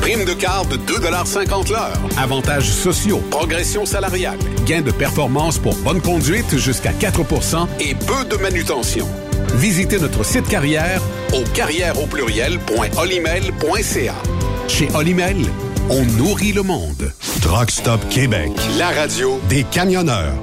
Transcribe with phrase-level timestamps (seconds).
[0.00, 2.00] Prime de quart de 2,50 l'heure.
[2.16, 8.36] Avantages sociaux, progression salariale, gains de performance pour bonne conduite jusqu'à 4% et peu de
[8.40, 9.06] manutention.
[9.54, 11.02] Visitez notre site carrière
[11.34, 14.14] au carrière au pluriel.olimel.ca.
[14.68, 15.36] Chez Olimel,
[15.90, 17.12] on nourrit le monde.
[17.42, 20.34] Truck Stop Québec, la radio des camionneurs.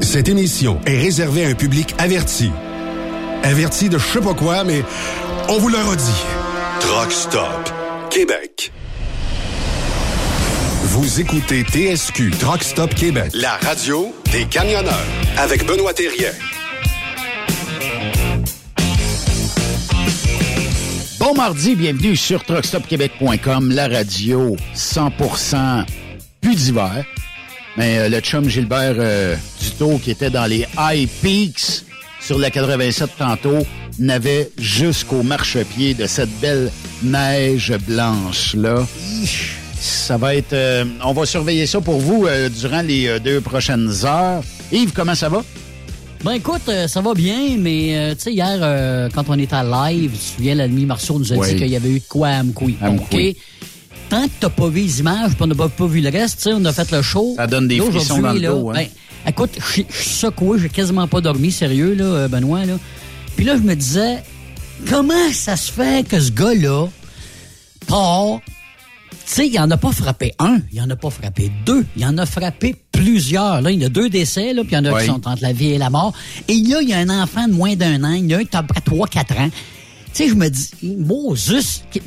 [0.00, 2.52] Cette émission est réservée à un public averti.
[3.42, 4.84] Averti de je sais pas quoi, mais
[5.48, 6.22] on vous le redit.
[6.80, 7.81] Truck Stop
[8.12, 8.70] Québec.
[10.82, 15.06] Vous écoutez TSQ Truck Stop Québec, la radio des camionneurs
[15.38, 16.28] avec Benoît Thérien.
[21.18, 25.86] Bon mardi, bienvenue sur truckstopquebec.com, la radio 100%
[26.42, 27.06] plus d'hiver.
[27.78, 31.86] Mais euh, le chum Gilbert euh, Duto, qui était dans les High Peaks
[32.22, 33.58] sur la 87 tantôt,
[33.98, 36.70] n'avait jusqu'au marchepied de cette belle
[37.02, 38.86] neige blanche-là.
[39.80, 40.52] Ça va être...
[40.52, 44.42] euh, on va surveiller ça pour vous euh, durant les euh, deux prochaines heures.
[44.70, 45.42] Yves, comment ça va?
[46.24, 49.56] Ben écoute, euh, ça va bien, mais euh, tu sais, hier, euh, quand on était
[49.56, 51.48] à live, tu te souviens, l'ennemi Marceau nous a Oui.
[51.48, 52.42] dit qu'il y avait eu de quoi à.
[52.42, 53.16] OK?
[54.08, 56.36] Tant que t'as pas vu les images, puis on n'a pas, pas vu le reste,
[56.36, 57.34] tu sais, on a fait le show.
[57.36, 58.74] Ça donne des frissons dans le dos, hein?
[58.74, 58.86] ben,
[59.26, 62.74] écoute, je suis secoué, j'ai quasiment pas dormi, sérieux, là, euh, Benoît, là.
[63.36, 64.22] Puis là, je me disais,
[64.88, 66.86] comment ça se fait que ce gars-là
[67.86, 68.40] part?
[69.10, 72.04] Tu sais, il en a pas frappé un, il en a pas frappé deux, il
[72.04, 73.62] en a frappé plusieurs.
[73.62, 75.00] Là, il y a deux décès, là, puis il y en a Oui.
[75.00, 76.12] qui sont entre la vie et la mort.
[76.48, 78.40] Et là, il y a un enfant de moins d'un an, il y en a
[78.40, 79.50] un qui a à peu près 3-4 ans.
[80.14, 82.00] Tu sais, je me dis, Moses, qui-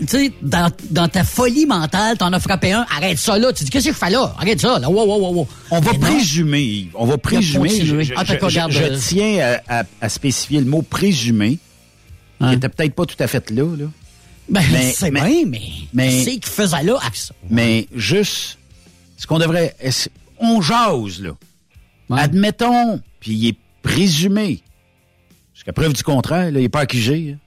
[0.00, 3.52] tu sais, dans, dans ta folie mentale, t'en as frappé un, arrête ça là.
[3.52, 4.34] Tu dis, qu'est-ce que je fais là?
[4.36, 5.48] Arrête ça, là, wow, wow, wow, wow.
[5.70, 6.90] On va Mais présumer, Yves.
[6.94, 7.68] On va présumer.
[7.68, 8.24] Je, Ah,
[8.68, 11.58] je- tiens à, à- à spécifier le mot présumer,
[12.38, 12.52] qui Hein?
[12.52, 13.84] était peut-être pas tout à fait là, là.
[14.48, 15.60] Ben, Mais- c'est mais- mais,
[15.94, 17.32] mais- qu'est-ce qu'il faisait là avec ça?
[17.48, 18.58] Mais juste,
[19.16, 19.76] ce qu'on devrait...
[20.40, 21.30] On jase, là.
[22.10, 22.20] Ouais.
[22.20, 24.60] Admettons, puis il est présumé.
[25.54, 27.34] Jusqu'à preuve du contraire, là, il n'est pas accusé.
[27.34, 27.38] hein.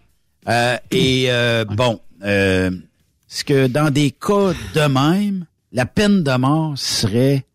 [0.48, 2.72] Euh, et euh, bon, euh,
[3.28, 7.46] ce que dans des cas de même, la peine de mort serait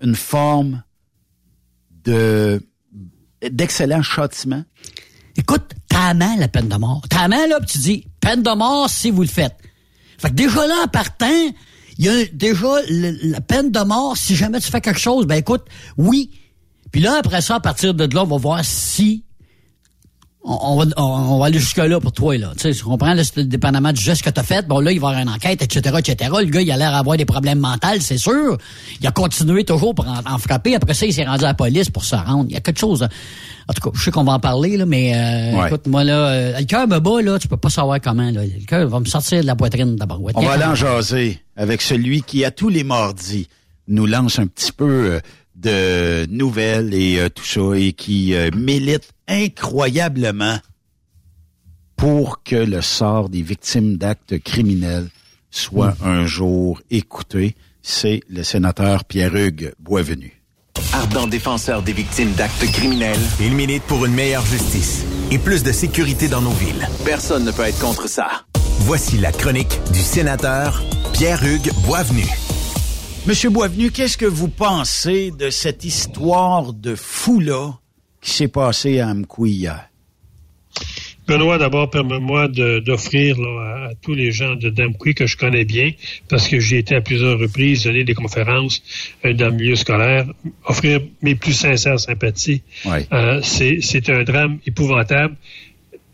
[0.00, 0.82] une forme
[2.04, 2.62] de
[3.50, 4.64] d'excellent châtiment?
[5.36, 7.02] Écoute, t'as main la peine de mort.
[7.08, 9.56] T'as main, là, tu dis, peine de mort si vous le faites.
[10.18, 11.26] Fait que déjà là, en partant,
[11.96, 15.26] il y a déjà la peine de mort si jamais tu fais quelque chose.
[15.26, 15.64] Ben écoute,
[15.96, 16.30] oui.
[16.90, 19.24] Puis là, après ça, à partir de là, on va voir si
[20.44, 22.52] on, va, on, on va aller jusque-là pour toi, là.
[22.56, 24.66] Tu sais, tu comprends, là, c'est dépendamment du geste que t'as fait.
[24.66, 26.30] Bon, là, il va y avoir une enquête, etc., etc.
[26.40, 28.56] Le gars, il a l'air d'avoir des problèmes mentaux, c'est sûr.
[29.00, 30.74] Il a continué toujours pour en, en frapper.
[30.76, 32.46] Après ça, il s'est rendu à la police pour se rendre.
[32.48, 33.02] Il y a quelque chose.
[33.02, 35.66] En tout cas, je sais qu'on va en parler, là, mais euh, Ouais.
[35.66, 38.42] écoute, moi, là, euh, le cœur me bat, là, tu peux pas savoir comment, là.
[38.44, 40.20] Le cœur va me sortir de la poitrine d'abord.
[40.34, 43.48] On va aller en jaser avec celui qui, à tous les mardis,
[43.88, 45.20] nous lance un petit peu euh,
[45.56, 50.58] de nouvelles et euh, tout ça, et qui euh, milite incroyablement
[51.96, 55.08] pour que le sort des victimes d'actes criminels
[55.50, 57.54] soit un jour écouté.
[57.82, 60.34] C'est le sénateur Pierre-Hugues Boisvenu.
[60.92, 65.72] Ardent défenseur des victimes d'actes criminels, il milite pour une meilleure justice et plus de
[65.72, 66.88] sécurité dans nos villes.
[67.04, 68.44] Personne ne peut être contre ça.
[68.80, 70.82] Voici la chronique du sénateur
[71.12, 72.26] Pierre-Hugues Boisvenu.
[73.26, 77.74] Monsieur Boisvenu, qu'est-ce que vous pensez de cette histoire de fou-là
[78.28, 79.88] qui s'est passée à Amkoui hier?
[81.26, 85.90] Benoît, d'abord, permets-moi d'offrir à, tous les gens de Damqui que je connais bien,
[86.28, 88.82] parce que j'ai été à plusieurs reprises donner des conférences
[89.24, 90.26] euh, dans le milieu scolaire,
[90.64, 92.62] offrir mes plus sincères sympathies.
[92.86, 95.36] Euh, c'est un drame épouvantable.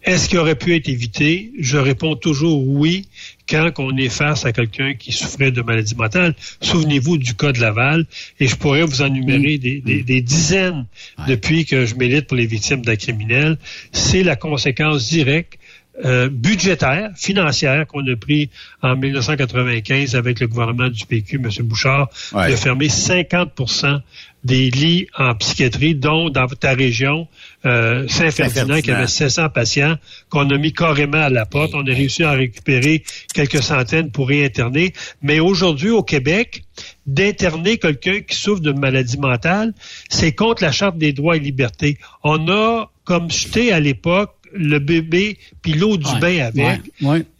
[0.03, 1.53] Est-ce qu'il aurait pu être évité?
[1.59, 3.09] Je réponds toujours oui
[3.49, 6.35] quand on est face à quelqu'un qui souffrait de maladie mentale.
[6.61, 8.07] Souvenez-vous du cas de Laval,
[8.41, 10.87] et je pourrais vous énumérer des, des, dizaines
[11.29, 13.59] depuis que je milite pour les victimes d'un criminel.
[13.93, 15.59] C'est la conséquence directe
[16.05, 18.51] euh, budgétaire, financière qu'on a pris
[18.83, 21.51] en 1995 avec le gouvernement du PQ, M.
[21.67, 24.01] Bouchard, de fermer 50%
[24.43, 27.29] des lits en psychiatrie, dont dans ta région,
[27.65, 29.97] euh, Saint-Ferdinand, qui avait 700 patients,
[30.29, 31.75] qu'on a mis carrément à la porte.
[31.75, 34.93] On a réussi à récupérer quelques centaines pour réinterner.
[35.23, 36.65] Mais aujourd'hui, au Québec,
[37.07, 39.73] d'interner quelqu'un qui souffre d'une maladie mentale,
[40.11, 41.99] c'est contre la Charte des droits et libertés.
[42.23, 46.81] On a, comme jeté à l'époque, le bébé puis l'eau du bain avec.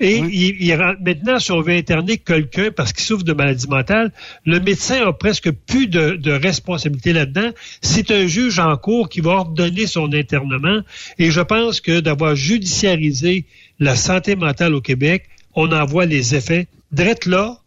[0.01, 4.13] et Il, maintenant, si on veut interner quelqu'un parce qu'il souffre de maladie mentale,
[4.45, 7.51] le médecin a presque plus de, de responsabilité là-dedans.
[7.81, 10.81] C'est un juge en cours qui va ordonner son internement.
[11.19, 13.45] Et je pense que d'avoir judiciarisé
[13.79, 16.67] la santé mentale au Québec, on en voit les effets.
[16.93, 17.59] Drette là,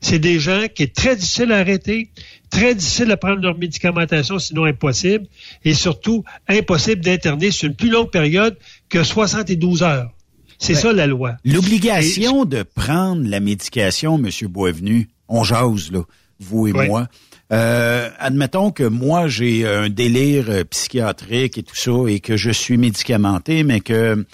[0.00, 2.08] c'est des gens qui est très difficile à arrêter,
[2.50, 5.26] très difficile à prendre leur médicamentation, sinon impossible,
[5.64, 8.56] et surtout impossible d'interner sur une plus longue période
[8.92, 10.12] que 72 heures.
[10.58, 11.36] C'est ça la loi.
[11.44, 14.28] L'obligation de prendre la médication, M.
[14.48, 16.02] Boisvenu, on jase, là,
[16.38, 17.08] vous et moi.
[17.52, 22.50] Euh, admettons que moi, j'ai un délire euh, psychiatrique et tout ça, et que je
[22.50, 24.24] suis médicamenté, mais que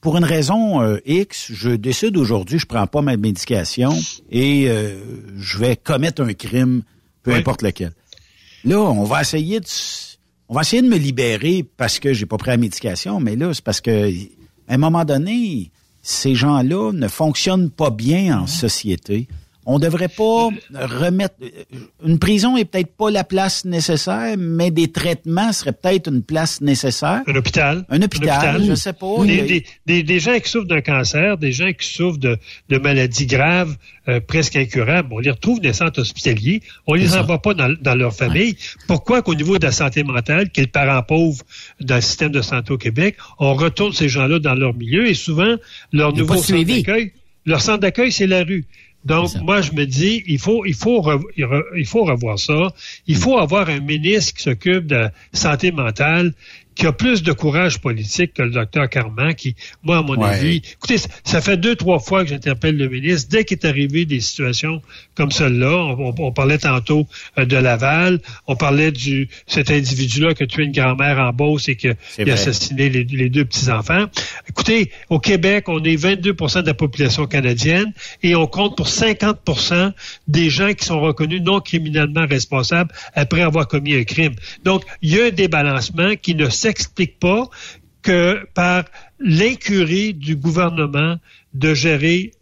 [0.00, 3.92] pour une raison euh, X, je décide aujourd'hui, je prends pas ma médication
[4.30, 4.68] et
[5.36, 6.82] je vais commettre un crime
[7.22, 7.92] peu importe lequel.
[8.64, 9.66] Là, on va essayer de
[10.48, 13.52] on va essayer de me libérer parce que j'ai pas pris la médication, mais là,
[13.54, 14.10] c'est parce que
[14.68, 15.70] à un moment donné,
[16.02, 19.26] ces gens-là ne fonctionnent pas bien en société
[19.66, 21.34] on devrait pas remettre
[22.04, 26.60] une prison est peut-être pas la place nécessaire, mais des traitements seraient peut-être une place
[26.60, 27.22] nécessaire.
[27.26, 27.84] Un hôpital?
[27.88, 29.16] Un hôpital, je sais pas.
[29.86, 32.38] Des, gens qui souffrent d'un cancer, des gens qui souffrent de,
[32.78, 33.76] maladies graves,
[34.08, 37.94] euh, presque incurables, on les retrouve dans des centres hospitaliers, on les envoie pas dans,
[37.94, 38.56] leur famille.
[38.86, 41.42] Pourquoi qu'au niveau de la santé mentale, qui est le parent pauvre
[41.80, 45.14] dans le système de santé au Québec, on retourne ces gens-là dans leur milieu et
[45.14, 45.56] souvent
[45.92, 47.12] leur nouveau centre d'accueil,
[47.46, 48.66] leur centre d'accueil, c'est la rue.
[49.04, 51.04] Donc, moi, je me dis, il faut, il faut,
[51.36, 52.72] il faut revoir ça.
[53.06, 56.32] Il faut avoir un ministre qui s'occupe de la santé mentale
[56.74, 60.62] qui a plus de courage politique que le docteur Carman, qui, moi, à mon avis,
[60.72, 63.28] écoutez, ça fait deux, trois fois que j'interpelle le ministre.
[63.30, 64.82] Dès qu'il est arrivé des situations
[65.14, 67.06] comme celle-là, on, parlait tantôt
[67.38, 71.68] euh, de Laval, on parlait du cet individu-là qui a tué une grand-mère en Beauce
[71.68, 71.94] et qui a
[72.32, 74.06] assassiné les, deux petits-enfants.
[74.48, 79.92] Écoutez, au Québec, on est 22% de la population canadienne et on compte pour 50%
[80.26, 84.34] des gens qui sont reconnus non criminellement responsables après avoir commis un crime.
[84.64, 87.48] Donc, il y a un débalancement qui ne s'explique pas
[88.02, 88.84] que par
[89.18, 91.16] l'incurie du gouvernement
[91.52, 92.32] de gérer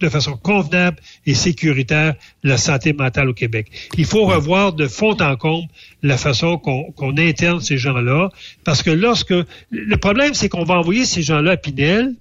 [0.00, 3.66] de façon convenable et sécuritaire la santé mentale au Québec.
[3.98, 5.66] Il faut revoir de fond en comble
[6.02, 8.30] la façon qu'on interne ces gens-là,
[8.62, 9.34] parce que lorsque
[9.70, 12.14] le problème, c'est qu'on va envoyer ces gens-là à Pinel,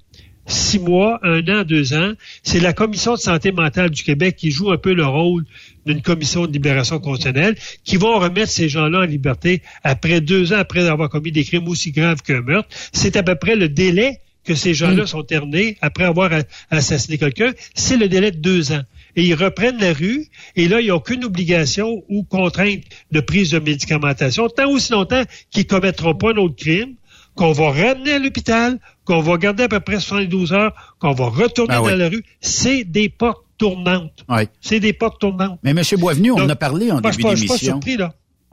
[0.48, 2.14] six mois, un an, deux ans.
[2.42, 5.46] C'est la Commission de santé mentale du Québec qui joue un peu le rôle
[5.86, 10.58] d'une commission de libération conditionnelle qui vont remettre ces gens-là en liberté après deux ans
[10.58, 12.70] après avoir commis des crimes aussi graves qu'un meurtre.
[12.94, 15.08] C'est à peu près le délai que ces gens-là mm.
[15.08, 16.32] sont ternés après avoir
[16.70, 17.52] assassiné quelqu'un.
[17.76, 18.82] C'est le délai de deux ans.
[19.16, 23.20] Et ils reprennent la rue, et là, il n'y a aucune obligation ou contrainte de
[23.20, 26.96] prise de médicamentation, tant aussi longtemps qu'ils commettront pas un autre crime,
[27.36, 31.26] qu'on va ramener à l'hôpital, qu'on va garder à peu près 72 heures, qu'on va
[31.26, 32.24] retourner ah dans la rue.
[32.40, 34.26] C'est des portes tournantes.
[34.60, 35.60] C'est des portes tournantes.
[35.64, 35.82] Mais M.
[36.00, 37.80] Boisvenu, on en a parlé en début d'émission.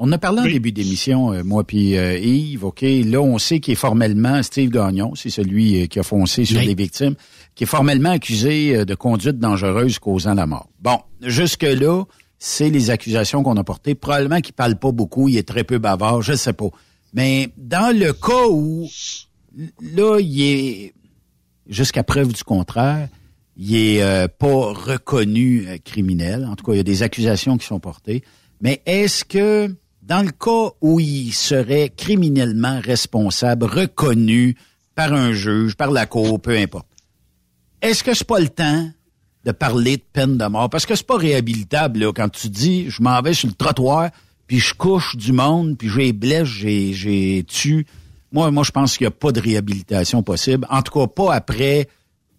[0.01, 2.83] On a parlé en début d'émission, euh, moi puis euh, Yves, OK?
[2.83, 6.61] Là, on sait qu'il est formellement, Steve Gagnon, c'est celui euh, qui a foncé sur
[6.61, 7.17] les victimes,
[7.57, 10.69] qui est formellement accusé de conduite dangereuse causant la mort.
[10.81, 12.05] Bon, jusque-là,
[12.39, 13.97] c'est les accusations qu'on a portées.
[13.97, 16.69] Probablement qu'il parle pas beaucoup, il est très peu bavard, je sais pas.
[17.13, 18.89] Mais dans le cas où,
[19.97, 20.95] là, il est,
[21.67, 23.09] jusqu'à preuve du contraire,
[23.59, 26.47] il est euh, pas reconnu euh, criminel.
[26.47, 28.23] En tout cas, il y a des accusations qui sont portées.
[28.61, 34.57] Mais est-ce que, dans le cas où il serait criminellement responsable, reconnu
[34.95, 36.87] par un juge, par la cour, peu importe,
[37.83, 38.91] est-ce que c'est pas le temps
[39.45, 40.71] de parler de peine de mort?
[40.71, 44.11] Parce que c'est pas réhabilitable, là, quand tu dis, je m'en vais sur le trottoir,
[44.47, 47.45] puis je couche du monde, puis j'ai blesse, j'ai, j'ai
[48.33, 50.67] Moi, moi, je pense qu'il n'y a pas de réhabilitation possible.
[50.71, 51.89] En tout cas, pas après.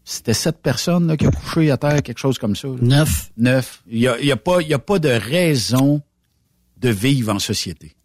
[0.04, 2.68] C'était sept personnes là, qui ont couché à terre, quelque chose comme ça.
[2.68, 2.76] là.
[2.82, 3.32] Neuf.
[3.38, 3.84] Neuf.
[3.88, 6.02] Il n'y a, y a, pas- y a pas de raison
[6.78, 7.96] de vivre en société.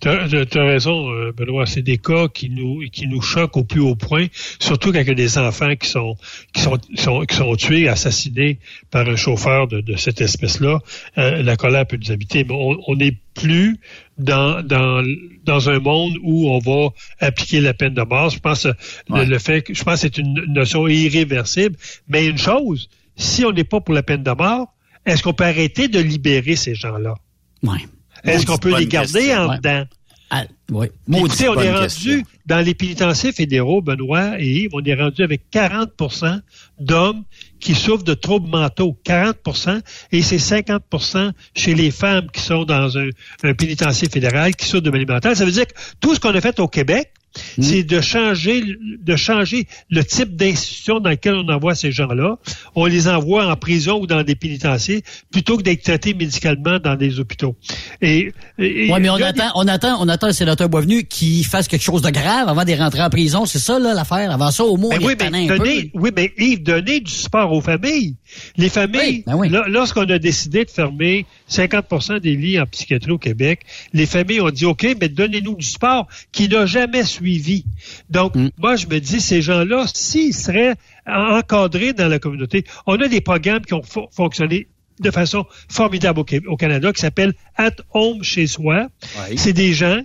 [0.00, 1.66] Tu as, raison, euh, Benoît.
[1.66, 4.26] C'est des cas qui nous qui nous choquent au plus haut point,
[4.58, 6.16] surtout quand il y a des enfants qui sont
[6.52, 8.58] qui sont, sont- qui sont tués, assassinés
[8.90, 10.78] par un chauffeur de, de cette espèce-là.
[11.18, 13.78] Euh, la colère peut nous habiter, mais on n'est plus
[14.18, 15.04] dans dans
[15.44, 18.30] dans un monde où on va appliquer la peine de mort.
[18.30, 21.76] Je pense le, le fait que je pense que c'est une notion irréversible.
[22.08, 24.68] Mais une chose, si on n'est pas pour la peine de mort,
[25.06, 27.14] est-ce qu'on peut arrêter de libérer ces gens-là?
[27.62, 27.78] Ouais.
[28.24, 29.38] Est-ce qu'on peut les garder question.
[29.42, 29.56] en Ouais.
[29.58, 29.84] dedans?
[30.30, 30.88] Ah, oui.
[31.16, 32.22] Écoutez, on est rendu question.
[32.44, 36.40] dans les pénitenciers fédéraux, Benoît et Yves, on est rendu avec 40%
[36.78, 37.22] d'hommes
[37.60, 38.94] qui souffrent de troubles mentaux.
[39.06, 39.80] 40%
[40.12, 43.08] et c'est 50% chez les femmes qui sont dans un,
[43.42, 45.34] un pénitencier fédéral qui souffrent de maladie mentale.
[45.34, 47.10] Ça veut dire que tout ce qu'on a fait au Québec,
[47.56, 47.62] Hmm.
[47.62, 48.62] c'est de changer,
[49.02, 52.36] de changer le type d'institution dans lequel on envoie ces gens-là.
[52.74, 56.96] On les envoie en prison ou dans des pénitenciers plutôt que d'être traités médicalement dans
[56.96, 57.56] des hôpitaux.
[58.00, 61.68] Et, et- Ouais, mais on attend, on attend, on attend le sénateur Boisvenu qui fasse
[61.68, 63.44] quelque chose de grave avant de rentrer en prison.
[63.46, 64.30] C'est ça, là, l'affaire.
[64.30, 65.58] Avant ça, au moins, Ben on oui, mais tanné un peu.
[65.58, 68.16] donner, oui, mais Yves, donner du support aux familles.
[68.56, 69.48] Les familles, Oui, ben oui.
[69.68, 73.60] lorsqu'on a décidé de fermer 50% des lits en psychiatrie au Québec,
[73.92, 77.64] les familles ont dit, OK, mais donnez-nous du support qui n'a jamais suivi.
[78.10, 78.50] Donc, Mm.
[78.58, 80.74] moi, je me dis, ces gens-là, s'ils seraient
[81.06, 84.68] en- encadrés dans la communauté, on a des programmes qui ont fo- fonctionné
[85.00, 88.88] de façon formidable au, Canada qui s'appelle At Home chez soi.
[89.36, 90.00] C'est des gens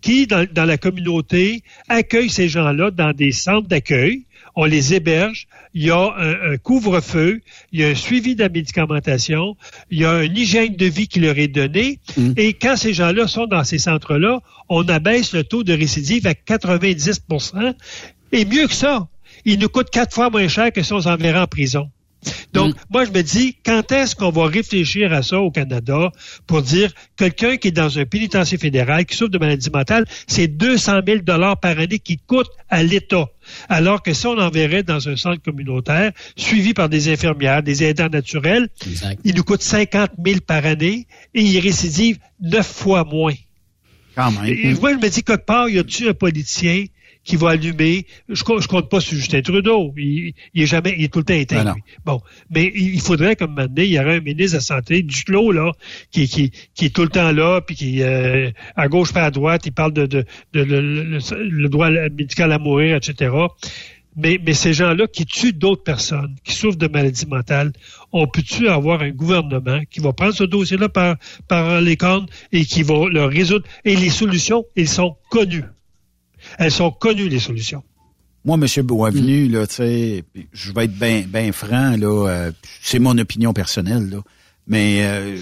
[0.00, 4.26] qui, dans, dans la communauté, accueillent ces gens-là dans des centres d'accueil.
[4.60, 5.46] On les héberge.
[5.72, 7.40] Il y a un, un couvre-feu.
[7.70, 9.56] Il y a un suivi de la médicamentation.
[9.88, 12.00] Il y a une hygiène de vie qui leur est donnée.
[12.36, 16.32] Et quand ces gens-là sont dans ces centres-là, on abaisse le taux de récidive à
[16.32, 17.74] 90%
[18.32, 19.06] Et mieux que ça,
[19.44, 21.88] il nous coûte quatre fois moins cher que si on s'enverrait en prison.
[22.52, 26.10] Donc, moi, je me dis, quand est-ce qu'on va réfléchir à ça au Canada
[26.48, 30.48] pour dire quelqu'un qui est dans un pénitencier fédéral, qui souffre de maladie mentale, c'est
[30.48, 33.26] 200 000 dollars par année qui coûte à l'État.
[33.68, 38.08] Alors que si on enverrait dans un centre communautaire, suivi par des infirmières, des aidants
[38.08, 39.20] naturels, Exact.
[39.24, 43.34] il nous coûte 50 000 par année et il récidive neuf fois moins.
[44.14, 44.46] Quand même.
[44.46, 46.86] Et moi, je me dis, quelque part, y a-tu un politicien
[47.28, 48.06] qui va allumer?
[48.28, 49.92] Je, je compte pas sur Justin Trudeau.
[49.96, 51.62] Il, il est jamais, il est tout le temps éteint.
[51.74, 51.80] Ben.
[52.04, 52.20] Bon.
[52.50, 55.72] Mais il faudrait, comme maintenant, il y aurait un ministre de la Santé, Duclos, là,
[56.10, 59.30] qui, qui, qui est tout le temps là, puis qui, euh, à gauche pas à
[59.30, 63.30] droite, il parle de, de, de le, le- le- le droit médical à mourir, etc.
[64.16, 67.72] Mais, mais ces gens-là qui tuent d'autres personnes, qui souffrent de maladies mentales,
[68.10, 72.64] on peut-tu avoir un gouvernement qui va prendre ce dossier-là par, par les cornes et
[72.64, 73.66] qui va le résoudre?
[73.84, 75.62] Et les solutions, elles sont connues.
[76.58, 77.82] Elles sont connues, les solutions.
[78.44, 78.82] Moi, M.
[78.86, 83.52] Boisvenu, là, tu sais, je vais être bien ben franc, là, euh, c'est mon opinion
[83.52, 84.18] personnelle, là,
[84.66, 85.38] mais euh,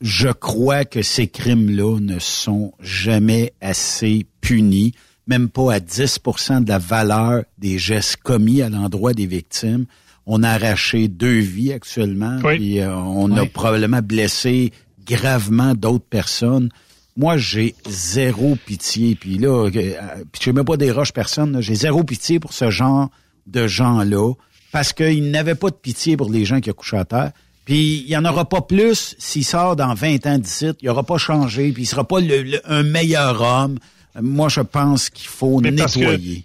[0.00, 4.92] je crois que ces crimes-là ne sont jamais assez punis,
[5.26, 9.86] même pas à 10% de la valeur des gestes commis à l'endroit des victimes.
[10.26, 12.56] On a arraché deux vies actuellement, Oui.
[12.56, 14.72] puis euh, on a probablement blessé
[15.06, 16.70] gravement d'autres personnes.
[17.16, 19.14] Moi, j'ai zéro pitié.
[19.14, 21.60] Puis là, euh, puis je sais même pas des roches personne.
[21.60, 23.08] J'ai zéro pitié pour ce genre
[23.46, 24.32] de gens-là
[24.72, 27.30] parce qu'il n'avait pas de pitié pour les gens qui ont couché à terre.
[27.64, 30.66] Puis il y en aura pas plus s'il sort dans 20 ans d'ici.
[30.82, 31.70] Il aura pas changé.
[31.72, 33.78] Puis il sera pas le- le- un meilleur homme.
[34.20, 36.44] Moi, je pense qu'il faut Mais nettoyer.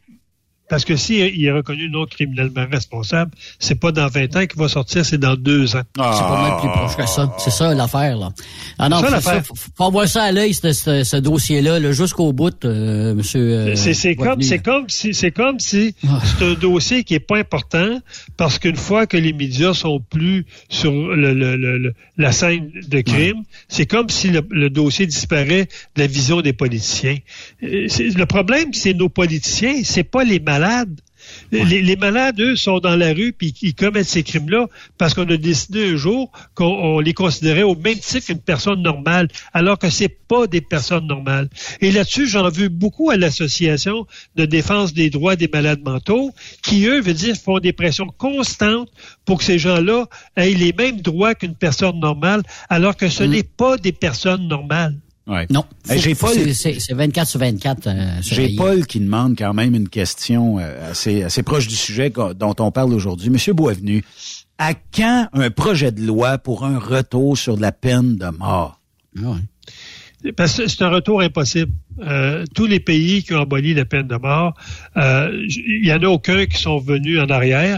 [0.69, 4.67] Parce que s'il est reconnu non criminellement responsable, c'est pas dans 20 ans qu'il va
[4.67, 5.81] sortir, c'est dans deux ans.
[5.95, 7.35] C'est pas mal plus proche que ça.
[7.39, 8.29] C'est ça l'affaire, là.
[8.77, 13.15] Ah non, ça, faut, ça à l'œil, ce, ce- ce dossier-là, là, jusqu'au bout, euh,
[13.15, 13.41] monsieur.
[13.41, 16.19] euh, C'est comme c'est comme si c'est comme si Ah.
[16.37, 17.99] c'est un dossier qui est pas important
[18.37, 22.69] parce qu'une fois que les médias sont plus sur le, le- le- le- la scène
[22.87, 27.17] de crime, c'est comme si le, le dossier disparaît de la vision des politiciens.
[27.63, 30.58] Euh, c'est- Le problème, c'est nos politiciens, c'est pas les malades.
[31.51, 34.67] Les, les malades, eux, sont dans la rue puis ils commettent ces crimes-là
[34.97, 38.81] parce qu'on a décidé un jour qu'on on les considérait au même titre qu'une personne
[38.81, 41.49] normale, alors que c'est pas des personnes normales.
[41.81, 46.31] Et là-dessus, j'en veux beaucoup à l'association de défense des droits des malades mentaux,
[46.63, 48.89] qui eux, veut dire, font des pressions constantes
[49.25, 53.43] pour que ces gens-là aient les mêmes droits qu'une personne normale, alors que ce n'est
[53.43, 54.95] pas des personnes normales.
[55.29, 55.45] Ouais.
[55.51, 55.63] Non.
[55.95, 57.87] J'ai Paul, c'est- C'est c'est 24 sur 24.
[57.87, 58.55] euh, j'ai.
[58.55, 62.71] Paul qui demande quand même une question euh, assez, assez proche du sujet dont on
[62.71, 63.29] parle aujourd'hui.
[63.29, 64.03] Monsieur Boisvenu,
[64.57, 68.79] à quand un projet de loi pour un retour sur la peine de mort?
[69.23, 69.29] Ah
[70.23, 70.31] ouais.
[70.33, 71.71] parce que c'est un retour impossible.
[72.01, 74.53] Euh, tous les pays qui ont aboli la peine de mort,
[74.97, 77.77] euh, il y en a aucun qui sont venus en arrière.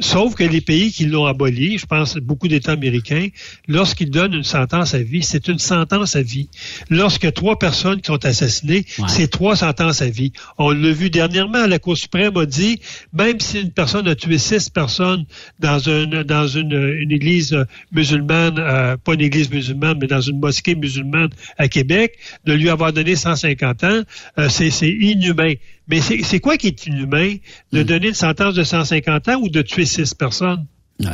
[0.00, 3.28] Sauf que les pays qui l'ont aboli, je pense beaucoup d'États américains,
[3.68, 6.48] lorsqu'ils donnent une sentence à vie, c'est une sentence à vie.
[6.90, 10.32] Lorsque trois personnes qui sont assassinées, c'est trois sentences à vie.
[10.58, 12.80] On l'a vu dernièrement, la Cour suprême a dit,
[13.12, 15.24] même si une personne a tué six personnes
[15.60, 17.56] dans une dans une, une église
[17.92, 22.68] musulmane, euh, pas une église musulmane, mais dans une mosquée musulmane à Québec, de lui
[22.68, 24.02] avoir donné 150 ans,
[24.38, 25.54] euh, c'est inhumain.
[25.88, 27.36] Mais c'est quoi qui est inhumain?
[27.72, 27.84] De Hmm.
[27.84, 30.66] donner une sentence de 150 ans ou de tuer six personnes?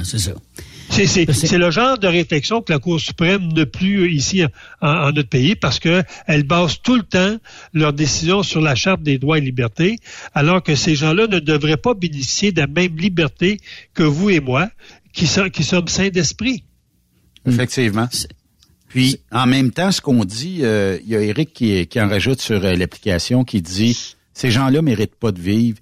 [0.04, 0.32] c'est ça.
[0.90, 5.28] C'est le genre de réflexion que la Cour suprême n'a plus ici en, en, notre
[5.28, 7.36] pays parce que elle base tout le temps
[7.72, 9.98] leurs décisions sur la Charte des droits et libertés,
[10.34, 13.58] alors que ces gens-là ne devraient pas bénéficier de la même liberté
[13.94, 14.68] que vous et moi,
[15.12, 16.64] qui, sont, qui sommes saints d'esprit.
[17.46, 18.08] Effectivement.
[18.88, 22.08] Puis, en même temps, ce qu'on dit, euh, il y a Eric qui, qui en
[22.08, 25.78] rajoute sur euh, l'application qui dit ces gens-là méritent pas de vivre.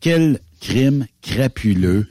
[0.00, 2.06] Quel crime crapuleux.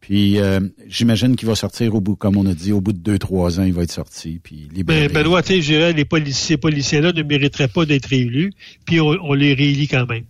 [0.00, 2.98] Puis euh, j'imagine qu'il va sortir au bout, comme on a dit, au bout de
[2.98, 4.40] deux, trois ans, il va être sorti.
[4.42, 5.08] Puis libéré.
[5.08, 8.52] Ben, Benoît, tu sais, je dirais, les policiers, ces policiers-là ne mériteraient pas d'être réélus,
[8.84, 10.24] puis on, on les réélit quand même.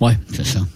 [0.00, 0.66] Oui, c'est ça.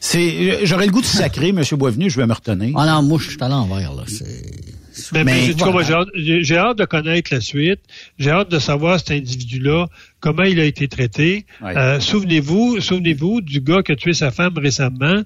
[0.00, 1.62] C'est, j'aurais le goût de sacrer, M.
[1.72, 2.76] Boisvenu, je vais me retenir.
[2.76, 4.04] Ah non, moi, je suis à l'envers, là.
[4.06, 4.73] C'est...
[5.12, 5.86] Mais, mais, mais voilà.
[5.86, 7.80] j'ai, hâte, j'ai hâte de connaître la suite.
[8.18, 9.86] J'ai hâte de savoir cet individu-là,
[10.20, 11.46] comment il a été traité.
[11.60, 11.76] Ouais.
[11.76, 15.22] Euh, souvenez-vous, souvenez-vous du gars qui a tué sa femme récemment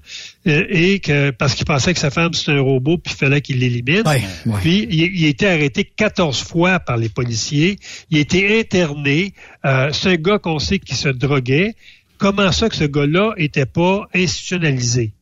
[0.47, 3.41] euh, et que parce qu'il pensait que sa femme c'était un robot puis il fallait
[3.41, 4.03] qu'il l'élimine.
[4.05, 4.59] Ouais, ouais.
[4.61, 7.77] Puis il, il, a été arrêté 14 fois par les policiers.
[8.09, 9.33] Il a été interné.
[9.65, 11.75] Euh, c'est un gars qu'on sait qui se droguait.
[12.17, 15.13] Comment ça que ce gars-là était pas institutionnalisé?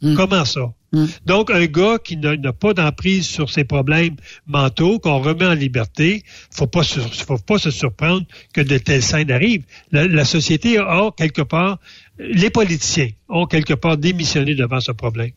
[0.00, 0.14] Mm.
[0.14, 0.72] Comment ça?
[0.92, 1.04] Mm.
[1.24, 6.22] Donc, un gars qui n'a pas d'emprise sur ses problèmes mentaux, qu'on remet en liberté,
[6.50, 9.64] faut pas faut pas se surprendre que de telles scènes arrivent.
[9.92, 11.78] La, la, société a quelque part,
[12.18, 15.30] les politiciens ont quelque part démissionné devant ce problème.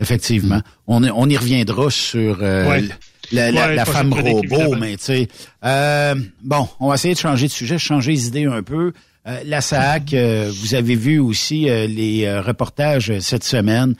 [0.00, 0.60] Effectivement.
[0.86, 2.82] On, on y reviendra sur euh, ouais.
[3.32, 5.28] la, la, ouais, la femme robot, mais tu sais.
[5.64, 8.92] Euh, bon, on va essayer de changer de sujet, changer les idées un peu.
[9.26, 13.94] Euh, la SAC, euh, vous avez vu aussi euh, les reportages cette semaine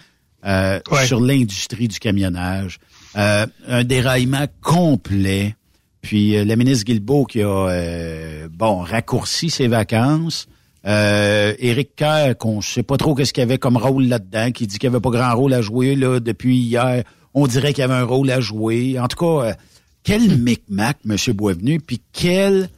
[0.45, 1.07] ouais.
[1.07, 2.79] sur l'industrie du camionnage.
[3.15, 5.57] un déraillement complet.
[6.03, 10.47] Puis la ministre Guilbeault qui a bon raccourci ses vacances.
[10.85, 14.67] Éric Kerr, qu'on ne sait pas trop qu'est-ce qu'il y avait comme rôle là-dedans, qui
[14.67, 17.05] dit qu'il n'y avait pas grand rôle à jouer là depuis hier.
[17.33, 18.99] On dirait qu'il y avait un rôle à jouer.
[19.01, 19.57] En tout cas,
[20.03, 21.17] quel micmac, M.
[21.33, 22.69] Boisvenu, puis quel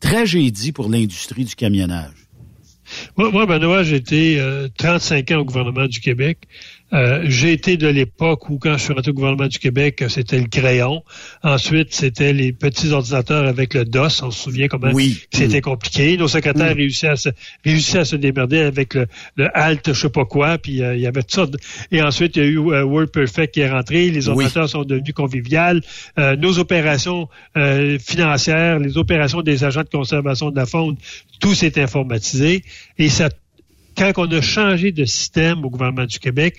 [0.00, 2.21] tragédie pour l'industrie du camionnage.
[3.16, 6.38] Moi, moi Benoît, j'ai été euh, 35 ans au gouvernement du Québec.
[6.92, 10.38] Euh, j'ai été de l'époque où, quand je suis rentré au gouvernement du Québec, c'était
[10.38, 11.02] le crayon.
[11.42, 14.22] Ensuite, c'était les petits ordinateurs avec le DOS.
[14.22, 15.18] On se souvient comment oui.
[15.32, 16.18] c'était compliqué.
[16.18, 16.82] Nos secrétaires oui.
[16.82, 17.28] réussissaient, à se,
[17.64, 20.58] réussissaient à se démerder avec le, le Alt, je sais pas quoi.
[20.58, 21.46] Puis euh, il y avait tout ça.
[21.90, 24.10] Et ensuite, il y a eu euh, WordPerfect qui est rentré.
[24.10, 25.80] Les ordinateurs sont devenus conviviales.
[26.18, 30.96] Euh, nos opérations euh, financières, les opérations des agents de conservation de la faune,
[31.40, 32.62] tout s'est informatisé.
[32.98, 33.28] Et ça
[33.96, 36.56] quand on a changé de système au gouvernement du Québec,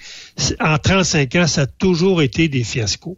[0.59, 3.17] en 35 ans, ça a toujours été des fiascos.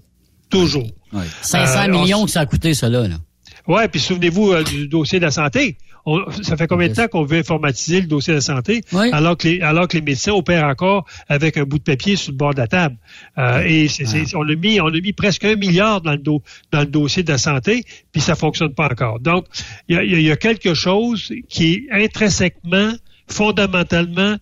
[0.50, 0.88] Toujours.
[1.12, 1.26] Ouais.
[1.42, 2.26] 500 euh, millions on...
[2.26, 3.08] que ça a coûté, cela.
[3.08, 3.16] Là.
[3.68, 5.78] Ouais, puis souvenez-vous euh, du dossier de la santé.
[6.06, 9.10] On, ça fait combien de temps qu'on veut informatiser le dossier de la santé oui.
[9.12, 12.32] alors, que les, alors que les médecins opèrent encore avec un bout de papier sur
[12.32, 12.96] le bord de la table.
[13.40, 16.02] Euh, et c est, c est, on, a mis, on a mis presque un milliard
[16.02, 19.20] dans le, do, dans le dossier de la santé, puis ça fonctionne pas encore.
[19.20, 19.48] Donc,
[19.90, 22.94] il y a, y a, quelque chose qui est intrinsèquement
[23.28, 24.38] fondamentalement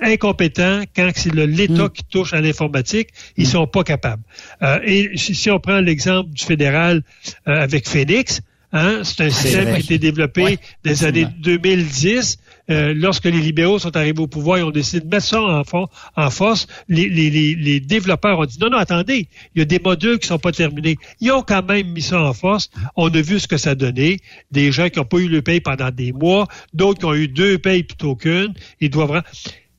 [0.00, 1.90] incompétents quand c'est l'État mmh.
[1.90, 4.22] qui touche à l'informatique, ils sont pas capables.
[4.62, 7.02] Euh, et si, si, on prend l'exemple du fédéral
[7.48, 12.38] euh, avec Phoenix, hein, c'est un système qui a été développé ouais, des années 2010.
[12.68, 15.64] Euh, lorsque les libéraux sont arrivés au pouvoir, ils ont décidé de mettre ça en,
[15.64, 16.66] for en force.
[16.88, 20.52] Les, développeurs ont dit non, non, attendez, il y a des modules qui sont pas
[20.52, 20.96] terminés.
[21.20, 22.70] Ils ont quand même mis ça en force.
[22.96, 24.18] On a vu ce que ça donnait.
[24.50, 27.28] Des gens qui n'ont pas eu le paye pendant des mois, d'autres qui ont eu
[27.28, 28.54] deux payes plutôt qu'une.
[28.80, 29.22] Ils doivent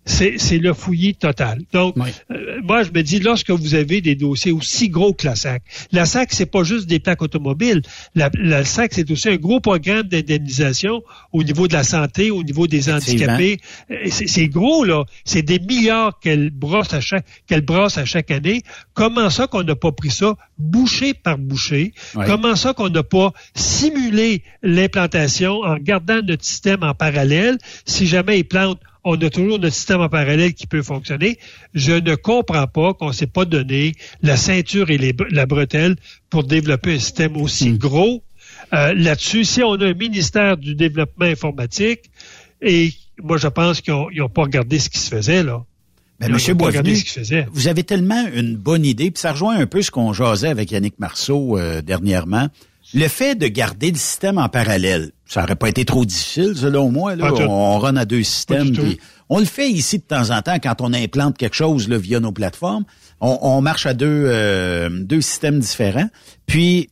[0.07, 1.61] c'est le fouillis total.
[1.73, 2.09] Donc, oui.
[2.31, 5.61] euh, moi, je me dis, lorsque vous avez des dossiers aussi gros que la SAC,
[5.91, 7.81] la SAC, c'est pas juste des plaques automobiles.
[8.15, 12.41] La, la SAC, c'est aussi un gros programme d'indemnisation au niveau de la santé, au
[12.41, 13.59] niveau des handicapés.
[14.09, 15.03] C'est gros, là.
[15.25, 18.63] C'est des milliards qu'elle brosse à chaque, qu'elle brosse à chaque année.
[18.93, 21.93] Comment ça qu'on n'a pas pris ça bouché par bouché?
[22.15, 22.25] Oui.
[22.25, 27.57] Comment ça qu'on n'a pas simulé l'implantation en gardant notre système en parallèle?
[27.85, 31.39] Si jamais ils plantent on a toujours notre système en parallèle qui peut fonctionner.
[31.73, 35.95] Je ne comprends pas qu'on ne s'est pas donné la ceinture et les, la bretelle
[36.29, 37.77] pour développer un système aussi mmh.
[37.77, 38.23] gros
[38.73, 42.09] Euh, là-dessus, si on a un ministère du développement informatique,
[42.61, 42.91] et
[43.21, 45.63] moi, je pense qu'ils n'ont pas regardé ce qui se faisait, là.
[46.19, 46.97] Mais Monsieur Boisvenu,
[47.51, 50.71] vous avez tellement une bonne idée, puis ça rejoint un peu ce qu'on jasait avec
[50.71, 52.47] Yannick Marceau euh, dernièrement.
[52.93, 56.91] Le fait de garder le système en parallèle, ça aurait pas été trop difficile, selon
[56.91, 57.15] moi.
[57.15, 57.33] Là.
[57.33, 58.73] On, on run à deux systèmes.
[59.29, 62.19] on le fait ici de temps en temps quand on implante quelque chose là, via
[62.19, 62.85] nos plateformes.
[63.19, 66.09] On, marche à deux, euh, deux systèmes différents.
[66.45, 66.89] Puis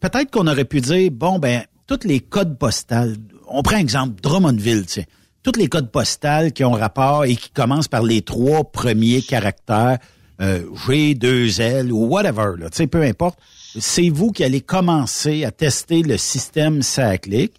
[0.00, 3.16] peut-être qu'on aurait pu dire, bon, ben, tous les codes postales,
[3.48, 5.06] on prend exemple Drummondville, tu sais,
[5.42, 9.98] tous les codes postales qui ont rapport et qui commencent par les trois premiers caractères,
[10.40, 13.38] euh, G, 2 L ou whatever, là, tu sais, peu importe,
[13.78, 17.52] c'est vous qui allez commencer à tester le système SACLIC.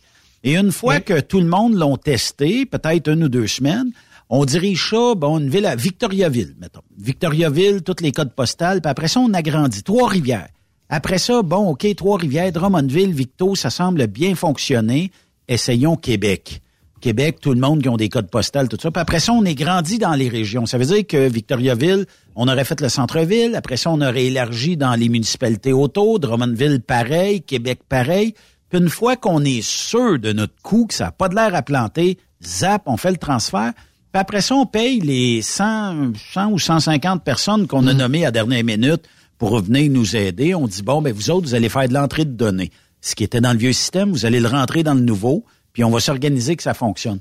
[0.44, 3.92] Et une fois que tout le monde l'ont testé, peut-être une ou deux semaines,
[4.30, 6.82] on dirige ça, bon, une ville à Victoriaville, mettons.
[6.98, 9.84] Victoriaville, tous les codes postales, puis après ça, on agrandit.
[9.84, 10.50] Trois-Rivières.
[10.90, 15.12] Après ça, bon, OK, Trois-Rivières, Drummondville, Victo, ça semble bien fonctionner.
[15.48, 16.62] Essayons Québec.
[17.02, 18.92] Québec, tout le monde qui ont des codes postales, tout ça.
[18.92, 20.66] Puis après ça, on est grandi dans les régions.
[20.66, 22.06] Ça veut dire que Victoriaville,
[22.36, 23.56] on aurait fait le centre-ville.
[23.56, 26.20] Après ça, on aurait élargi dans les municipalités autour.
[26.20, 27.42] Drummondville, pareil.
[27.42, 28.34] Québec, pareil.
[28.70, 31.56] Puis une fois qu'on est sûr de notre coût, que ça n'a pas de l'air
[31.56, 33.74] à planter, zap, on fait le transfert.
[34.12, 37.98] Puis après ça, on paye les 100, 100 ou 150 personnes qu'on a mm.
[37.98, 39.04] nommées à dernière minute
[39.38, 40.56] pour venir nous aider.
[40.56, 42.72] On dit, bon, ben vous autres, vous allez faire de l'entrée de données.
[43.02, 45.46] Ce qui était dans le vieux système, vous allez le rentrer dans le nouveau
[45.78, 47.20] puis on va s'organiser que ça fonctionne.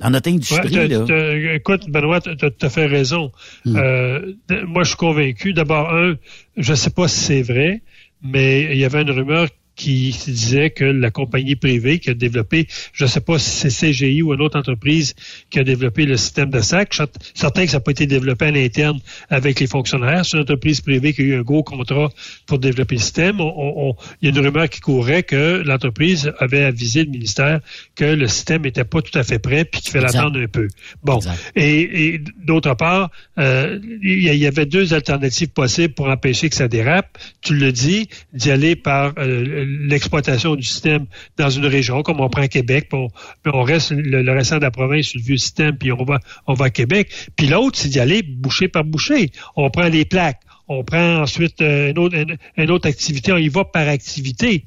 [0.00, 1.54] Dans notre industrie, là.
[1.54, 2.30] Écoute, Benoît, tu
[2.62, 3.32] as, fait raison.
[3.66, 3.76] Hmm.
[3.76, 4.32] Euh,
[4.66, 5.52] moi, je suis convaincu.
[5.52, 6.14] D'abord, un,
[6.56, 7.82] je ne sais pas si c'est vrai,
[8.22, 12.66] mais il y avait une rumeur qui disait que la compagnie privée qui a développé,
[12.92, 15.14] je ne sais pas si c'est CGI ou une autre entreprise
[15.50, 17.00] qui a développé le système de SAC,
[17.32, 18.98] certain que ça n'a pas été développé à l'interne
[19.30, 20.26] avec les fonctionnaires.
[20.26, 22.10] C'est une entreprise privée qui a eu un gros contrat
[22.46, 23.36] pour développer le système.
[23.38, 27.60] il y a une rumeur qui courait que l'entreprise avait avisé le ministère
[27.94, 30.66] que le système n'était pas tout à fait prêt puis qu'il fallait attendre un peu.
[31.04, 31.20] Bon.
[31.54, 37.16] Et, d'autre part, euh, il y avait deux alternatives possibles pour empêcher que ça dérape.
[37.42, 42.28] Tu le dis, d'y aller par euh, l'exploitation du système dans une région, comme on
[42.28, 43.08] prend Québec, puis
[43.52, 46.54] on, reste le, restant de la province sur le vieux système, puis on va, on
[46.54, 47.12] va à Québec.
[47.36, 49.30] Puis l'autre, c'est d'y aller boucher par boucher.
[49.56, 52.16] On prend les plaques, on prend ensuite euh, une autre,
[52.56, 54.64] une, autre activité, on y va par activité.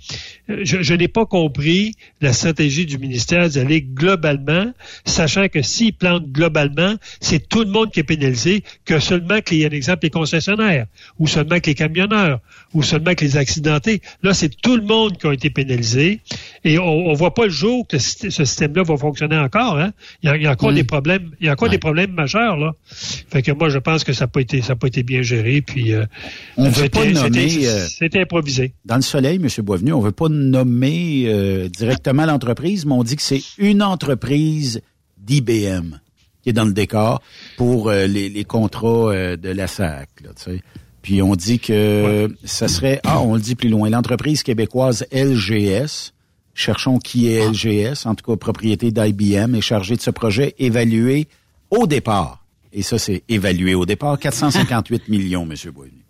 [0.50, 4.74] Euh, je, je n'ai pas compris la stratégie du ministère d'aller globalement,
[5.06, 9.54] sachant que s'ils plantent globalement, c'est tout le monde qui est pénalisé, que seulement que
[9.54, 10.88] les, exemple, les concessionnaires,
[11.20, 12.40] ou seulement que les camionneurs,
[12.74, 14.02] ou seulement que les accidentés.
[14.24, 16.22] Là, c'est tout le monde qui a été pénalisé.
[16.64, 19.78] Et on ne voit pas le jour que ce système-là va fonctionner encore.
[19.78, 19.92] Hein?
[20.24, 21.32] Il, y a, encore des problèmes.
[21.40, 22.58] Il y a encore des problèmes majeurs.
[22.58, 22.74] Là.
[22.86, 25.62] Fait que moi, je pense que ça n'a pas été, ça pas été bien géré.
[25.62, 26.06] Puis euh,
[26.58, 27.68] on veut pas nommer.
[27.68, 28.74] Euh, c'était improvisé.
[28.86, 29.48] Dans le soleil, M.
[29.64, 34.82] Boisvenu, on veut pas nommer euh, directement l'entreprise, mais on dit que c'est une entreprise
[35.18, 36.00] d'IBM
[36.44, 37.22] qui est dans le décor
[37.56, 40.10] pour les, contrats de la SAC.
[40.24, 40.32] Là,
[41.02, 46.14] puis on dit que ça serait, ah, on le dit plus loin, l'entreprise québécoise LGS,
[46.54, 51.28] cherchons qui est LGS, en tout cas propriété d'IBM, est chargée de ce projet évalué
[51.70, 52.46] au départ.
[52.74, 55.56] Et ça, c'est évalué au départ, 458 millions, M.
[55.72, 56.02] Boigny.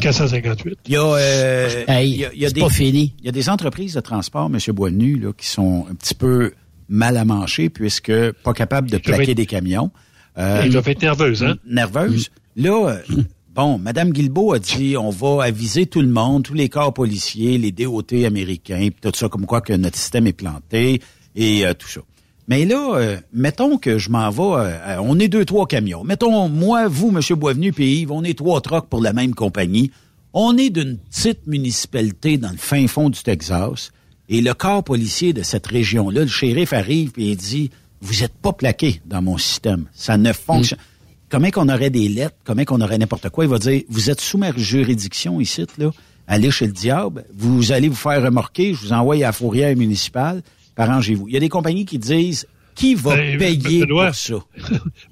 [0.00, 0.78] 458.
[0.86, 3.14] Il y a, euh, il y a, des, fini.
[3.20, 4.58] Il y a des entreprises de transport, M.
[4.74, 6.52] Boisvenu, là, qui sont un petit peu
[6.88, 9.90] mal à mancher puisque pas capables de plaquer des camions.
[10.38, 11.56] Euh, Ils doivent être nerveuses, hein?
[11.66, 12.30] Nerveuses.
[12.56, 13.22] Là, euh,
[13.54, 17.56] Bon, Mme Guilbeault a dit on va aviser tout le monde, tous les corps policiers,
[17.56, 21.00] les DOT américains, tout ça, comme quoi que notre système est planté
[21.36, 22.00] et euh, tout ça.
[22.48, 26.02] Mais là, euh, mettons que je m'en vais, euh, on est deux, trois camions.
[26.02, 27.20] Mettons, moi, vous, M.
[27.38, 29.92] Boisvenu, puis Yves, on est trois trocs pour la même compagnie.
[30.32, 33.92] On est d'une petite municipalité dans le fin fond du Texas.
[34.28, 38.34] Et le corps policier de cette région-là, le shérif arrive et il dit, vous êtes
[38.34, 39.84] pas plaqué dans mon système.
[39.92, 40.80] Ça ne fonctionne.
[40.80, 40.93] Mm
[41.34, 43.44] comment qu'on aurait des lettres, comment qu'on aurait n'importe quoi?
[43.44, 45.90] Il va dire, vous êtes sous ma juridiction ici, là,
[46.28, 49.76] allez chez le diable, vous allez vous faire remorquer, je vous envoie à la fourrière
[49.76, 50.42] municipale,
[50.76, 51.26] arrangez-vous.
[51.26, 54.34] Il y a des compagnies qui disent, qui va ben, payer pour ça?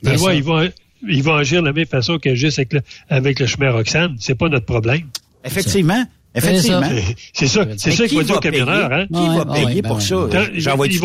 [0.00, 0.70] Benoît, ils vont,
[1.08, 4.14] ils vont agir de la même façon qu'agissent avec le, avec le chemin Roxane.
[4.20, 5.08] C'est pas notre problème.
[5.44, 6.04] Effectivement.
[6.36, 6.88] Effectivement.
[7.32, 9.06] C'est ça, c'est ça qu'il va dire aux camionneurs, hein?
[9.06, 10.28] Qui va payer pour ben ça?
[10.54, 11.00] J'envoie du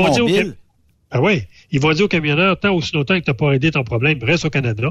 [1.11, 3.71] Ah oui, ils vont dire aux camionneurs, tant aussi longtemps que tu n'as pas aidé
[3.71, 4.89] ton problème, reste au Canada.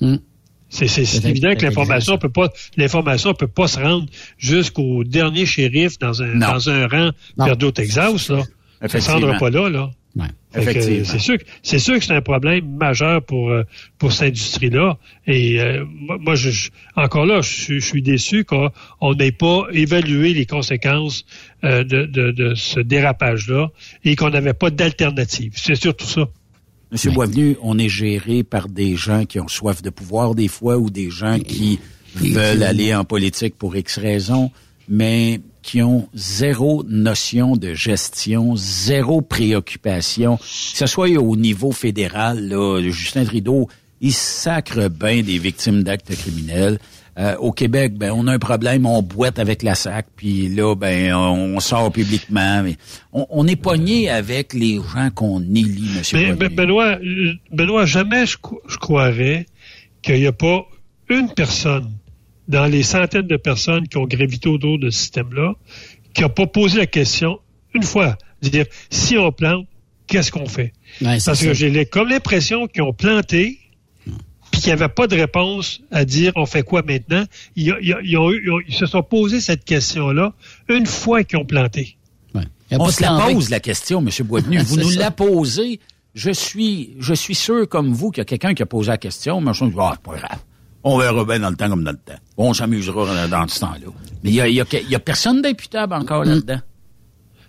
[0.00, 0.16] Hmm.
[0.68, 0.86] C'est
[1.24, 6.36] évident que l'information peut pas l'information peut pas se rendre jusqu'au dernier shérif dans un
[6.36, 8.42] dans un rang perdu au Texas là.
[8.88, 9.90] Ça ne pas là là.
[10.56, 11.04] Effectivement.
[11.04, 13.62] C'est sûr, que- c'est sûr que c'est un problème majeur pour euh,
[13.98, 14.98] pour cette industrie-là.
[15.26, 19.14] Et euh, moi, moi, je, je- encore là, je, suis- je suis déçu qu'on on
[19.14, 21.24] n'ait pas évalué les conséquences
[21.64, 23.70] euh, de, de, de ce dérapage-là
[24.04, 25.52] et qu'on n'avait pas d'alternative.
[25.56, 26.28] C'est surtout ça.
[26.92, 30.78] Monsieur Boisvenu, on est géré par des gens qui ont soif de pouvoir des fois
[30.78, 31.80] ou des gens qui
[32.14, 34.52] veulent aller en politique pour X raisons,
[34.88, 42.48] mais qui ont zéro notion de gestion, zéro préoccupation, que ce soit au niveau fédéral,
[42.48, 43.68] là, Justin Trudeau,
[44.00, 46.78] il sacre bien des victimes d'actes criminels.
[47.18, 50.76] Euh, au Québec, ben on a un problème, on boite avec la SAC, puis là,
[50.76, 52.62] ben on, on sort publiquement.
[52.62, 52.76] Mais
[53.12, 56.96] on, on est pogné avec les gens qu'on élit, Monsieur mais Benoît,
[57.50, 58.36] Benoît, jamais je,
[58.68, 59.46] je croirais
[60.00, 60.64] qu'il n'y a pas
[61.08, 61.90] une personne
[62.48, 65.54] dans les centaines de personnes qui ont gravité autour de ce système-là
[66.14, 67.40] qui n'a pas posé la question
[67.74, 69.66] une fois, de dire si on plante,
[70.06, 70.72] qu'est-ce qu'on fait?
[71.02, 71.36] Ouais, Parce ça.
[71.36, 73.58] que j'ai comme l'impression qu'ils ont planté,
[74.50, 77.24] puis qu'il n'y avait pas de réponse à dire on fait quoi maintenant.
[77.56, 80.32] Ils, ont- ils ont- ils ont eu- ils ont- ils se sont posé cette question-là
[80.68, 81.96] une fois qu'ils ont planté.
[82.70, 84.08] On se la pose, la question, M.
[84.26, 84.58] Boisvenu.
[84.62, 84.98] Vous nous ça.
[85.00, 85.78] la posez.
[86.14, 88.96] Je suis, je suis sûr, comme vous, qu'il y a quelqu'un qui a posé la
[88.98, 89.40] question.
[89.42, 90.38] Mais je me dis, ah, c'est pas grave.
[90.88, 92.18] On verra bien dans le temps comme dans le temps.
[92.36, 93.88] On s'amusera dans ce temps-là.
[94.22, 96.28] Mais il y a, il y a, il y a personne d'imputable encore Mm.
[96.28, 96.60] là-dedans.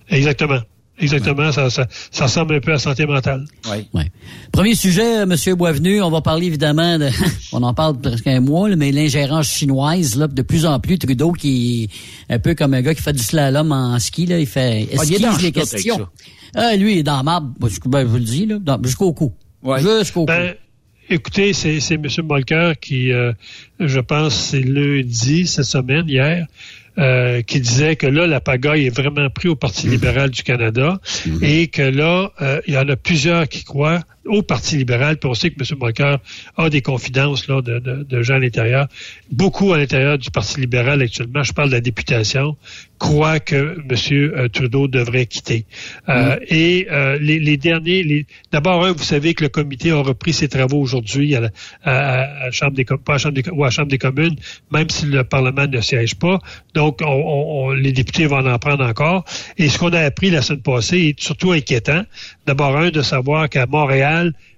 [0.09, 0.59] Exactement.
[0.99, 1.51] Exactement.
[1.51, 3.45] Ça, ça, ça ressemble un peu à la santé mentale.
[3.69, 3.87] Oui.
[3.93, 4.11] Ouais.
[4.51, 5.35] Premier sujet, M.
[5.55, 7.09] Boisvenu, on va parler évidemment de,
[7.53, 10.97] on en parle presque un mois, là, mais l'ingérence chinoise, là, de plus en plus,
[10.97, 11.83] Trudeau qui
[12.29, 14.87] est un peu comme un gars qui fait du slalom en ski, là, il fait
[14.97, 16.07] Ah, il les questions.
[16.55, 19.31] Ah, lui, il est dans la jusqu'au- ben, je vous le dis, là, jusqu'au cou.
[19.61, 19.79] Ouais.
[19.81, 20.55] Jusqu'au Ben,
[21.09, 22.07] écoutez, c'est, c'est M.
[22.23, 23.33] Molker qui, euh,
[23.79, 26.47] je pense, c'est lundi, cette semaine, hier,
[26.97, 30.99] euh, qui disait que là, la pagaille est vraiment pris au Parti libéral du Canada
[31.41, 35.29] et que là, euh, il y en a plusieurs qui croient au Parti libéral, puis
[35.29, 35.77] on sait que M.
[35.79, 36.17] Molker
[36.57, 38.87] a des confidences là, de, de- de gens à l'intérieur.
[39.31, 42.55] Beaucoup à l'intérieur du Parti libéral actuellement, je parle de la députation,
[42.99, 43.95] croient que M.
[44.11, 45.65] euh, Trudeau devrait quitter.
[46.09, 48.25] Euh, Et euh, les, les derniers, les...
[48.51, 51.49] d'abord, un, vous savez que le comité a repris ses travaux aujourd'hui à, la-
[51.83, 53.89] à, à- à la Chambre des pas à la Chambre des, ou à la Chambre
[53.89, 54.35] des communes,
[54.71, 56.39] même si le Parlement ne siège pas.
[56.73, 59.25] Donc, on, on- on- les députés vont en prendre encore.
[59.57, 62.01] Et ce qu'on a appris la semaine passée est surtout inquiétant.
[62.47, 64.16] D'abord, un, de savoir qu'à Montréal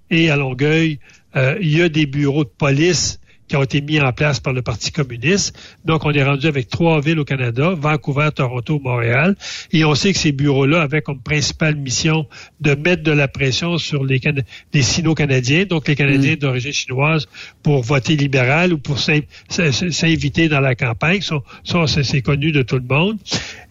[0.10, 1.00] et à Longueuil,
[1.36, 3.19] euh, il y a des bureaux de police
[3.50, 5.58] qui ont été mis en place par le Parti communiste.
[5.84, 9.36] Donc, on est rendu avec trois villes au Canada, Vancouver, Toronto, Montréal.
[9.74, 12.28] Et on sait que ces bureaux-là avaient comme principale mission
[12.62, 17.28] de mettre de la pression sur les, Cana- les sino-canadiens, donc les Canadiens d'origine chinoise,
[17.64, 21.22] pour voter libéral ou pour s'in- s'in- s'inviter dans la campagne.
[21.22, 23.18] Ça, c'est connu de tout le monde.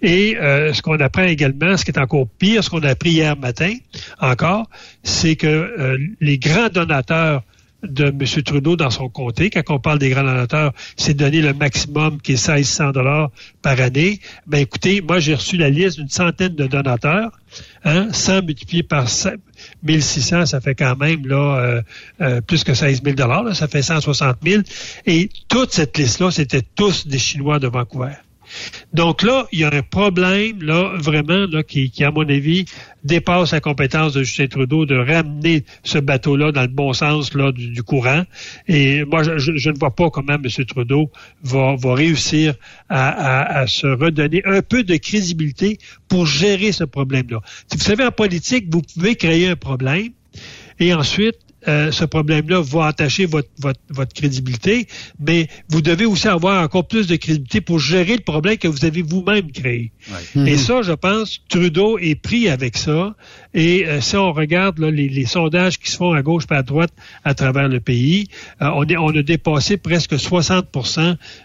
[0.02, 3.10] Et euh, ce qu'on apprend également, ce qui est encore pire, ce qu'on a appris
[3.10, 3.72] hier matin
[4.20, 4.68] encore,
[5.04, 7.42] c'est que euh, les grands donateurs
[7.82, 8.42] de M.
[8.42, 9.50] Trudeau dans son comté.
[9.50, 13.30] Quand on parle des grands donateurs, c'est donner le maximum qui est 1600 dollars
[13.62, 14.20] par année.
[14.46, 17.30] Ben écoutez, moi j'ai reçu la liste d'une centaine de donateurs.
[17.84, 19.40] Hein, 100 multiplié par 7
[19.82, 21.82] 1600, ça fait quand même là euh,
[22.20, 23.54] euh, plus que 16 000 dollars.
[23.54, 24.62] Ça fait 160 000.
[25.06, 28.14] Et toute cette liste-là, c'était tous des Chinois de Vancouver.
[28.92, 32.64] Donc là, il y a un problème, là, vraiment, là, qui, qui, à mon avis,
[33.04, 37.52] dépasse la compétence de Justin Trudeau de ramener ce bateau-là dans le bon sens là,
[37.52, 38.24] du, courant.
[38.66, 40.64] Et moi, je, ne vois pas comment M.
[40.66, 41.10] Trudeau
[41.42, 42.54] va, va réussir
[42.88, 47.40] à, à- à se redonner un peu de crédibilité pour gérer ce problème-là.
[47.72, 50.08] Vous savez, en politique, vous pouvez créer un problème
[50.78, 54.86] et ensuite, euh, ce problème-là va attacher votre, votre, votre crédibilité,
[55.18, 58.84] mais vous devez aussi avoir encore plus de crédibilité pour gérer le problème que vous
[58.84, 59.90] avez vous-même créé.
[60.46, 63.14] Et ça, je pense, Trudeau est pris avec ça.
[63.54, 66.54] Et euh, si on regarde là, les, les sondages qui se font à gauche et
[66.54, 66.92] à droite
[67.24, 68.28] à travers le pays,
[68.62, 70.66] euh, on, est, on a dépassé presque 60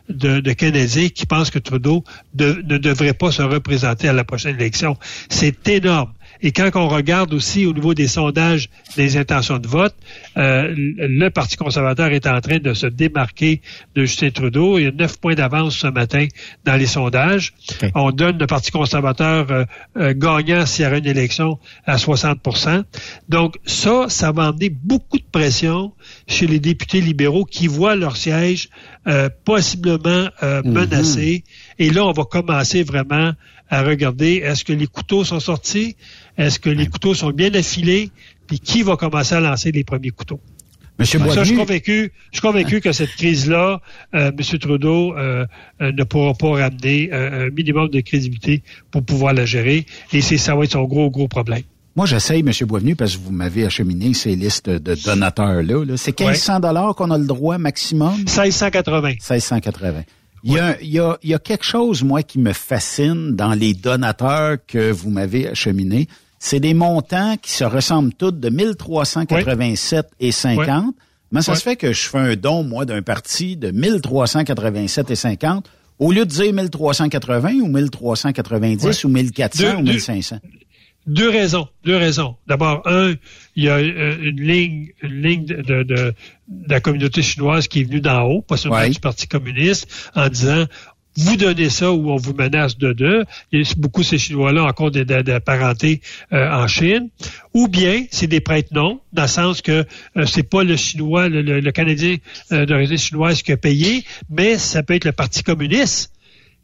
[0.10, 4.23] de, de Canadiens qui pensent que Trudeau de- ne devrait pas se représenter à la
[4.23, 4.95] prochaine élection.
[5.30, 6.12] C'est énorme.
[6.43, 9.95] Et quand on regarde aussi au niveau des sondages des intentions de vote,
[10.38, 13.62] euh, le Parti conservateur est en train de se démarquer
[13.95, 14.77] de Justin Trudeau.
[14.77, 16.27] Il y a neuf points d'avance ce matin
[16.65, 17.53] dans les sondages.
[17.95, 19.63] On donne le Parti conservateur euh,
[19.97, 22.84] euh, gagnant s'il y a une élection à 60%
[23.30, 25.93] Donc ça, ça va emmener beaucoup de pression
[26.28, 28.70] chez les députés libéraux qui voient leur siège
[29.07, 31.43] euh, possiblement euh, menacé.
[31.78, 33.34] Et là, on va commencer vraiment
[33.70, 35.97] à regarder est-ce que les couteaux sont sortis,
[36.38, 38.11] est-ce que les couteaux sont bien affilés,
[38.47, 40.39] puis qui va commencer à lancer les premiers couteaux?
[40.99, 43.81] Monsieur Ça, je suis Boisvenu, convaincu, je suis convaincu que cette crise-là,
[44.13, 44.59] euh, M.
[44.59, 45.45] Trudeau euh,
[45.81, 48.61] euh, ne pourra pas ramener un minimum de crédibilité
[48.91, 49.86] pour pouvoir la gérer.
[50.11, 51.63] Et c'est ça va être son gros, gros problème.
[51.95, 52.51] Moi, j'essaye, M.
[52.67, 55.86] Boisvenu, parce que vous m'avez acheminé ces listes de donateurs-là.
[55.86, 58.15] -là, c'est 1500 dollars qu'on a le droit maximum?
[58.17, 59.09] 1680.
[59.09, 60.03] 1680.
[60.43, 63.31] Il y, a, il, y a, il y a quelque chose, moi, qui me fascine
[63.31, 66.07] dans les donateurs que vous m'avez acheminés.
[66.45, 70.93] C'est des montants qui se ressemblent tous de 1387 et 50.
[71.31, 75.15] Mais ça se fait que je fais un don, moi, d'un parti de 1387 et
[75.15, 75.69] 50
[75.99, 80.39] au lieu de dire 1380 ou 1390 ou 1400 ou 1500?
[81.07, 82.35] Deux raisons, deux raisons.
[82.45, 83.13] D'abord, un,
[83.55, 86.13] il y a euh, une ligne, une ligne de, de,
[86.67, 90.65] la communauté chinoise qui est venue d'en haut, pas seulement du Parti communiste, en disant
[91.16, 93.24] vous donnez ça ou on vous menace de deux.
[93.78, 95.99] Beaucoup ces Chinois-là encore de, de,
[96.34, 97.09] euh, en Chine.
[97.53, 99.86] Ou bien c'est des prêtres non, dans le sens que
[100.18, 102.18] euh, c'est pas le Chinois, le, le, Canadien
[102.51, 106.11] euh, d'origine chinoise qui a payé, mais ça peut être le Parti communiste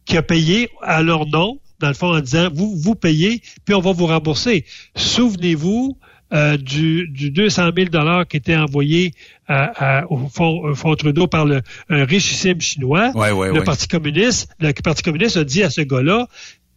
[0.05, 3.73] qui a payé à leur nom dans le fond, en disant, vous, vous payez, puis
[3.73, 4.65] on va vous rembourser.
[4.95, 5.97] Souvenez-vous
[6.31, 9.13] euh, du, du 200 000 dollars qui était envoyé
[9.47, 13.11] à, au, fonds, Trudeau par le, un richissime chinois.
[13.51, 16.27] le Parti communiste, le Parti communiste a dit à ce gars-là,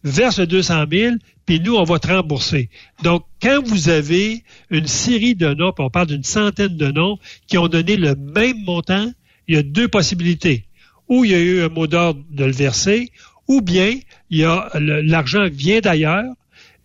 [0.03, 2.69] verse le 200 000, puis nous, on va te rembourser.
[3.03, 7.17] Donc, quand vous avez une série de noms, puis on parle d'une centaine de noms,
[7.47, 9.11] qui ont donné le même montant,
[9.47, 10.65] il y a deux possibilités.
[11.09, 13.11] Ou il y a eu un mot d'ordre de le verser,
[13.47, 13.99] ou bien
[14.29, 16.23] il y a l'argent vient d'ailleurs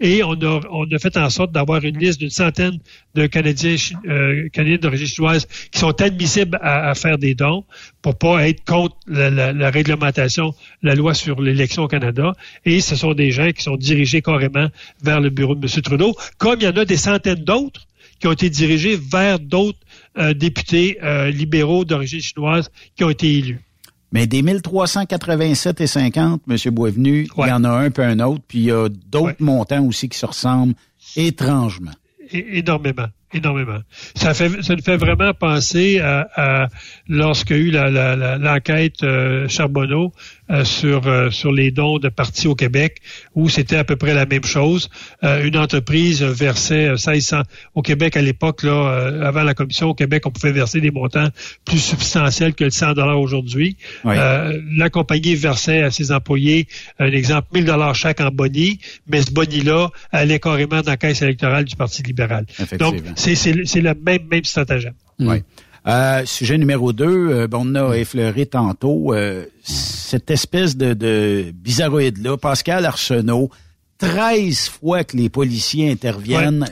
[0.00, 2.78] et on a, fait en sorte d'avoir une liste d'une centaine
[3.14, 3.76] de Canadiens,
[4.06, 7.64] euh, Canadiens d'origine chinoise qui sont admissibles à, faire des dons
[8.02, 12.32] pour pas être contre la, réglementation, la loi sur l'élection au Canada.
[12.64, 14.68] Et ce sont des gens qui sont dirigés carrément
[15.02, 15.82] vers le bureau de M.
[15.82, 17.86] Trudeau, comme il y en a des centaines d'autres
[18.20, 19.78] qui ont été dirigés vers d'autres
[20.18, 23.67] euh, députés euh, libéraux d'origine chinoise qui ont été élus.
[24.12, 26.56] Mais des 1387 et 50, M.
[26.74, 29.84] Boisvenu, il y en a un peu un autre, puis il y a d'autres montants
[29.84, 30.74] aussi qui se ressemblent
[31.16, 31.92] étrangement.
[32.30, 33.80] énormément énormément.
[34.14, 36.68] Ça fait, ça nous fait vraiment penser à, à
[37.08, 40.12] lorsqu'il y a eu l'enquête la, euh, Charbonneau
[40.50, 42.98] euh, sur euh, sur les dons de partis au Québec,
[43.34, 44.90] où c'était à peu près la même chose.
[45.22, 47.42] une entreprise versait 1600
[47.74, 51.28] au Québec à l'époque là, avant la commission au Québec, on pouvait verser des montants
[51.64, 53.76] plus substantiels que le 100 dollars aujourd'hui.
[54.04, 56.66] la compagnie versait à ses employés
[56.98, 60.96] un exemple 1000 dollars chaque en boni, mais ce boni là allait carrément dans la
[60.96, 62.46] caisse électorale du Parti libéral.
[62.78, 64.94] Donc c'est le même, même stratagème.
[65.20, 65.42] Oui.
[65.88, 72.36] Euh, sujet numéro deux, euh, on a effleuré tantôt euh, cette espèce de, de bizarroïde-là.
[72.36, 73.48] Pascal Arsenault,
[73.96, 76.66] 13 fois que les policiers interviennent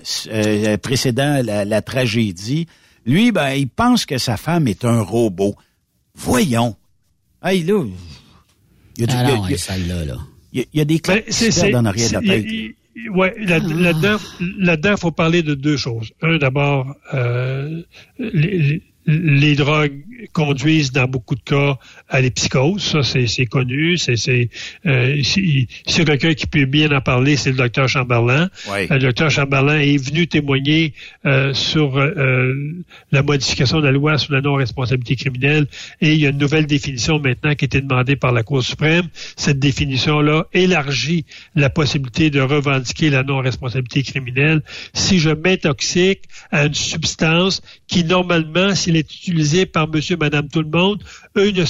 [0.82, 2.66] précédant la, tragédie.
[3.06, 5.54] Lui, ben, il pense que sa femme est un robot.
[6.14, 6.76] Voyons.
[7.42, 7.84] Hey, là,
[8.98, 10.16] il y a, ah non, là, là.
[10.52, 12.46] Il y a, des ben, claques dans l'arrière de la tête.
[13.14, 14.16] Ouais, là-dedans,
[14.58, 16.12] là-dedans, il faut parler de deux choses.
[16.22, 17.82] Un, d'abord, euh,
[18.18, 20.02] les, les drogues
[20.32, 21.78] conduisent dans beaucoup de cas
[22.08, 22.82] à l'épsychose.
[22.82, 23.96] Ça, c'est connu.
[23.96, 24.48] C'est c'est
[24.86, 28.48] euh, si, quelqu'un qui peut bien en parler, c'est le docteur Chamberlain.
[28.68, 30.94] Euh, le docteur Chamberlain est venu témoigner
[31.24, 32.54] euh, sur euh,
[33.12, 35.66] la modification de la loi sur la non-responsabilité criminelle
[36.00, 38.62] et il y a une nouvelle définition maintenant qui a été demandée par la Cour
[38.62, 39.08] suprême.
[39.36, 46.74] Cette définition-là élargit la possibilité de revendiquer la non-responsabilité criminelle si je m'intoxique à une
[46.74, 51.02] substance qui, normalement, est utilisé par monsieur, madame, tout le monde,
[51.36, 51.64] eux ne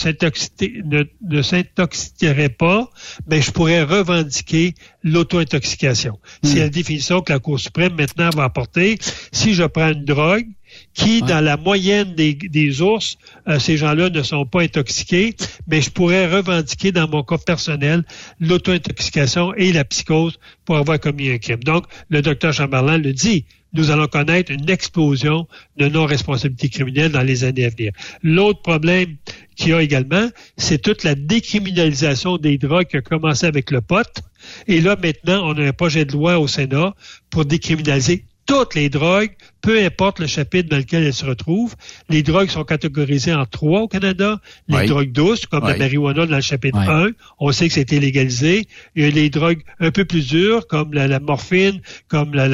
[1.43, 2.91] s'intoxiqueraient pas,
[3.29, 6.19] mais je pourrais revendiquer l'auto-intoxication.
[6.43, 6.59] C'est hmm.
[6.59, 8.99] la définition que la Cour suprême maintenant va apporter.
[9.33, 10.47] Si je prends une drogue,
[10.95, 13.17] qui, dans la moyenne des, ours,
[13.49, 18.03] euh, ces gens-là ne sont pas intoxiqués, mais je pourrais revendiquer dans mon cas personnel
[18.41, 21.63] l'auto-intoxication et la psychose pour avoir commis un crime.
[21.63, 23.45] Donc, le docteur Chamberlain le dit,
[23.77, 25.47] nous allons connaître une explosion
[25.77, 27.93] de non-responsabilité criminelle dans les années à venir.
[28.23, 29.17] L'autre problème
[29.55, 33.81] qu'il y a également, c'est toute la décriminalisation des drogues qui a commencé avec le
[33.81, 34.23] pote.
[34.67, 36.95] Et là, maintenant, on a un projet de loi au Sénat
[37.31, 41.75] pour décriminaliser toutes les drogues, peu importe le chapitre dans lequel elles se retrouvent.
[42.09, 44.41] Les drogues sont catégorisées en trois au Canada.
[44.69, 48.69] Les drogues douces, comme la marijuana dans le chapitre 1, on sait que c'était légalisé.
[48.95, 52.47] Il y a les drogues un peu plus dures, comme la, morphine, comme la,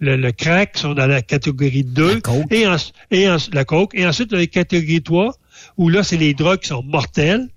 [0.00, 2.20] le, crack, sont dans la catégorie 2.
[2.50, 2.64] Et,
[3.10, 3.94] et la coke.
[3.94, 5.34] Et ensuite, dans la catégorie 3,
[5.76, 7.48] où là, c'est les drogues qui sont mortelles.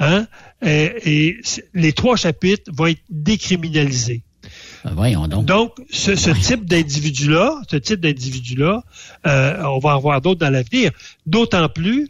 [0.00, 0.26] Hein?
[0.62, 1.40] et
[1.74, 4.22] les trois chapitres vont être décriminalisés.
[4.84, 5.44] Ben, voyons donc.
[5.44, 8.82] Donc, ce, type d'individu-là, ce type d'individu-là,
[9.26, 10.92] euh, on va en voir d'autres dans l'avenir.
[11.26, 12.08] D'autant plus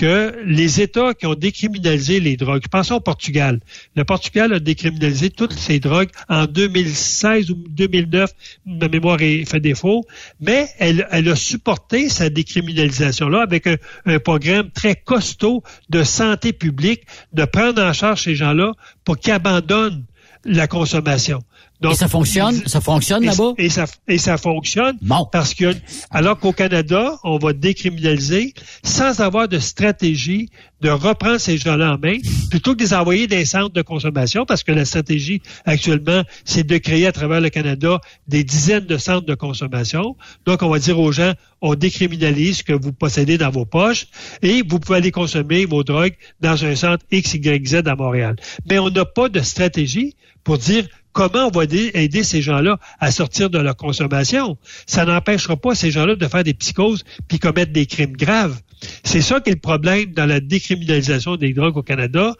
[0.00, 3.60] que les États qui ont décriminalisé les drogues, pensons au Portugal.
[3.96, 8.30] Le Portugal a décriminalisé toutes ces drogues en 2016 ou 2009,
[8.64, 10.06] ma mémoire est fait défaut,
[10.40, 16.54] mais elle, elle a supporté sa décriminalisation-là avec un, un programme très costaud de santé
[16.54, 17.02] publique,
[17.34, 18.72] de prendre en charge ces gens-là
[19.04, 20.04] pour qu'ils abandonnent
[20.46, 21.40] la consommation.
[21.80, 23.54] Donc, et ça fonctionne, ça fonctionne là-bas?
[23.56, 24.98] Et ça et ça fonctionne
[25.32, 25.74] parce que
[26.10, 28.52] alors qu'au Canada, on va décriminaliser
[28.82, 30.50] sans avoir de stratégie
[30.80, 32.16] de reprendre ces gens-là en main,
[32.50, 36.66] plutôt que de les envoyer des centres de consommation, parce que la stratégie actuellement, c'est
[36.66, 40.16] de créer à travers le Canada des dizaines de centres de consommation.
[40.46, 44.06] Donc, on va dire aux gens, on décriminalise ce que vous possédez dans vos poches
[44.42, 48.36] et vous pouvez aller consommer vos drogues dans un centre X, Y, Z à Montréal.
[48.68, 53.10] Mais on n'a pas de stratégie pour dire comment on va aider ces gens-là à
[53.10, 54.56] sortir de leur consommation.
[54.86, 58.60] Ça n'empêchera pas ces gens-là de faire des psychoses puis commettre des crimes graves.
[59.04, 62.34] C'est ça qui est le problème dans la décriminalisation des drogues au Canada.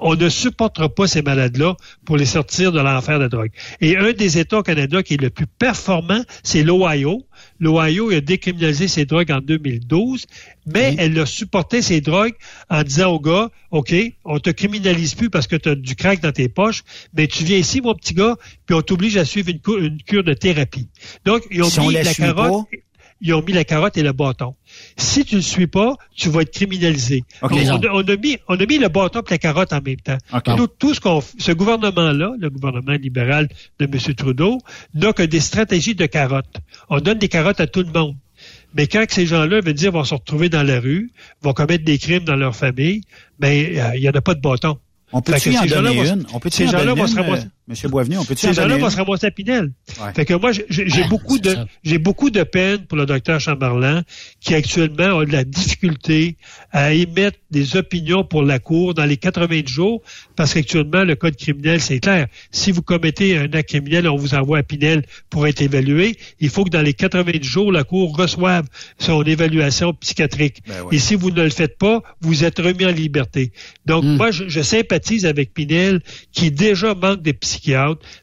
[0.00, 3.50] On ne supportera pas ces malades-là pour les sortir de l'enfer de la drogue.
[3.80, 7.26] Et un des États au Canada qui est le plus performant, c'est l'Ohio.
[7.60, 10.26] L'Ohio a décriminalisé ses drogues en 2012,
[10.66, 12.34] mais elle a supporté ces drogues
[12.70, 13.94] en disant aux gars, OK,
[14.24, 16.82] on te criminalise plus parce que tu as du crack dans tes poches,
[17.14, 18.36] mais tu viens ici, mon petit gars,
[18.66, 20.88] puis on t'oblige à suivre une, cure de thérapie.
[21.24, 22.66] Donc, ils ont mis la carotte.
[23.22, 24.54] Ils ont mis la carotte et le bâton.
[24.96, 27.24] Si tu ne le suis pas, tu vas être criminalisé.
[27.42, 30.18] on, a, mis, on a mis le bâton et la carotte en même temps.
[30.78, 34.14] Tout, ce qu'on, ce gouvernement-là, le gouvernement libéral de M.
[34.14, 34.58] Trudeau,
[34.94, 36.56] n'a que des stratégies de carottes.
[36.88, 38.16] On donne des carottes à tout le monde.
[38.74, 41.10] Mais quand ces gens-là veulent dire vont se retrouver dans la rue,
[41.42, 43.02] vont commettre des crimes dans leur famille,
[43.38, 44.78] ben euh, il n'y en a pas de bâton.
[45.12, 46.24] On peut-tu en donner une?
[46.32, 47.48] On peut ces gens-là vont se ramasser.
[47.70, 49.70] Monsieur Boisvenu, on peut Ces gens-là vont se ramasser à Pinel.
[50.16, 54.02] Fait que moi, j'ai beaucoup de, j'ai beaucoup de peine pour le docteur Chamberlain,
[54.40, 56.36] qui actuellement a de la difficulté
[56.72, 60.02] à émettre des opinions pour la Cour dans les 80 jours,
[60.34, 62.26] parce qu'actuellement, le code criminel, c'est clair.
[62.50, 66.16] Si vous commettez un acte criminel, on vous envoie à Pinel pour être évalué.
[66.40, 68.66] Il faut que dans les 80 jours, la Cour reçoive
[68.98, 70.64] son évaluation psychiatrique.
[70.66, 73.52] Ben Et si vous ne le faites pas, vous êtes remis en liberté.
[73.86, 74.16] Donc, hmm.
[74.16, 76.00] moi, je, je sympathise avec Pinel,
[76.32, 77.59] qui déjà manque des psychiatres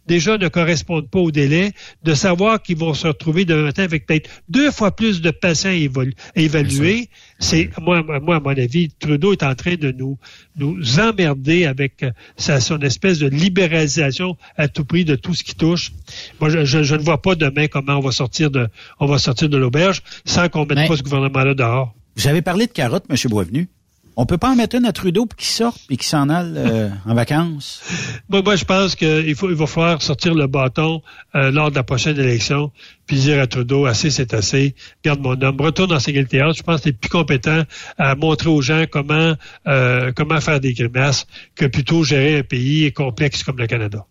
[0.08, 1.72] déjà ne correspondent pas au délai,
[2.04, 5.70] de savoir qu'ils vont se retrouver demain matin avec peut-être deux fois plus de patients
[5.70, 7.10] à évaluer.
[7.40, 10.18] C'est moi, moi, à mon avis, Trudeau est en train de nous
[10.56, 15.44] nous emmerder avec euh, sa, son espèce de libéralisation à tout prix de tout ce
[15.44, 15.92] qui touche.
[16.40, 18.68] Moi, je, je, ne vois pas demain comment on va sortir de
[19.00, 21.94] on va sortir de l'auberge sans qu'on mette pas ce gouvernement-là dehors.
[22.16, 23.16] Vous avez parlé de carottes, M.
[23.30, 23.70] Boisvenu.
[24.20, 26.52] On peut pas en mettre une à Trudeau pour qu'il sorte et qu'il s'en aille
[26.58, 27.84] euh, en vacances?
[28.30, 31.04] Moi, moi je pense qu'il faut, il va falloir sortir le bâton
[31.36, 32.72] euh, lors de la prochaine élection,
[33.06, 34.74] puis dire à Trudeau, assez, c'est assez,
[35.06, 36.56] garde mon homme, retourne dans ses théâtre.
[36.58, 37.62] Je pense que tu es plus compétent
[38.00, 39.36] à montrer aux gens comment,
[39.68, 44.08] euh, comment faire des grimaces que plutôt gérer un pays complexe comme le Canada.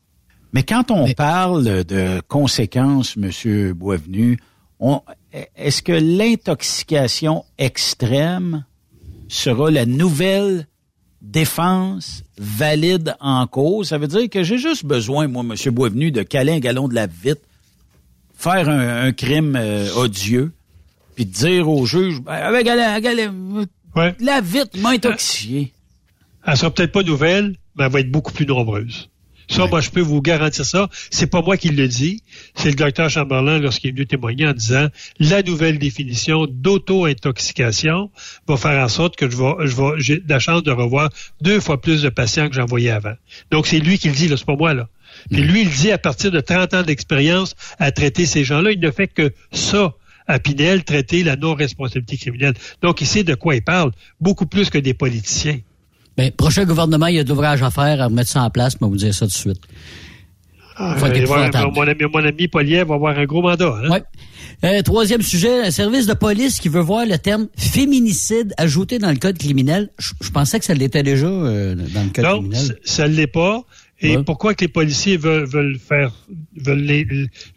[0.53, 3.73] Mais quand on parle de conséquences, M.
[3.73, 4.39] Boisvenu,
[5.57, 8.65] est-ce que l'intoxication extrême
[9.29, 10.67] sera la nouvelle
[11.23, 13.89] défense valide en cause.
[13.89, 15.73] Ça veut dire que j'ai juste besoin, moi, M.
[15.73, 17.41] Boisvenu, de caler un galon de la vite,
[18.37, 20.53] faire un, crime euh, odieux,
[21.15, 25.73] puis de dire au juge, ben, la vite m'a intoxiqué.
[26.47, 29.09] Elle sera peut-être pas nouvelle, mais elle va être beaucoup plus nombreuse.
[29.49, 30.89] Ça, moi, je peux vous garantir ça.
[31.11, 32.23] C'est pas moi qui le dis.
[32.55, 34.89] C'est le docteur Chamberlain lorsqu'il est venu témoigner en disant
[35.19, 38.11] la nouvelle définition d'auto-intoxication
[38.49, 41.61] va faire en sorte que je vais, je vais, j'ai la chance de revoir deux
[41.61, 43.15] fois plus de patients que j'en voyais avant.
[43.51, 44.89] Donc, c'est lui qui le dit, là, c'est pas moi, là.
[45.31, 48.81] Puis lui, il dit à partir de 30 ans d'expérience à traiter ces gens-là, il
[48.81, 49.95] ne fait que ça
[50.27, 52.55] à Pinel, traiter la non-responsabilité criminelle.
[52.83, 55.61] Donc, il sait de quoi il parle, beaucoup plus que des politiciens.
[56.17, 58.81] Ben, prochain gouvernement, il y a de l'ouvrage à faire, à mettre ça en place,
[58.81, 59.61] mais on vous dire ça tout de suite.
[60.79, 60.95] Ah,
[61.75, 63.75] mon, ami, mon ami va avoir un gros mandat.
[63.83, 63.91] Hein?
[63.91, 64.03] Ouais.
[64.65, 69.11] Euh, troisième sujet, un service de police qui veut voir le terme féminicide ajouté dans
[69.11, 69.91] le code criminel.
[69.99, 72.69] Je, pensais que ça l'était déjà euh, dans le code criminel.
[72.69, 73.65] Non, ça ne l'est pas.
[74.01, 76.13] Et pourquoi que les policiers veulent, veulent faire,
[76.57, 76.85] veulent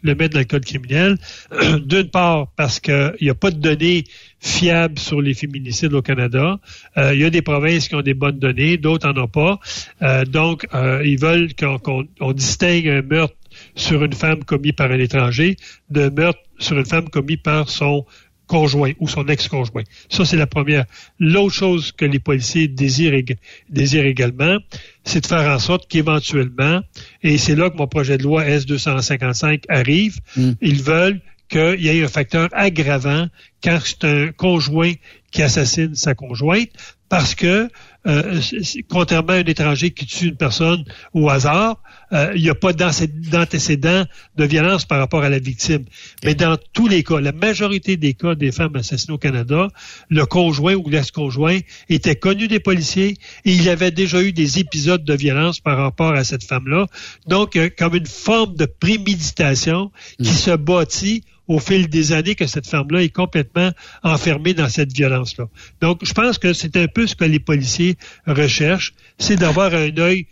[0.02, 1.18] le mettre dans le code criminel?
[1.84, 4.04] D'une part, parce qu'il n'y a pas de données
[4.40, 6.58] fiables sur les féminicides au Canada.
[6.96, 9.60] Euh, il y a des provinces qui ont des bonnes données, d'autres n'en ont pas.
[10.02, 13.36] Euh, donc, euh, ils veulent qu'on distingue un meurtre
[13.74, 15.56] sur une femme commis par un étranger
[15.90, 18.06] de meurtre sur une femme commis par son
[18.46, 19.84] conjoint ou son ex-conjoint.
[20.08, 20.84] Ça, c'est la première.
[21.20, 23.22] L'autre chose que les policiers désirent,
[23.68, 24.56] désirent également,
[25.04, 26.80] c'est de faire en sorte qu'éventuellement,
[27.22, 30.52] et c'est là que mon projet de loi S255 arrive, hmm.
[30.60, 31.20] ils veulent
[31.50, 33.26] qu'il y ait un facteur aggravant
[33.62, 34.92] quand c'est un conjoint
[35.30, 36.70] qui assassine sa conjointe
[37.10, 37.68] parce que,
[38.06, 38.40] euh,
[38.88, 41.82] contrairement à un étranger qui tue une personne au hasard,
[42.12, 44.04] euh, il n'y a pas d'antécédent
[44.36, 45.84] de violence par rapport à la victime.
[46.24, 49.68] Mais dans tous les cas, la majorité des cas des femmes assassinées au Canada,
[50.08, 55.04] le conjoint ou l'ex-conjoint était connu des policiers et il avait déjà eu des épisodes
[55.04, 56.86] de violence par rapport à cette femme-là.
[57.26, 59.90] Donc, euh, comme une forme de préméditation
[60.22, 60.34] qui mm.
[60.34, 63.72] se bâtit au fil des années que cette femme-là est complètement
[64.04, 65.46] enfermée dans cette violence-là.
[65.80, 69.90] Donc, je pense que c'est un peu ce que les policiers recherchent, c'est d'avoir un
[69.98, 70.26] œil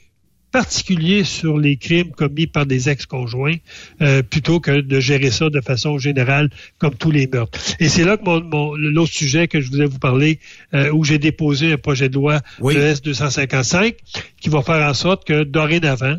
[0.53, 3.57] particulier sur les crimes commis par des ex-conjoints
[4.01, 7.59] euh, plutôt que de gérer ça de façon générale comme tous les meurtres.
[7.81, 10.39] Et c'est là que mon, l'autre sujet que je voulais vous parler,
[10.73, 13.97] euh, où j'ai déposé un projet de loi de S255
[14.41, 16.19] qui va faire en sorte que dorénavant,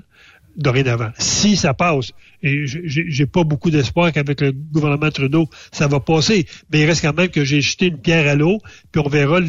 [0.60, 1.10] dorénavant.
[1.18, 2.12] Si ça passe,
[2.44, 7.02] et j'ai pas beaucoup d'espoir qu'avec le gouvernement Trudeau, ça va passer, mais il reste
[7.02, 8.60] quand même que j'ai jeté une pierre à l'eau,
[8.92, 9.40] puis on verra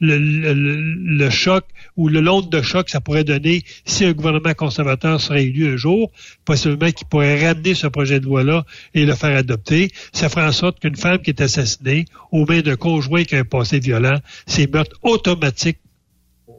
[0.00, 1.64] le, choc
[1.96, 5.72] ou le long de choc que ça pourrait donner si un gouvernement conservateur serait élu
[5.72, 6.10] un jour,
[6.44, 9.90] possiblement qu'il pourrait ramener ce projet de loi-là et le faire adopter.
[10.12, 13.40] Ça ferait en sorte qu'une femme qui est assassinée aux mains d'un conjoint qui a
[13.40, 15.78] un passé violent, c'est meurtre automatique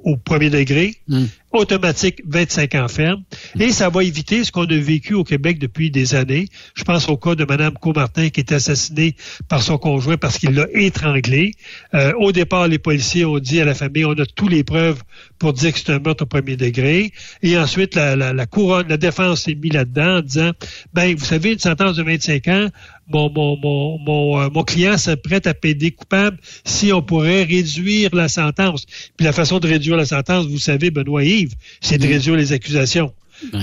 [0.06, 1.26] au premier degré, hmm.
[1.52, 3.24] automatique 25 ans ferme,
[3.60, 6.48] et ça va éviter ce qu'on a vécu au Québec depuis des années.
[6.76, 9.16] Je pense au cas de Mme Comartin qui est assassinée
[9.50, 11.54] par son conjoint parce qu'il l'a étranglée.
[11.96, 15.02] Euh, au départ, les policiers ont dit à la famille, on a toutes les preuves
[15.40, 17.12] pour dire que c'est un meurtre au premier degré.
[17.42, 20.52] Et ensuite, la, la, la couronne, la défense s'est mis là-dedans en disant,
[20.94, 22.70] ben, vous savez, une sentence de 25 ans,
[23.08, 28.14] mon, mon, mon, mon, euh, mon client prêt à payer coupable si on pourrait réduire
[28.14, 28.86] la sentence.
[29.18, 32.54] Puis la façon de réduire la sentence, vous savez, Benoît Yves, c'est de réduire les
[32.54, 33.14] accusations.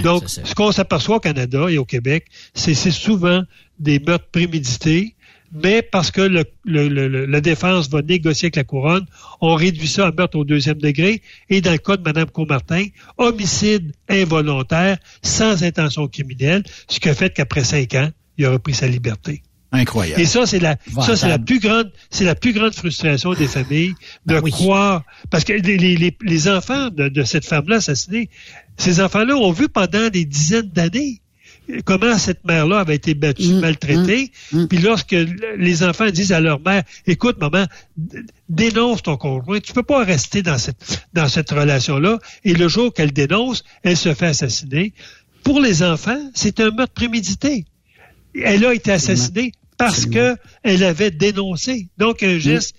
[0.03, 3.43] Donc, ce qu'on s'aperçoit au Canada et au Québec, c'est souvent
[3.79, 5.15] des meurtres prémédités,
[5.51, 9.07] mais parce que le, le, la défense va négocier avec la couronne,
[9.41, 11.23] on réduit ça à meurtre au deuxième degré.
[11.51, 12.85] Et dans le cas de Mme Comartin,
[13.19, 18.75] homicide involontaire sans intention criminelle, ce qui a fait qu'après cinq ans, il a repris
[18.75, 19.43] sa liberté.
[19.75, 20.21] Incroyable.
[20.21, 23.47] Et ça, c'est la, ça, c'est la plus grande, c'est la plus grande frustration des
[23.47, 23.95] familles
[24.27, 28.29] de ben croire, parce que les, les, les enfants de, de cette femme-là assassinée,
[28.77, 31.23] ces enfants-là ont vu pendant des dizaines d'années
[31.85, 34.33] comment cette mère-là avait été battue, mm, maltraitée.
[34.53, 34.69] Mm, mm.
[34.69, 35.17] Puis lorsque
[35.57, 37.67] les enfants disent à leur mère, écoute, maman,
[38.49, 42.19] dénonce ton conjoint, tu peux pas rester dans cette, dans cette relation-là.
[42.45, 44.93] Et le jour qu'elle dénonce, elle se fait assassiner.
[45.45, 47.65] Pour les enfants, c'est un meurtre prémédité
[48.35, 51.89] elle a été assassinée parce qu'elle avait dénoncé.
[51.99, 52.75] Donc, un geste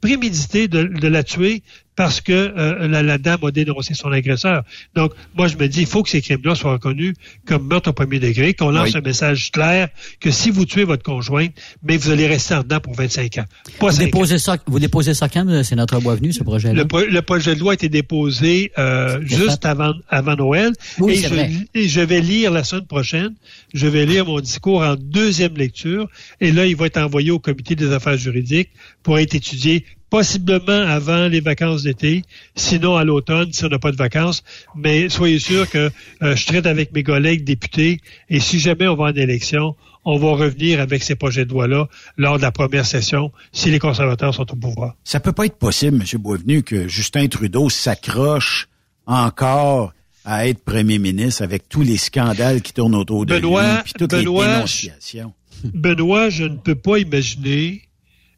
[0.00, 1.62] prémédité de, la tuer
[1.96, 4.64] parce que euh, la, dame a dénoncé son agresseur.
[4.94, 7.14] Donc, moi, je me dis, il faut que ces crimes-là soient reconnus
[7.46, 9.88] comme meurtre au premier degré, qu'on lance un message clair
[10.20, 11.46] que si vous tuez votre conjoint,
[11.82, 13.44] mais vous allez rester en dedans pour 25 ans.
[13.80, 16.84] vous, déposez Ça, vous déposez ça quand, c'est notre venu, ce projet-là?
[16.84, 20.72] Le, projet de loi a été déposé euh, juste avant, avant Noël.
[20.98, 21.50] Oui, et, je, vrai.
[21.74, 23.34] et je vais lire la semaine prochaine,
[23.72, 26.08] je vais lire mon discours en deuxième lecture,
[26.40, 28.70] et là, il va être envoyé au comité des affaires juridiques
[29.02, 29.84] pour être étudié
[30.14, 32.22] possiblement avant les vacances d'été,
[32.54, 34.44] sinon à l'automne si on n'a pas de vacances.
[34.76, 35.90] Mais soyez sûr que
[36.22, 38.00] euh, je traite avec mes collègues députés
[38.30, 41.88] et si jamais on va en élection, on va revenir avec ces projets de loi-là
[42.16, 44.94] lors de la première session si les conservateurs sont au pouvoir.
[45.02, 46.20] Ça peut pas être possible, M.
[46.22, 48.68] Boisvenu, que Justin Trudeau s'accroche
[49.06, 49.94] encore
[50.24, 54.12] à être premier ministre avec tous les scandales qui tournent autour de lui et toutes
[54.12, 55.32] les dénonciations.
[55.74, 57.82] Benoît, je ne peux pas imaginer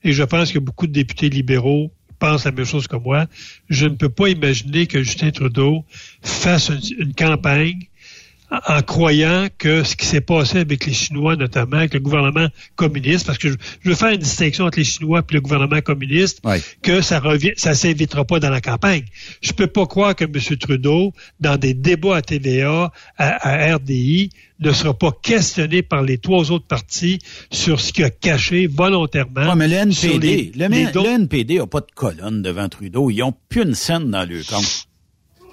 [0.06, 1.90] et je pense que beaucoup de députés libéraux
[2.20, 3.26] pensent la même chose que moi.
[3.68, 5.84] Je ne peux pas imaginer que Justin Trudeau
[6.22, 7.88] fasse une, campagne
[8.50, 13.26] en croyant que ce qui s'est passé avec les Chinois, notamment avec le gouvernement communiste,
[13.26, 16.40] parce que je, veux faire une distinction entre les Chinois et le gouvernement communiste,
[16.82, 19.04] que ça revient, ça s'invitera pas dans la campagne.
[19.40, 20.56] Je peux pas croire que M.
[20.58, 24.30] Trudeau, dans des débats à TVA, à RDI,
[24.60, 27.18] ne sera pas questionné par les trois autres partis
[27.50, 29.54] sur ce qu'il a caché volontairement.
[29.54, 33.10] mais le NPD, le, NPD n'a pas de colonne devant Trudeau.
[33.10, 34.62] Ils n'ont plus une scène dans le camp.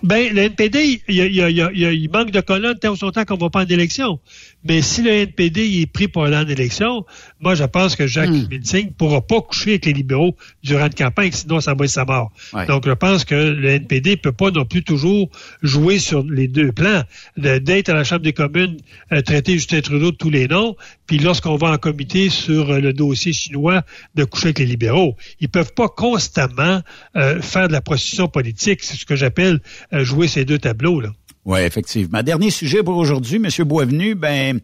[0.04, 3.68] Ben, le NPD, il, il, manque de colonne tant son temps qu'on va pas en
[3.68, 4.20] élection.
[4.66, 7.06] Mais si le NPD est pris pour aller en élection,
[7.44, 8.48] moi, je pense que Jacques hmm.
[8.50, 12.06] ne pourra pas coucher avec les libéraux durant une campagne, sinon ça va être sa
[12.06, 12.32] mort.
[12.68, 15.30] Donc, je pense que le NPD peut pas non plus toujours
[15.62, 17.04] jouer sur les deux plans.
[17.38, 18.78] D'être à la Chambre des communes,
[19.12, 20.76] euh, traiter Justin Trudeau de tous les noms,
[21.06, 23.84] puis lorsqu'on va en comité sur euh, le dossier chinois,
[24.16, 25.16] de coucher avec les libéraux.
[25.40, 26.82] Ils peuvent pas constamment
[27.16, 28.84] euh, faire de la prostitution politique.
[28.84, 29.60] C'est ce que j'appelle
[29.92, 31.02] jouer ces deux tableaux.
[31.02, 31.10] là.
[31.46, 32.24] Oui, effectivement.
[32.24, 33.68] Dernier sujet pour aujourd'hui, M.
[33.68, 34.62] Boisvenu, ben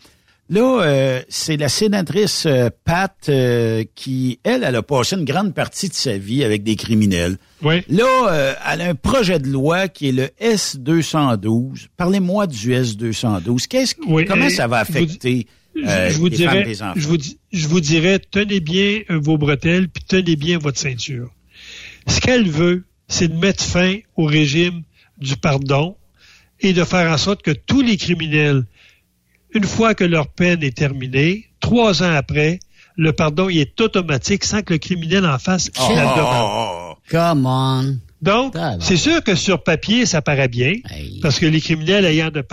[0.50, 5.54] Là, euh, c'est la sénatrice euh, Pat euh, qui, elle, elle a passé une grande
[5.54, 7.38] partie de sa vie avec des criminels.
[7.62, 7.84] Oui.
[7.88, 11.88] Là, elle a un projet de loi qui est le S212.
[11.98, 13.68] Parlez-moi du S212.
[13.68, 13.94] Qu'est-ce,
[14.26, 15.46] comment ça va affecter
[15.76, 16.94] je vous, les femmes et les enfants?
[16.96, 17.18] Je vous,
[17.52, 21.30] je vous dirais, tenez bien vos bretelles, puis tenez bien votre ceinture.
[22.08, 24.82] Ce qu'elle veut, c'est de mettre fin au régime
[25.20, 25.96] du pardon
[26.60, 28.66] et de faire en sorte que tous les criminels
[29.54, 32.60] une fois que leur peine est terminée, trois ans après,
[32.96, 36.96] le pardon il est automatique sans que le criminel en fasse oh, la demande.
[37.10, 38.00] Come on.
[38.22, 40.74] Donc, c'est sûr que sur papier, ça paraît bien,
[41.22, 42.44] parce que les criminels ayant, de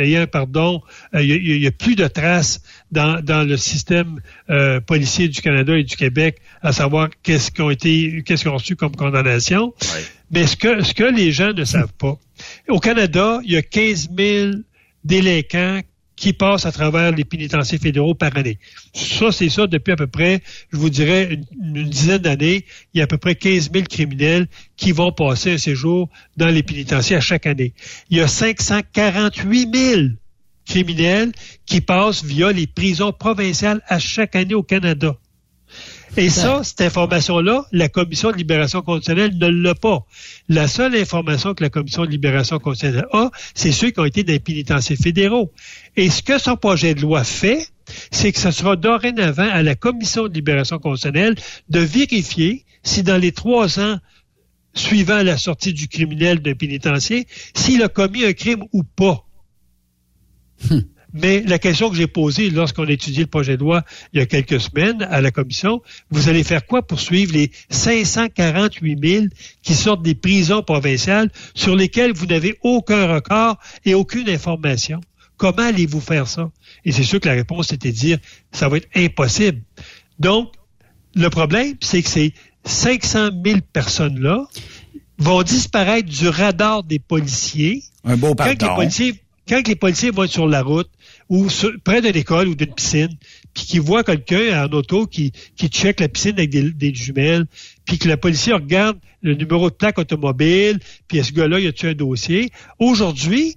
[0.00, 0.82] ayant un pardon,
[1.14, 4.20] euh, il n'y a, plus de traces dans, dans le système
[4.50, 8.50] euh, policier du Canada et du Québec, à savoir qu'est-ce qu'ils ont été, qu'est-ce qu'ils
[8.50, 9.72] ont reçu comme condamnation.
[10.32, 12.18] Mais ce que, ce que les gens ne savent pas,
[12.68, 14.50] au Canada, il y a 15 000
[15.04, 15.80] délinquants
[16.24, 18.58] qui passent à travers les pénitenciers fédéraux par année.
[18.94, 20.40] Ça, c'est ça depuis à peu près,
[20.72, 22.64] je vous dirais, une, dizaine d'années.
[22.94, 26.08] Il y a à peu près 15 000 criminels qui vont passer un séjour
[26.38, 27.74] dans les pénitenciers à chaque année.
[28.08, 30.00] Il y a 548 000
[30.66, 31.32] criminels
[31.66, 35.18] qui passent via les prisons provinciales à chaque année au Canada.
[36.16, 40.06] Et ça, cette information-là, la Commission de libération conditionnelle ne l'a pas.
[40.48, 44.22] La seule information que la Commission de libération conditionnelle a, c'est ceux qui ont été
[44.22, 45.50] dans les pénitenciers fédéraux.
[45.96, 47.68] Et ce que son projet de loi fait,
[48.12, 51.34] c'est que ce sera dorénavant à la Commission de libération conditionnelle
[51.68, 53.98] de vérifier si dans les trois ans
[54.74, 59.24] suivant la sortie du criminel d'un pénitencier, s'il a commis un crime ou pas.
[60.70, 60.84] Hum.
[61.14, 64.22] Mais la question que j'ai posée lorsqu'on a étudié le projet de loi il y
[64.22, 69.26] a quelques semaines à la commission, vous allez faire quoi pour suivre les 548 000
[69.62, 75.00] qui sortent des prisons provinciales sur lesquelles vous n'avez aucun record et aucune information?
[75.36, 76.50] Comment allez-vous faire ça?
[76.84, 78.18] Et c'est sûr que la réponse était de dire,
[78.52, 79.62] ça va être impossible.
[80.18, 80.52] Donc,
[81.14, 82.34] le problème, c'est que ces
[82.64, 84.46] 500 000 personnes-là
[85.18, 87.84] vont disparaître du radar des policiers.
[88.04, 88.54] Un beau pardon.
[88.58, 89.14] Quand les policiers,
[89.48, 90.90] quand les policiers vont être sur la route,
[91.28, 91.46] ou
[91.84, 93.16] près de l'école ou d'une piscine,
[93.54, 97.46] puis qui voit quelqu'un en auto qui, qui check la piscine avec des, jumelles,
[97.84, 101.88] puis que le policier regarde le numéro de plaque automobile, puis est-ce gars-là, y a-tu
[101.88, 102.50] un dossier?
[102.78, 103.56] Aujourd'hui,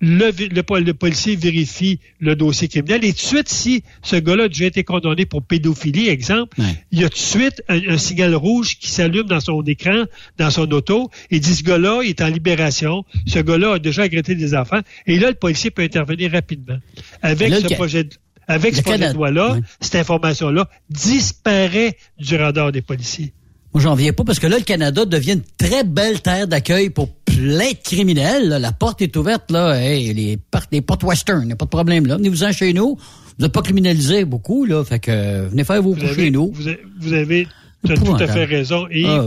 [0.00, 4.66] le, policier vérifie le dossier criminel et tout de suite, si ce gars-là a déjà
[4.66, 6.58] été condamné pour pédophilie, exemple,
[6.90, 10.04] il y a tout de suite un, signal rouge qui s'allume dans son écran,
[10.38, 14.34] dans son auto, et dit ce gars-là est en libération, ce gars-là a déjà agressé
[14.34, 16.78] des enfants, et là, le policier peut intervenir rapidement.
[17.22, 18.10] Avec ce projet de
[18.46, 23.32] avec ce projet de loi-là, cette information-là disparaît du radar des policiers.
[23.74, 26.90] Moi, j'en viens pas parce que là, le Canada devient une très belle terre d'accueil
[26.90, 28.48] pour plein de criminels.
[28.48, 29.74] La porte est ouverte, là.
[29.74, 30.38] Hey, les,
[30.70, 32.16] les portes western, il n'y a pas de problème, là.
[32.16, 32.96] Venez-vous-en chez nous.
[32.96, 34.84] Vous n'êtes pas criminalisé beaucoup, là.
[34.84, 36.52] Fait que venez faire vos coups chez nous.
[37.00, 37.48] Vous avez,
[37.82, 38.86] tout à fait raison.
[38.92, 39.26] Et ah,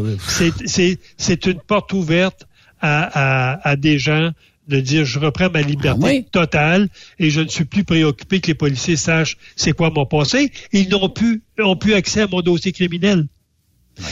[1.17, 2.47] c'est une porte ouverte
[2.79, 4.31] à, à, à des gens
[4.69, 6.89] de dire je reprends ma liberté ah totale
[7.19, 10.51] et je ne suis plus préoccupé que les policiers sachent c'est quoi mon passé.
[10.73, 13.27] Ils n'ont plus ont plus accès à mon dossier criminel.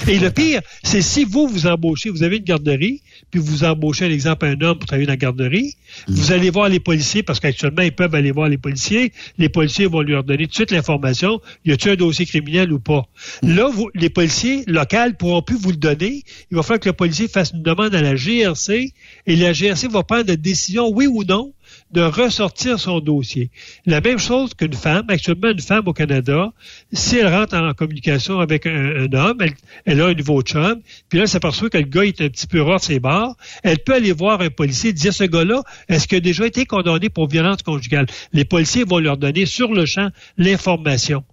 [0.08, 4.06] Et le pire, c'est si vous vous embauchez, vous avez une garderie, puis vous embauchez,
[4.06, 5.76] à l'exemple, un homme pour travailler dans la garderie,
[6.08, 9.12] vous allez voir les policiers, parce qu'actuellement, ils peuvent aller voir les policiers.
[9.38, 12.80] Les policiers vont lui donner tout de suite l'information, y a-t-il un dossier criminel ou
[12.80, 13.08] pas.
[13.44, 16.24] Là, vous, les policiers locaux pourront plus vous le donner.
[16.52, 18.94] Il va falloir que le policier fasse une demande à la GRC,
[19.28, 21.54] et la GRC va prendre une décision, oui ou non,
[21.92, 23.50] de ressortir son dossier.
[23.86, 26.52] La même chose qu'une femme, actuellement une femme au Canada,
[26.92, 29.38] si elle rentre en communication avec un, homme,
[29.86, 32.48] elle, a un nouveau chum, puis là, elle s'aperçoit que le gars est un petit
[32.48, 35.62] peu hors de ses barres, elle peut aller voir un policier et dire, ce gars-là,
[35.88, 38.08] est-ce qu'il a déjà été condamné pour violence conjugale?
[38.34, 41.24] Les policiers vont leur donner sur le champ l'information.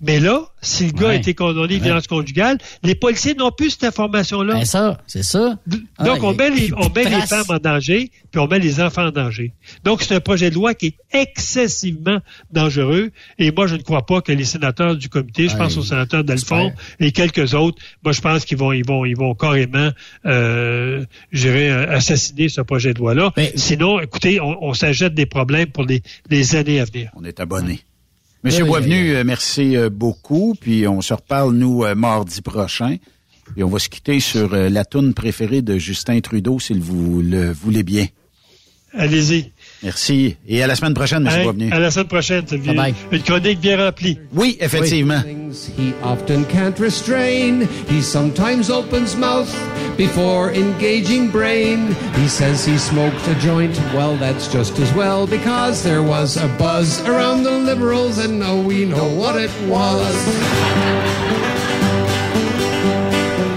[0.00, 3.70] Mais là, si le gars a été condamné de violence conjugale, les policiers n'ont plus
[3.70, 4.54] cette information-là.
[4.54, 5.58] C'est ben ça, c'est ça.
[5.66, 8.80] Donc, ah, on met, les, on met les femmes en danger, puis on met les
[8.80, 9.52] enfants en danger.
[9.84, 12.18] Donc, c'est un projet de loi qui est excessivement
[12.50, 13.10] dangereux.
[13.38, 16.24] Et moi, je ne crois pas que les sénateurs du comité, je pense aux sénateurs
[16.24, 19.90] d'Alfond et quelques autres, moi, je pense qu'ils vont, ils vont, ils vont carrément,
[20.26, 21.04] euh,
[21.88, 23.32] assassiner ce projet de loi-là.
[23.54, 27.10] Sinon, écoutez, on, on s'ajoute des problèmes pour les, les années à venir.
[27.14, 27.80] On est abonné.
[28.44, 30.56] Monsieur Boisvenu, euh, merci euh, beaucoup.
[30.60, 32.96] Puis on se reparle, nous, euh, mardi prochain.
[33.56, 37.52] Et on va se quitter sur la toune préférée de Justin Trudeau, s'il vous le
[37.52, 38.06] voulez bien.
[38.94, 39.52] Allez-y.
[39.82, 40.36] Merci.
[40.46, 41.32] Et à la semaine prochaine, M.
[41.32, 41.72] Hey, Boisvenu.
[41.72, 42.68] à la semaine prochaine, Sylvie.
[42.74, 42.94] Bye-bye.
[43.10, 44.18] Une chronique bien remplie.
[44.32, 45.20] Oui, effectivement.
[45.22, 47.66] Things he often can't restrain.
[47.88, 49.50] He sometimes opens mouth
[49.96, 51.94] before engaging brain.
[52.16, 53.76] He says he smoked a joint.
[53.94, 58.56] Well, that's just as well because there was a buzz around the liberals, and now
[58.60, 60.14] we know what it was.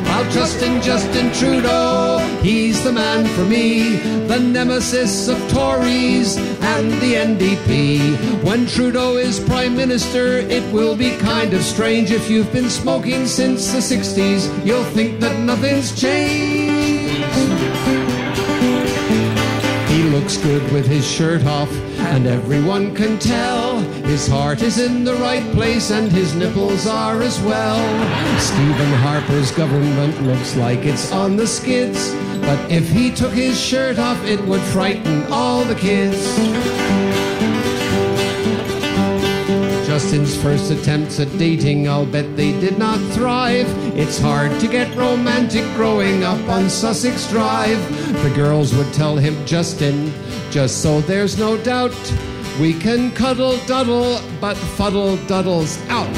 [0.08, 2.15] While Justin, Justin Trudeau,
[2.46, 8.44] he's the man for me, the nemesis of Tories and the NDP.
[8.44, 12.12] When Trudeau is Prime Minister, it will be kind of strange.
[12.12, 16.75] If you've been smoking since the 60s, you'll think that nothing's changed.
[20.26, 23.78] Looks good with his shirt off, and everyone can tell
[24.10, 27.78] his heart is in the right place and his nipples are as well.
[28.40, 32.12] Stephen Harper's government looks like it's on the skids,
[32.42, 36.85] but if he took his shirt off, it would frighten all the kids.
[39.96, 43.66] Justin's first attempts at dating, I'll bet they did not thrive.
[43.98, 47.80] It's hard to get romantic growing up on Sussex Drive.
[48.22, 50.12] The girls would tell him, Justin,
[50.52, 51.96] just so there's no doubt,
[52.60, 56.14] we can cuddle duddle, but fuddle duddles out.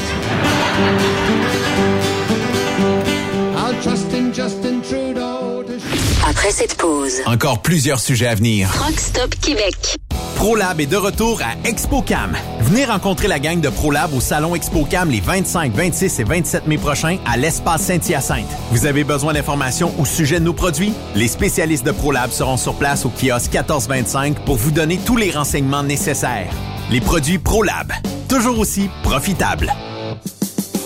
[3.56, 5.78] I'll trust in Justin Trudeau to
[6.26, 8.68] Après cette pause, Encore plusieurs sujets à venir.
[8.80, 9.98] Rock Stop Québec.
[10.38, 12.36] ProLab est de retour à ExpoCam.
[12.60, 16.78] Venez rencontrer la gang de ProLab au salon ExpoCam les 25, 26 et 27 mai
[16.78, 18.46] prochains à l'espace Saint-Hyacinthe.
[18.70, 20.92] Vous avez besoin d'informations au sujet de nos produits?
[21.16, 25.32] Les spécialistes de ProLab seront sur place au kiosque 1425 pour vous donner tous les
[25.32, 26.52] renseignements nécessaires.
[26.92, 27.92] Les produits ProLab,
[28.28, 29.74] toujours aussi profitables.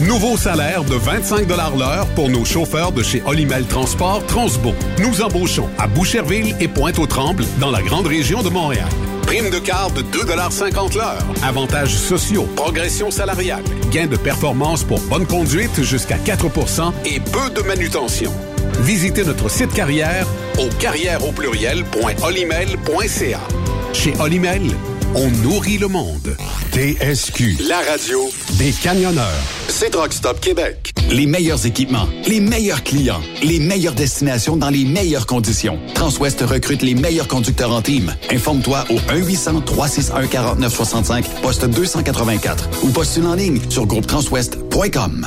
[0.01, 1.47] Nouveau salaire de 25
[1.79, 4.73] l'heure pour nos chauffeurs de chez Olimel Transport Transbo.
[4.99, 8.89] Nous embauchons à Boucherville et Pointe-aux-Trembles dans la grande région de Montréal.
[9.33, 11.25] Prime de quart de 2,50 l'heure.
[11.43, 17.67] Avantages sociaux, progression salariale, gain de performance pour bonne conduite jusqu'à 4% et peu de
[17.67, 18.31] manutention.
[18.81, 20.27] Visitez notre site carrière
[20.59, 21.33] au carrière au.
[23.95, 24.65] Chez Olimel,
[25.15, 26.37] on nourrit le monde.
[26.73, 27.57] TSQ.
[27.69, 29.43] La radio des camionneurs.
[29.69, 30.93] C'est Rock Stop Québec.
[31.11, 35.79] Les meilleurs équipements, les meilleurs clients, les meilleures destinations dans les meilleures conditions.
[35.95, 38.15] Transwest recrute les meilleurs conducteurs en team.
[38.31, 45.27] Informe-toi au 1-800-361-4965, poste 284 ou postule en ligne sur groupetranswest.com.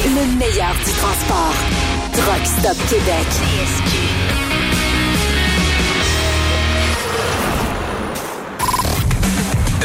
[0.05, 1.55] le meilleur du transport.
[2.13, 3.27] Truck Stop Québec.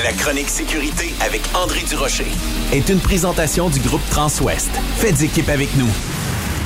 [0.10, 2.26] La chronique sécurité avec André Durocher.
[2.74, 4.72] Est une présentation du groupe Transouest.
[4.96, 5.86] Faites équipe avec nous.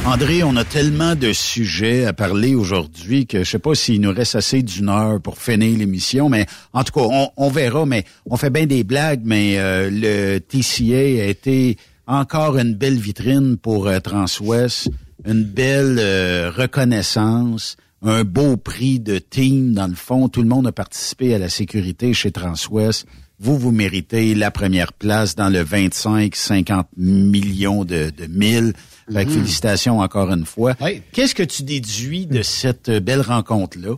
[0.06, 4.14] André, on a tellement de sujets à parler aujourd'hui que je sais pas s'il nous
[4.14, 7.86] reste assez d'une heure pour finir l'émission, mais en tout cas, on, on verra.
[7.86, 11.76] Mais on fait bien des blagues, mais euh, le TCA a été
[12.08, 14.90] encore une belle vitrine pour euh, Transwest,
[15.26, 20.30] une belle euh, reconnaissance, un beau prix de team dans le fond.
[20.30, 23.06] Tout le monde a participé à la sécurité chez Transwest.
[23.40, 28.74] Vous, vous méritez la première place dans le 25-50 millions de, de mille.
[29.12, 29.36] Fait que Mhm.
[29.38, 30.76] félicitations encore une fois.
[31.12, 33.96] Qu'est-ce que tu déduis de cette belle rencontre-là?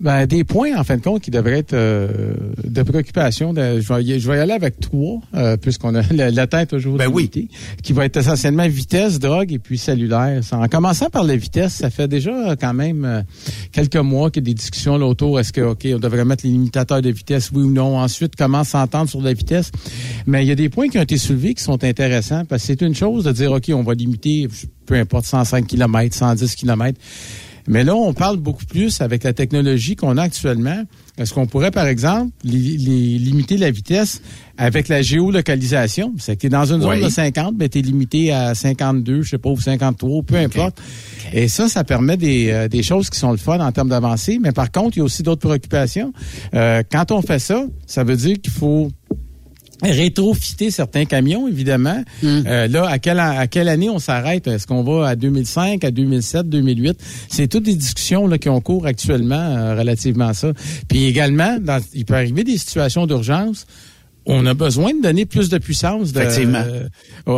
[0.00, 2.32] Ben, des points, en fin de compte, qui devraient être euh,
[2.64, 3.52] de préoccupation.
[3.52, 6.46] De- je, vais y, je vais y aller avec trois, euh, puisqu'on a la, la
[6.46, 7.48] tête toujours Ben limitée,
[7.82, 10.40] qui va être essentiellement vitesse, drogue et puis cellulaire.
[10.52, 13.22] En commençant par la vitesse, ça fait déjà quand même euh,
[13.72, 15.38] quelques mois qu'il y a des discussions là autour.
[15.38, 17.98] Est-ce que, OK, on devrait mettre les limitateurs de vitesse, oui ou non?
[17.98, 19.70] Ensuite, comment s'entendre sur la vitesse?
[20.26, 22.68] Mais il y a des points qui ont été soulevés qui sont intéressants, parce que
[22.68, 24.48] c'est une chose de dire, OK, on va limiter,
[24.86, 26.98] peu importe, 105 km, 110 km.
[27.68, 30.82] Mais là, on parle beaucoup plus avec la technologie qu'on a actuellement.
[31.18, 34.22] Est-ce qu'on pourrait, par exemple, li- li- limiter la vitesse
[34.56, 36.14] avec la géolocalisation?
[36.18, 37.02] C'est que tu es dans une zone Oui.
[37.04, 40.80] de 50, mais tu es limité à 52, je sais pas, ou 53, peu importe.
[41.32, 44.38] Et ça, ça permet des, euh, des choses qui sont le fun en termes d'avancée.
[44.40, 46.12] Mais par contre, il y a aussi d'autres préoccupations.
[46.54, 48.90] Euh, quand on fait ça, ça veut dire qu'il faut
[49.82, 52.02] rétrofiter certains camions, évidemment.
[52.24, 54.46] Euh, là, à quelle, à quelle année on s'arrête?
[54.46, 56.98] Est-ce qu'on va à 2005, à 2007, 2008?
[57.28, 60.52] C'est toutes des discussions là, qui ont cours actuellement euh, relativement à ça.
[60.88, 63.66] Puis également, dans- il peut arriver des situations d'urgence
[64.26, 66.88] on a besoin de donner plus de puissance de, euh,
[67.26, 67.32] au,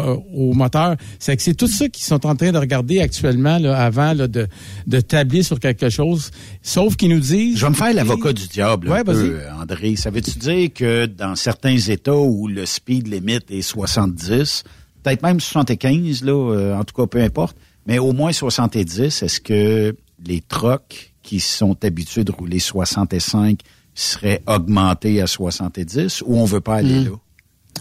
[0.50, 0.96] au moteur.
[1.18, 4.28] C'est que c'est tout ça qu'ils sont en train de regarder actuellement là, avant là,
[4.28, 4.48] de,
[4.86, 6.30] de tabler sur quelque chose.
[6.62, 7.58] Sauf qu'ils nous disent...
[7.58, 9.96] Je vais me faire l'avocat du diable Ouais, peu, André.
[9.96, 14.64] Ça veut-tu dire que dans certains États où le speed limit est 70,
[15.02, 17.56] peut-être même 75, là, euh, en tout cas, peu importe,
[17.86, 23.60] mais au moins 70, est-ce que les trucks qui sont habitués de rouler 65
[23.94, 27.04] seraient augmentés à 70 ou on veut pas aller Hmm.
[27.04, 27.10] là?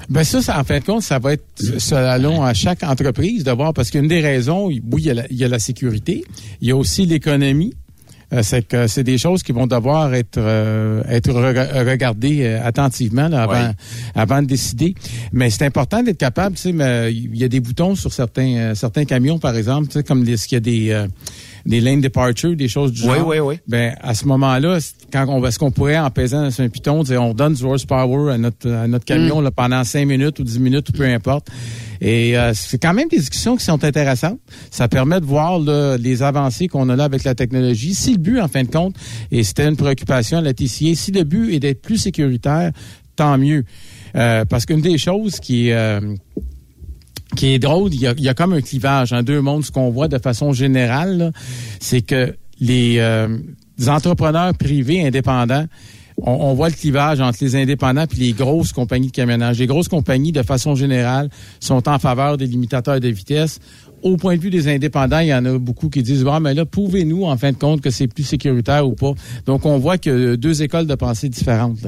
[0.10, 1.44] Ben ça, ça, en fin de compte, ça va être
[1.78, 5.28] selon à chaque entreprise de voir, parce qu'une des raisons, oui, il y, a la,
[5.30, 6.24] il y a la sécurité,
[6.62, 7.74] il y a aussi l'économie.
[8.34, 12.60] Euh, c'est que c'est des choses qui vont devoir être euh, être rega- regardées euh,
[12.66, 13.72] attentivement là, avant Ouais.
[14.16, 14.96] avant de décider.
[15.34, 18.56] Mais c'est important d'être capable, tu sais, mais il y a des boutons sur certains
[18.56, 21.08] euh, certains camions par exemple, tu sais, comme les- s'il y a des euh,
[21.66, 23.28] des lane departure, des choses du Oui, genre.
[23.28, 23.56] oui, oui.
[23.68, 24.80] Ben à ce moment-là,
[25.12, 28.38] quand on est-ce qu'on pourrait en pesant sur un piton, on donne du horsepower à
[28.38, 29.44] notre à notre camion Mm.
[29.44, 31.50] là, pendant 5 minutes ou 10 minutes ou peu importe.
[32.02, 34.40] Et euh, c'est quand même des discussions qui sont intéressantes.
[34.72, 37.94] Ça permet de voir là, les avancées qu'on a là avec la technologie.
[37.94, 38.96] Si le but, en fin de compte,
[39.30, 42.72] et c'était une préoccupation à la TCA, si le but est d'être plus sécuritaire,
[43.16, 43.64] tant mieux.
[44.16, 46.02] Euh, parce qu'une des choses qui euh,
[47.36, 49.64] qui est drôle, il y a, il y a comme un clivage en deux mondes.
[49.64, 51.32] Ce qu'on voit de façon générale,
[51.80, 53.38] c'est que les, euh,
[53.78, 55.66] les entrepreneurs privés indépendants,
[56.18, 59.60] on, voit le clivage entre les indépendants et les grosses compagnies de camionnage.
[59.60, 63.60] Les grosses compagnies, de façon générale, sont en faveur des limitateurs de vitesse.
[64.04, 66.54] Au point de vue des indépendants, il y en a beaucoup qui disent bon, mais
[66.54, 69.14] là, prouvez-nous en fin de compte que c'est plus sécuritaire ou pas?
[69.46, 71.88] Donc, on voit que deux écoles de pensée différentes.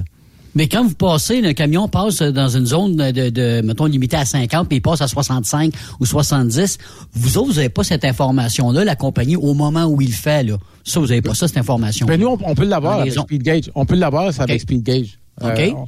[0.55, 4.25] Mais quand vous passez, le camion passe dans une zone de, de mettons, limitée à
[4.25, 6.77] 50, puis il passe à 65 ou 70,
[7.13, 10.43] vous autres, vous n'avez pas cette information-là, la compagnie, au moment où il le fait,
[10.43, 10.57] là.
[10.83, 12.05] Ça, vous n'avez pas ça, cette information.
[12.05, 13.25] Ben nous, on, on peut l'avoir avec ondes.
[13.25, 13.71] Speed Gauge.
[13.73, 15.17] On peut l'avoir avec Speed Gauge.
[15.41, 15.73] OK.
[15.75, 15.85] on-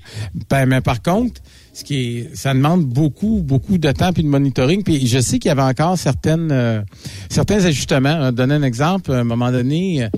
[0.50, 1.42] ben, mais par contre,
[1.74, 4.82] ce qui est, ça demande beaucoup, beaucoup de temps puis de monitoring.
[4.84, 6.82] Puis je sais qu'il y avait encore certaines, euh,
[7.30, 8.10] certains ajustements.
[8.10, 10.10] Euh, Donner un exemple, à un moment donné, euh,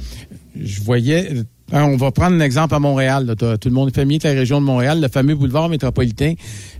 [0.55, 1.43] je voyais.
[1.73, 3.25] Euh, on va prendre un exemple à Montréal.
[3.25, 3.35] là.
[3.35, 6.33] T'as- Tout le monde est familier de la région de Montréal, le fameux boulevard métropolitain.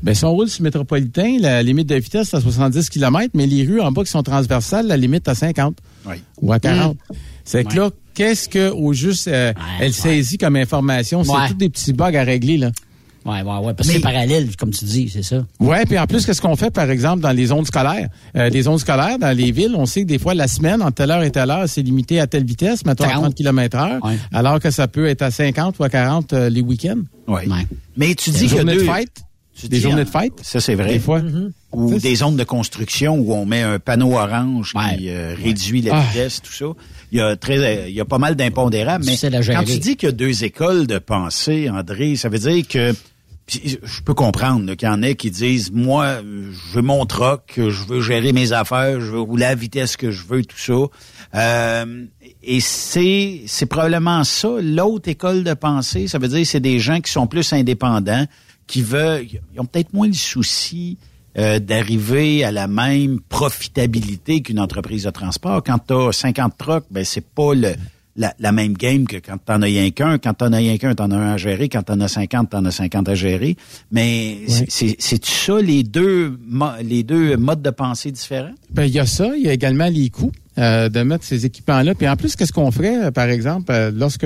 [0.03, 3.31] Ben, si on roule sur le métropolitain, la limite de vitesse c'est à 70 km,
[3.33, 5.77] mais les rues en bas qui sont transversales, la limite à 50
[6.07, 6.15] Oui.
[6.41, 6.97] ou à 40.
[7.43, 7.75] C'est que Ouais.
[7.75, 11.23] là, qu'est-ce que au juste euh, elle saisit comme information?
[11.23, 11.47] C'est Ouais.
[11.49, 12.71] tous des petits bugs à régler, là.
[13.27, 15.45] Ouais, ouais, ouais, parce que c'est parallèle, comme tu dis, c'est ça.
[15.59, 18.07] Ouais, puis en plus, qu'est-ce qu'on fait, par exemple, dans les zones scolaires?
[18.37, 20.93] Euh, les zones scolaires, dans les villes, on sait que des fois, la semaine, entre
[20.95, 23.23] telle heure et telle heure, c'est limité à telle vitesse, mettons à 40.
[23.25, 24.17] 30 km heure, Ouais.
[24.33, 27.01] alors que ça peut être à 50 ou à 40 euh, les week-ends.
[27.27, 27.41] Oui.
[27.47, 27.67] Ouais.
[27.97, 28.85] Mais tu dis journées deux...
[28.85, 29.11] de fête?
[29.59, 30.33] tu Des dis, journées hein, de fête?
[30.43, 30.93] Ça, c'est vrai.
[30.93, 31.19] Des fois.
[31.73, 35.81] Ou Ça, des zones de construction où on met un panneau orange qui euh, réduit
[35.81, 36.01] la Ah.
[36.13, 36.65] vitesse, tout ça.
[37.11, 39.03] Il y a très, euh, il y a pas mal d'impondérables.
[39.05, 42.37] Mais à quand tu dis qu'il y a deux écoles de pensée, André, ça veut
[42.39, 42.93] dire que
[43.49, 47.83] je peux comprendre qu'il y en a qui disent moi je veux mon troc, je
[47.85, 50.73] veux gérer mes affaires, je veux rouler à la vitesse que je veux, tout ça.
[51.35, 52.05] Euh,
[52.43, 56.07] et c'est c'est probablement ça l'autre école de pensée.
[56.07, 58.25] Ça veut dire c'est des gens qui sont plus indépendants,
[58.67, 60.97] qui veulent, ils ont peut-être moins le souci
[61.37, 65.63] euh, d'arriver à la même profitabilité qu'une entreprise de transport.
[65.63, 67.75] Quand tu as 50 trucks, ben c'est pas le,
[68.17, 70.17] la, la même game que quand t'en as rien qu'un.
[70.17, 71.69] Quand t'en as rien qu'un, t'en as un à gérer.
[71.69, 73.55] Quand t'en as 50, t'en as 50 à gérer.
[73.91, 74.37] Mais
[74.67, 76.37] c'est- ça les deux
[76.83, 78.53] les deux modes de pensée différents?
[78.71, 79.31] Ben, il y a ça.
[79.37, 81.93] Il y a également les coûts euh, de mettre ces équipements-là.
[81.95, 84.25] Puis en plus, qu'est-ce qu'on ferait, euh, par exemple, euh, lorsque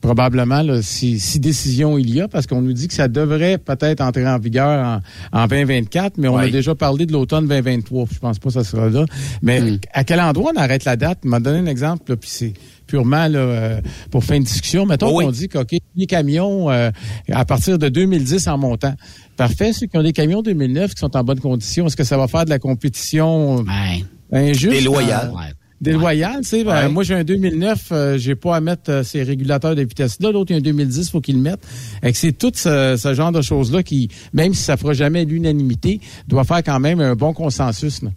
[0.00, 3.58] probablement, là, si, si décision il y a, parce qu'on nous dit que ça devrait
[3.58, 5.00] peut-être entrer en vigueur
[5.32, 8.06] en, en 2024, mais on a déjà parlé de l'automne 2023.
[8.06, 9.06] puis Je pense pas que ça sera là.
[9.42, 9.78] Mais Hmm.
[9.92, 11.24] à quel endroit on arrête la date?
[11.24, 12.52] M'a donné un exemple, là, puis c'est
[12.88, 13.80] purement là, euh,
[14.10, 14.84] pour faire une discussion.
[14.86, 15.24] Mettons Oui.
[15.24, 15.58] qu'on dit que
[15.94, 16.90] les camions euh,
[17.30, 18.94] à partir de 2010 en montant.
[19.36, 22.16] Parfait, ceux qui ont des camions 2009 qui sont en bonne condition, est-ce que ça
[22.16, 24.04] va faire de la compétition Ouais.
[24.32, 24.72] injuste?
[24.72, 25.30] Déloyale.
[25.30, 25.52] Ouais.
[25.80, 26.64] Déloyal, tu sais.
[26.64, 26.88] ben, Ouais.
[26.88, 30.32] moi, j'ai un 2009, euh, j'ai pas à mettre euh, ces régulateurs de vitesse-là.
[30.32, 31.60] L'autre, il y a un 2010, faut qu'il le mette.
[32.02, 35.24] Et que c'est tout ce, ce genre de choses-là qui, même si ça fera jamais
[35.24, 38.02] l'unanimité, doit faire quand même un bon consensus.
[38.02, 38.10] là.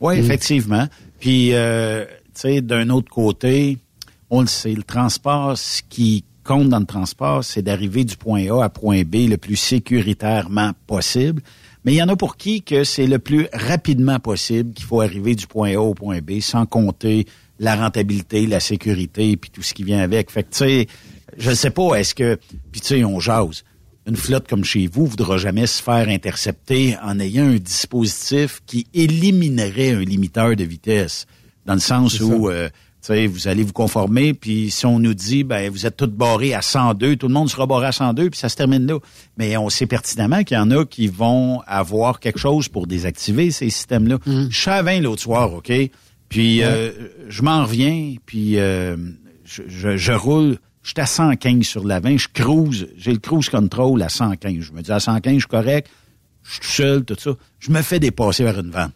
[0.00, 0.86] Oui, effectivement.
[1.20, 3.76] Puis, euh, tu sais, d'un autre côté,
[4.32, 8.50] on le sait, le transport, ce qui compte dans le transport, c'est d'arriver du point
[8.50, 11.42] A à point B le plus sécuritairement possible.
[11.84, 15.02] Mais il y en a pour qui que c'est le plus rapidement possible qu'il faut
[15.02, 17.26] arriver du point A au point B, sans compter
[17.58, 20.30] la rentabilité, la sécurité, puis tout ce qui vient avec.
[20.30, 20.86] Fait que, tu sais,
[21.36, 22.38] je sais pas, est-ce que...
[22.72, 23.64] Puis, tu sais, on jase.
[24.06, 28.86] Une flotte comme chez vous voudra jamais se faire intercepter en ayant un dispositif qui
[28.94, 31.26] éliminerait un limiteur de vitesse.
[31.66, 32.70] Dans le sens où, euh,
[33.08, 36.62] vous allez vous conformer, puis si on nous dit, ben vous êtes tous barrés à
[36.62, 38.98] 102, tout le monde sera barré à 102, puis ça se termine là.
[39.36, 43.50] Mais on sait pertinemment qu'il y en a qui vont avoir quelque chose pour désactiver
[43.50, 44.18] ces systèmes-là.
[44.26, 45.72] Je suis à 20 l'autre soir, OK?
[46.28, 46.90] Puis euh,
[47.28, 48.96] je m'en reviens, puis euh,
[49.44, 53.18] je, je, je roule, je suis à 115 sur la 20, je cruise, j'ai le
[53.18, 54.60] cruise control à 115.
[54.60, 55.90] Je me dis à 115, je suis correct,
[56.42, 57.32] je suis tout seul, tout ça.
[57.58, 58.92] Je me fais dépasser vers une vanne.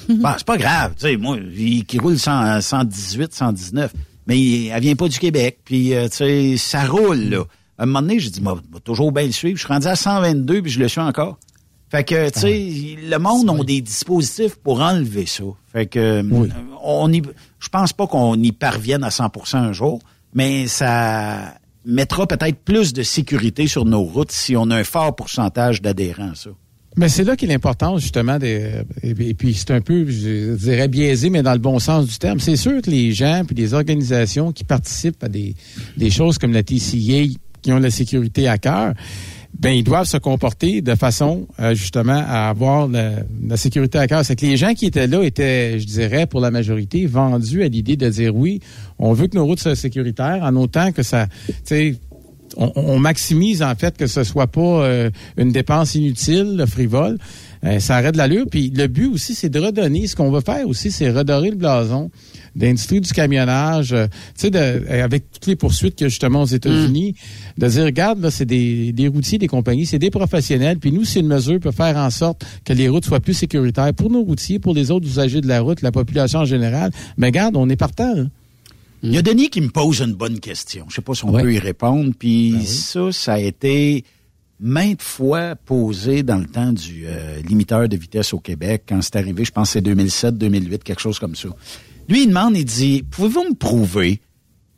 [0.08, 3.92] Bon, c'est pas grave, tu sais, moi, il, qui roule 100, 118, 119,
[4.26, 7.44] mais elle vient pas du Québec, puis euh, tu sais, ça roule, là.
[7.78, 9.58] À un moment donné, j'ai dit, moi, toujours bien le suivre.
[9.58, 11.38] Je suis rendu à 122, puis je le suis encore.
[11.90, 15.44] Fait que, tu sais, le monde a des dispositifs pour enlever ça.
[15.72, 16.48] Fait que, euh,
[16.82, 17.22] on y,
[17.58, 20.00] je pense pas qu'on y parvienne à 100% un jour,
[20.34, 21.54] mais ça
[21.84, 26.32] mettra peut-être plus de sécurité sur nos routes si on a un fort pourcentage d'adhérents
[26.32, 26.50] à ça.
[26.96, 28.70] Mais c'est là qu'est l'importance, justement, des,
[29.02, 32.40] et, puis c'est un peu, je dirais, biaisé, mais dans le bon sens du terme.
[32.40, 35.54] C'est sûr que les gens puis les organisations qui participent à des,
[35.98, 38.94] des choses comme la TCA, qui ont la sécurité à cœur,
[39.58, 43.10] ben ils doivent se comporter de façon euh, justement à avoir la,
[43.46, 44.24] la sécurité à cœur.
[44.24, 47.68] C'est que les gens qui étaient là étaient, je dirais, pour la majorité, vendus à
[47.68, 48.60] l'idée de dire oui,
[48.98, 51.96] on veut que nos routes soient sécuritaires, en autant que ça, tu sais,
[52.56, 57.18] on, on maximise en fait que ce soit pas euh, une dépense inutile, frivole.
[57.64, 58.46] Euh, ça arrête de l'allure.
[58.50, 60.06] Puis le but aussi, c'est de redonner.
[60.06, 62.10] Ce qu'on veut faire aussi, c'est redorer le blason
[62.54, 64.06] d'industrie du camionnage, euh,
[64.38, 67.14] tu sais, avec toutes les poursuites qu'il y a justement aux États-Unis,
[67.58, 71.04] de dire, regarde, là, c'est des, des routiers, des compagnies, c'est des professionnels, puis nous,
[71.04, 74.22] si une mesure peut faire en sorte que les routes soient plus sécuritaires pour nos
[74.22, 77.68] routiers, pour les autres usagers de la route, la population en général, mais regarde, on
[77.68, 78.14] est partant.
[78.14, 78.24] là.
[79.08, 80.86] Il y a Denis qui me pose une bonne question.
[80.88, 81.42] Je sais pas si on Ouais.
[81.42, 82.12] peut y répondre.
[82.18, 84.04] Puis ça, ça a été
[84.58, 89.16] maintes fois posé dans le temps du euh, limiteur de vitesse au Québec, quand c'est
[89.16, 91.48] arrivé, je pense que c'est 2007, 2008, quelque chose comme ça.
[92.08, 94.20] Lui, il demande, il dit, pouvez-vous me prouver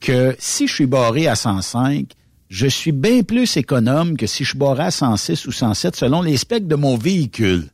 [0.00, 2.10] que si je suis barré à 105,
[2.48, 6.22] je suis bien plus économe que si je suis barré à 106 ou 107 selon
[6.22, 7.68] les specs de mon véhicule?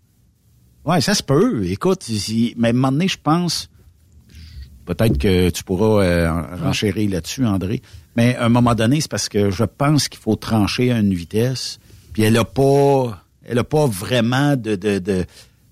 [0.85, 1.65] Ouais, ça se peut.
[1.67, 3.71] Écoute, il- mais à un moment donné, je pense,
[4.85, 7.83] peut-être que tu pourras euh, en- renchérir là-dessus, André.
[8.17, 11.15] Mais à un moment donné, c'est parce que je pense qu'il faut trancher à une
[11.15, 11.79] vitesse.
[12.13, 15.25] Puis elle a pas, elle a pas vraiment de, de, de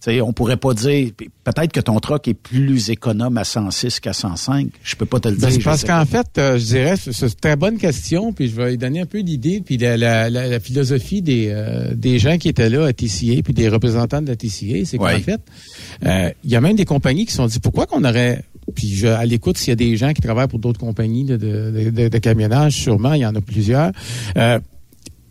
[0.04, 1.12] tu sais, on pourrait pas dire.
[1.44, 4.70] Peut-être que ton truck est plus économe à 106 qu'à 105.
[4.82, 5.60] Je peux pas te le Ben, dire.
[5.62, 8.78] parce qu'en fait, euh, je dirais, c'est une très bonne question, puis je vais lui
[8.78, 12.48] donner un peu l'idée, puis la, la, la, la philosophie des, euh, des gens qui
[12.48, 15.20] étaient là à TCA, puis des représentants de la TCA, c'est qu'en Ouais.
[15.20, 15.40] fait,
[16.04, 18.42] euh, il y a même des compagnies qui se sont dit, pourquoi qu'on aurait,
[18.74, 21.36] puis je, à l'écoute, s'il y a des gens qui travaillent pour d'autres compagnies de,
[21.36, 23.90] de, de, de- de camionnage, sûrement, il y en a plusieurs,
[24.36, 24.58] euh,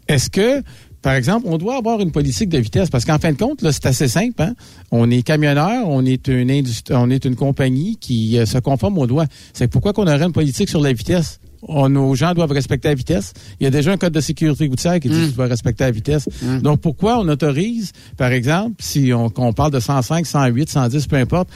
[0.07, 0.61] est-ce que,
[1.01, 2.89] par exemple, on doit avoir une politique de vitesse?
[2.89, 4.41] Parce qu'en fin de compte, c'est assez simple.
[4.41, 4.53] Hein?
[4.91, 8.97] On est camionneur, on est une industrie, on est une compagnie qui euh, se conforme
[8.97, 9.25] aux lois.
[9.53, 11.39] C'est pourquoi qu'on aurait une politique sur la vitesse?
[11.63, 13.33] On, nos gens doivent respecter la vitesse.
[13.59, 15.83] Il y a déjà un code de sécurité routière qui dit que tu dois respecter
[15.83, 16.27] la vitesse.
[16.63, 21.17] Donc pourquoi on autorise, par exemple, si on, qu'on parle de 105, 108, 110, peu
[21.17, 21.49] importe,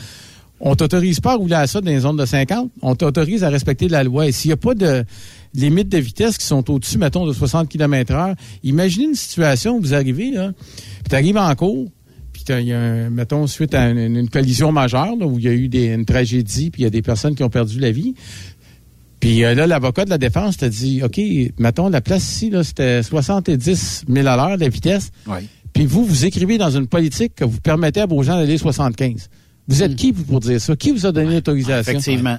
[0.60, 2.72] on t'autorise pas à rouler à ça dans les zones de 50.
[2.82, 4.28] On t'autorise à respecter la loi.
[4.28, 5.04] Et s'il n'y a pas de
[5.54, 9.82] limites de vitesse qui sont au-dessus, mettons, de 60 km heure, imaginez une situation où
[9.82, 11.90] vous arrivez, là, puis tu arrives en cours,
[12.34, 15.38] puis t'as- il y a un, mettons, suite à une, une collision majeure, là, où
[15.40, 17.50] il y a eu des, une tragédie, puis il y a des personnes qui ont
[17.50, 18.16] perdu la vie.
[19.20, 21.20] Puis euh, là, l'avocat de la défense t'a dit, OK,
[21.58, 25.12] mettons, la place ici, là, c'était 70 000 à l'heure, la vitesse.
[25.74, 29.30] Puis vous, vous écrivez dans une politique que vous permettez à vos gens d'aller 75.
[29.68, 30.76] Vous êtes qui, pour dire ça?
[30.76, 31.92] Qui vous a donné l'autorisation?
[31.92, 32.38] Effectivement.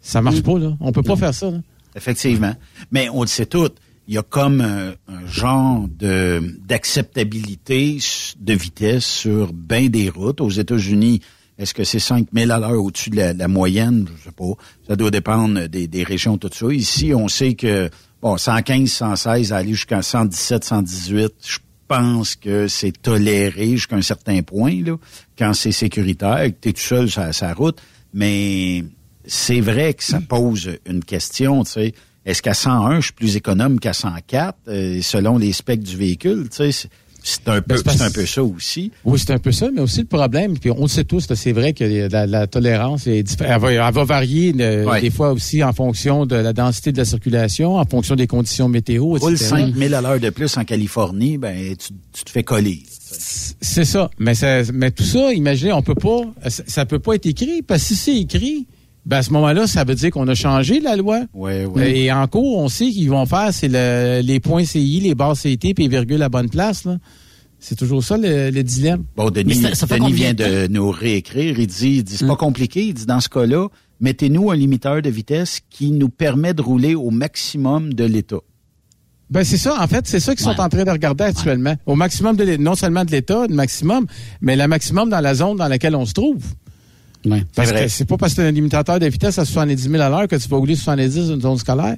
[0.00, 0.76] Ça marche pas, là.
[0.80, 1.58] On peut pas faire ça, là.
[1.96, 2.54] Effectivement.
[2.90, 3.70] Mais on le sait tout.
[4.08, 7.98] Il y a comme un, un genre de d'acceptabilité
[8.38, 10.40] de vitesse sur bien des routes.
[10.40, 11.20] Aux États-Unis,
[11.56, 14.06] est-ce que c'est 5000 à l'heure au-dessus de la, la moyenne?
[14.18, 14.52] Je sais pas.
[14.88, 16.66] Ça doit dépendre des, des régions, tout ça.
[16.70, 17.88] Ici, on sait que,
[18.20, 21.58] bon, 115, 116, aller jusqu'à 117, 118, je
[21.96, 24.96] pense que c'est toléré jusqu'à un certain point, là,
[25.38, 27.80] quand c'est sécuritaire, que tu es tout seul sur, sur la route.
[28.12, 28.84] Mais
[29.26, 31.94] c'est vrai que ça pose une question, tu sais.
[32.26, 36.48] Est-ce qu'à 101, je suis plus économe qu'à 104, euh, selon les specs du véhicule,
[36.48, 36.88] tu sais?
[37.24, 38.92] C'est- un, peu, Ben, un peu ça aussi.
[39.04, 41.52] Oui, c'est un peu ça, mais aussi le problème, puis on le sait tous, c'est
[41.52, 41.82] vrai que
[42.12, 45.00] la, la tolérance est elle va, elle va varier Ouais.
[45.00, 48.68] des fois aussi en fonction de la densité de la circulation, en fonction des conditions
[48.68, 49.46] météo, Roule etc.
[49.48, 52.82] 5000 à l'heure de plus en Californie, ben tu, tu te fais coller.
[53.60, 54.10] C'est ça.
[54.18, 57.62] Mais, ça, mais tout ça, imaginez, on peut pas, ça, ça peut pas être écrit,
[57.62, 58.66] parce que si c'est écrit,
[59.06, 61.22] ben à ce moment-là, ça veut dire qu'on a changé la loi.
[61.34, 61.98] Ouais, ouais.
[61.98, 65.36] Et en cours, on sait qu'ils vont faire, c'est le- les points CI, les barres
[65.36, 66.84] CT, puis les virgules à bonne place.
[66.84, 66.98] là.
[67.58, 69.04] C'est toujours ça le, le dilemme.
[69.16, 71.58] Bon, Denis, ça- ça Denis vient de de nous réécrire.
[71.58, 72.84] Il dit, il dit c'est pas compliqué.
[72.86, 73.68] Il dit, dans ce cas-là,
[74.00, 78.40] mettez-nous un limiteur de vitesse qui nous permet de rouler au maximum de l'État.
[79.30, 81.74] Ben c'est ça, en fait, c'est ça qu'ils sont en train de regarder actuellement.
[81.86, 84.06] Au maximum de non seulement de l'État, le maximum,
[84.42, 86.44] mais le maximum dans la zone dans laquelle on se trouve.
[87.54, 87.84] Parce vrai.
[87.84, 90.08] que c'est pas parce que tu as un limitateur de vitesse à 70 000 à
[90.08, 91.96] l'heure que tu vas rouler 70 dans une zone scolaire.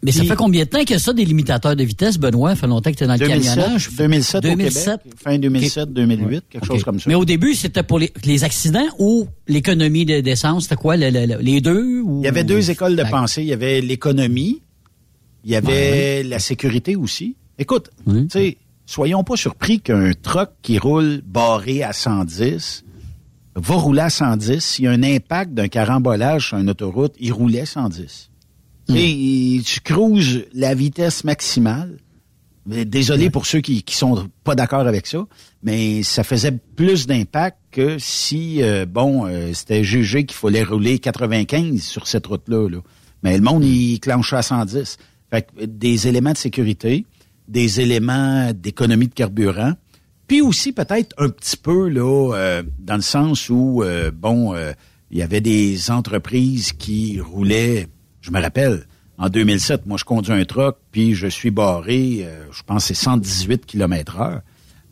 [0.00, 2.50] Mais ça fait combien de temps qu'il y a ça, des limitateurs de vitesse, Benoît?
[2.50, 3.88] Ça fait longtemps que tu es dans le 2007, camionnage.
[3.98, 4.88] 2007, 2007.
[4.94, 7.04] au Québec, fin 2007, 2008, quelque chose comme ça.
[7.08, 10.62] Mais au début, c'était pour les, les accidents ou l'économie de- d'essence?
[10.64, 12.00] C'était quoi, le- le- le- les deux?
[12.02, 12.20] Ou...
[12.22, 13.42] Il y avait deux écoles de La- pensée.
[13.42, 14.62] Il y avait l'économie,
[15.44, 17.34] il y avait la sécurité aussi.
[17.58, 18.56] Écoute, tu sais,
[18.86, 22.84] soyons pas surpris qu'un truck qui roule barré à 110
[23.60, 24.60] va rouler à 110.
[24.60, 28.30] S'il y a un impact d'un carambolage sur une autoroute, il roulait 110.
[28.88, 31.98] Tu sais, il- tu cruises la vitesse maximale.
[32.66, 35.26] Désolé pour ceux qui, qui sont pas d'accord avec ça,
[35.62, 40.98] mais ça faisait plus d'impact que si, euh, bon, euh, c'était jugé qu'il fallait rouler
[40.98, 42.68] 95 sur cette route-là.
[42.68, 42.78] là.
[43.22, 44.98] Mais le monde, il clenchait à 110.
[45.30, 47.06] Fait que, des éléments de sécurité,
[47.48, 49.72] des éléments d'économie de carburant,
[50.28, 54.72] puis aussi peut-être un petit peu là, euh, dans le sens où, euh, bon, euh,
[55.10, 57.88] il y avait des entreprises qui roulaient,
[58.20, 58.86] je me rappelle,
[59.16, 62.94] en 2007, moi je conduis un truck, puis je suis barré, euh, je pense que
[62.94, 64.40] c'est 118 km heure.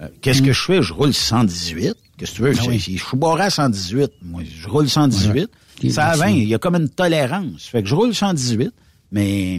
[0.02, 0.82] Euh, Qu'est-ce que je fais?
[0.82, 1.94] Je roule 118.
[2.18, 2.54] Qu'est-ce que tu veux?
[2.58, 2.78] Ah je, oui.
[2.78, 4.10] je suis barré à 118.
[4.22, 5.48] Moi, je roule 118.
[5.82, 5.90] Ouais.
[5.90, 6.24] Ça à Ok, 20.
[6.26, 6.42] merci.
[6.42, 7.66] Il y a comme une tolérance.
[7.66, 8.72] Fait que je roule 118,
[9.12, 9.56] mais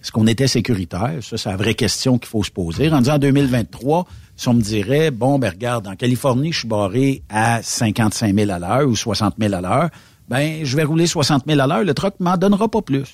[0.00, 1.18] est-ce qu'on était sécuritaire?
[1.22, 2.88] Ça, c'est la vraie question qu'il faut se poser.
[2.88, 4.06] Rendu en 2023,
[4.36, 8.50] si on me dirait, bon, ben regarde, en Californie, je suis barré à 55 000
[8.50, 9.90] à l'heure ou 60 000 à l'heure,
[10.28, 13.04] ben je vais rouler 60 000 à l'heure, le truck m'en donnera pas plus.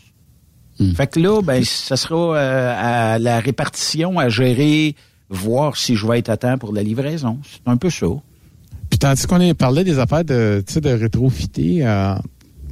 [0.97, 2.75] Fait que là, ben, ça sera euh,
[3.15, 4.95] à la répartition à gérer,
[5.29, 7.39] voir si je vais être à temps pour la livraison.
[7.43, 8.07] C'est un peu ça.
[8.89, 12.15] Puis tandis qu'on est- parlait des affaires de, tu sais, de rétrofiter, euh,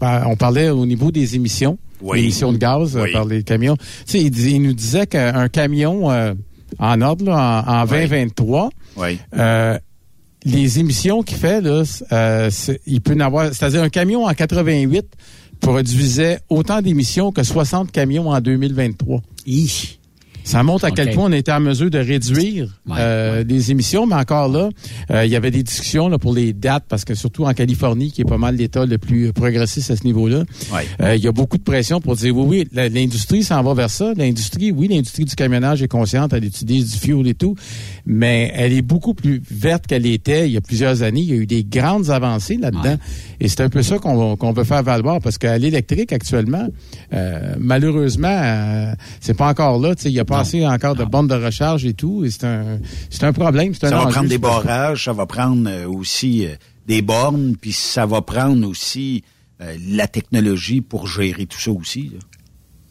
[0.01, 2.21] ben, on parlait au niveau des émissions, Oui.
[2.21, 3.77] émissions de gaz euh, par les camions.
[3.77, 6.33] Tu sais, il, dis- il nous disait qu'un camion euh,
[6.79, 9.19] en ordre, là, en, en 2023, Oui.
[9.37, 9.79] euh,
[10.45, 11.83] les émissions qu'il fait, là,
[12.13, 12.51] euh,
[12.87, 15.05] il peut en avoir, c'est-à-dire un camion en 88
[15.61, 19.21] produisait autant d'émissions que 60 camions en 2023.
[20.49, 24.15] Ça montre à quel point on était en mesure de réduire euh, les émissions, mais
[24.15, 24.71] encore là,
[25.11, 28.11] euh, il y avait des discussions là, pour les dates, parce que surtout en Californie,
[28.11, 30.87] qui est pas mal l'État le plus progressiste à ce niveau-là, Ouais.
[31.03, 33.91] euh, il y a beaucoup de pression pour dire oui, oui, l'industrie s'en va vers
[33.91, 34.15] ça.
[34.17, 37.55] L'industrie, oui, l'industrie du camionnage est consciente, elle utilise du fuel et tout,
[38.07, 41.21] mais elle est beaucoup plus verte qu'elle était il y a plusieurs années.
[41.21, 42.97] Il y a eu des grandes avancées là-dedans.
[43.39, 46.67] Et c'est un peu ça qu'on veut faire valoir, parce qu'à l'électrique, actuellement,
[47.13, 49.95] euh, malheureusement, euh, c'est pas encore là.
[49.95, 52.25] Tu sais, Il y a pas assez encore de bornes de recharge et tout.
[52.25, 52.79] Et c'est un,
[53.11, 53.73] c'est un problème.
[53.83, 56.55] un Ça va prendre des barrages, ça va prendre euh, aussi euh,
[56.87, 59.25] des bornes, puis ça va prendre aussi
[59.61, 62.13] euh, la technologie pour gérer tout ça aussi.
[62.15, 62.19] là.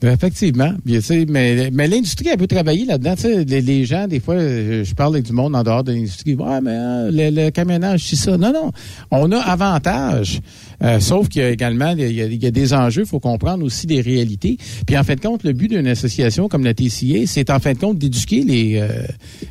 [0.03, 0.73] Effectivement.
[0.85, 3.15] Bien, mais mais l'industrie, elle peut travailler là-dedans.
[3.47, 6.35] Les, les gens, des fois, euh, je parle avec du monde en dehors de l'industrie.
[6.35, 8.37] Ouais, mais hein, le, le camionnage, c'est ça.
[8.37, 8.71] Non, non.
[9.09, 10.39] On a avantage.
[10.83, 13.01] Euh, sauf qu'il y a également il y a, il y a des enjeux.
[13.03, 14.57] Il faut comprendre aussi des réalités.
[14.85, 17.73] Puis en fin de compte, le but d'une association comme la TCA, c'est en fin
[17.73, 18.87] de compte d'éduquer les euh,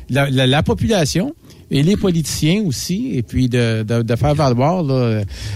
[0.09, 1.35] la, la- la population
[1.69, 4.93] et les politiciens aussi, et puis de, de, de faire valoir là,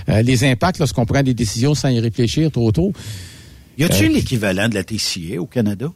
[0.09, 2.91] euh, les impacts lorsqu'on prend des décisions sans y réfléchir trop tôt.
[3.77, 5.87] Y a-t-il Euh, l'équivalent de la TCA au Canada?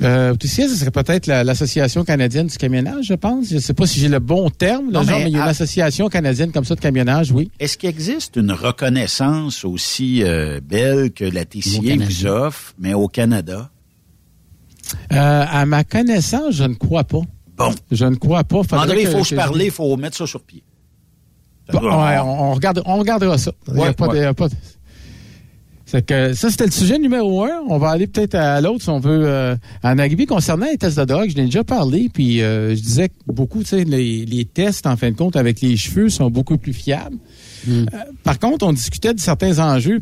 [0.00, 3.48] Euh, TCA, ce serait peut-être la- l'Association canadienne du camionnage, je pense.
[3.48, 5.36] Je ne sais pas si j'ai le bon terme, là, Non, genre, mais mais il
[5.36, 7.50] y a une association canadienne comme ça de camionnage, oui.
[7.58, 13.08] Est-ce qu'il existe une reconnaissance aussi euh, belle que la TCA vous offre, mais au
[13.08, 13.70] Canada?
[15.12, 17.20] Euh, à ma connaissance, je ne crois pas.
[17.56, 17.74] Bon.
[17.90, 18.62] Je ne crois pas.
[18.62, 20.62] Faudrait André, il faut que se parler, il faut mettre ça sur pied.
[21.72, 23.50] Bon, ouais, on, on regarde, on regardera ça.
[23.66, 24.54] Il y a Ouais, pas pas de-
[26.06, 27.62] que ça, c'était le sujet numéro un.
[27.68, 30.98] On va aller peut-être à l'autre si on veut euh, en arriver concernant les tests
[30.98, 31.30] de drogue.
[31.30, 34.86] Je l'ai déjà parlé, puis euh, je disais que beaucoup, tu sais, les, les tests,
[34.86, 37.16] en fin de compte, avec les cheveux sont beaucoup plus fiables.
[37.68, 37.84] Euh,
[38.22, 40.00] par contre, on discutait de certains enjeux.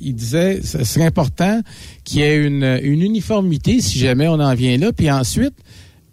[0.00, 1.60] Il disait ce serait important
[2.04, 4.92] qu'il y ait une, une uniformité si jamais on en vient là.
[4.92, 5.54] Puis ensuite,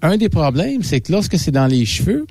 [0.01, 2.25] un des problèmes, c'est que lorsque c'est dans les cheveux,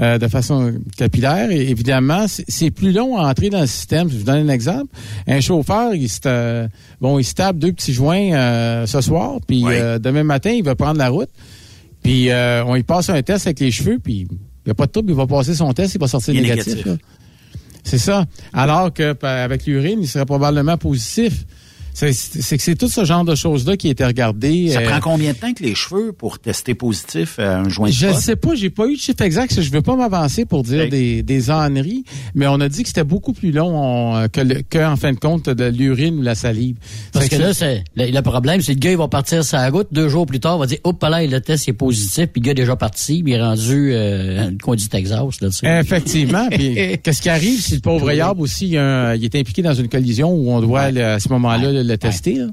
[0.00, 4.10] euh, de façon capillaire, et évidemment, c'est plus long à entrer dans le système.
[4.10, 4.88] Je vous donne un exemple.
[5.26, 6.68] Un chauffeur, il se, euh,
[7.00, 10.74] bon, il se tape deux petits joints euh, ce soir, puis demain matin, il va
[10.74, 11.30] prendre la route.
[12.02, 14.92] Puis on y passe un test avec les cheveux, puis il n'y a pas de
[14.92, 16.74] trouble, il va passer son test, il va sortir Il négatif.
[16.76, 16.98] négatif.
[17.82, 18.24] C'est ça.
[18.52, 21.44] Alors que avec l'urine, il serait probablement positif.
[21.94, 24.68] C'est c'est que c'est tout ce genre de choses-là qui a été regardé.
[24.70, 27.88] Ça euh, prend combien de temps que les cheveux pour tester positif à un joint
[27.88, 28.16] de Je pote?
[28.16, 29.60] sais pas, j'ai pas eu de chiffre exact.
[29.60, 32.04] Je veux pas m'avancer pour dire des, des âneries,
[32.34, 35.12] mais on a dit que c'était beaucoup plus long on- que, le- que, en fin
[35.12, 36.76] de compte, de l'urine ou la salive.
[37.12, 39.56] Parce que là, c'est le, le problème, c'est que le gars, il va partir sur
[39.56, 42.26] la route, deux jours plus tard, il va dire, hop là, le test est positif,
[42.26, 45.48] puis le gars est déjà parti, puis il est rendu euh, une conduite Texas, là.
[45.80, 46.48] Effectivement.
[46.50, 49.62] Puis, qu'est-ce qui arrive si le pauvre Yab aussi, il, a un- il est impliqué
[49.62, 52.34] dans une collision où on doit, à ce moment-là, le tester?
[52.36, 52.46] là?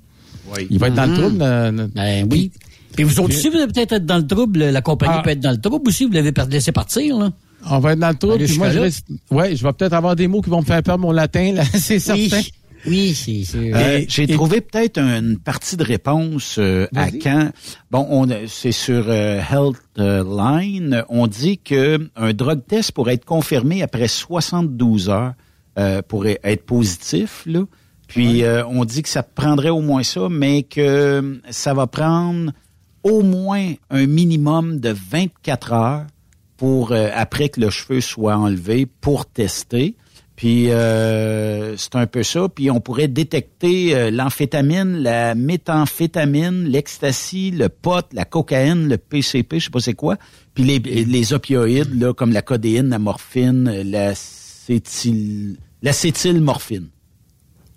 [0.70, 1.18] Il va être dans le Mhm.
[1.18, 1.38] trouble.
[1.38, 1.88] là, là.
[1.96, 2.52] Ben oui.
[2.96, 4.60] Puis vous autres aussi, vous allez peut-être être dans le trouble.
[4.60, 5.22] La compagnie Ah.
[5.24, 6.06] peut être dans le trouble aussi.
[6.06, 7.32] Vous l'avez laissé partir, là.
[7.70, 8.34] On va être dans le trouble.
[8.36, 10.66] Allez Puis moi, je risque- ouais, je vais peut-être avoir des mots qui vont me
[10.66, 12.42] faire perdre mon latin, là, c'est certain.
[12.88, 13.44] Oui, c'est...
[13.46, 17.52] c'est- Euh, Et- J'ai et- trouvé peut-être une partie de réponse euh, à quand.
[17.92, 21.04] Bon, on c'est sur euh, Healthline.
[21.10, 25.34] On dit que un drug test pourrait être confirmé après 72 heures
[25.78, 27.44] euh, pour être positif.
[27.46, 27.62] Là.
[28.12, 32.52] Puis euh, on dit que ça prendrait au moins ça, mais que ça va prendre
[33.04, 36.06] au moins un minimum de 24 heures
[36.58, 39.96] pour euh, après que le cheveu soit enlevé pour tester.
[40.36, 42.50] Puis euh, c'est un peu ça.
[42.50, 49.60] Puis on pourrait détecter euh, l'amphétamine, la méthamphétamine, l'ecstasy, le pot, la cocaïne, le PCP,
[49.60, 50.18] je sais pas c'est quoi.
[50.54, 56.90] Puis les, les opioïdes là, comme la codéine, la morphine, l'acétyl, l'acétylmorphine.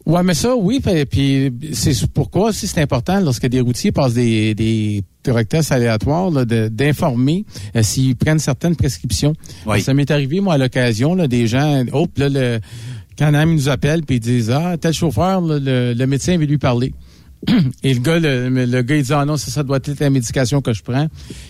[0.06, 4.54] Ouais, mais ça, oui, puis c'est pourquoi aussi c'est important lorsque des routiers passent des,
[4.54, 5.02] des
[5.48, 9.32] tests aléatoires d'informer euh, s'ils prennent certaines prescriptions.
[9.66, 9.80] Oui.
[9.80, 12.60] Ça m'est arrivé, moi, à l'occasion, là, des gens, oh, là, le,
[13.18, 16.36] quand un ami nous appelle, puis ils disent, ah, tel chauffeur, là, le, le médecin
[16.36, 16.92] veut lui parler.
[17.82, 20.72] Et le gars, le, gars, il dit, ah non, ça doit être la médication que
[20.72, 21.08] je prends.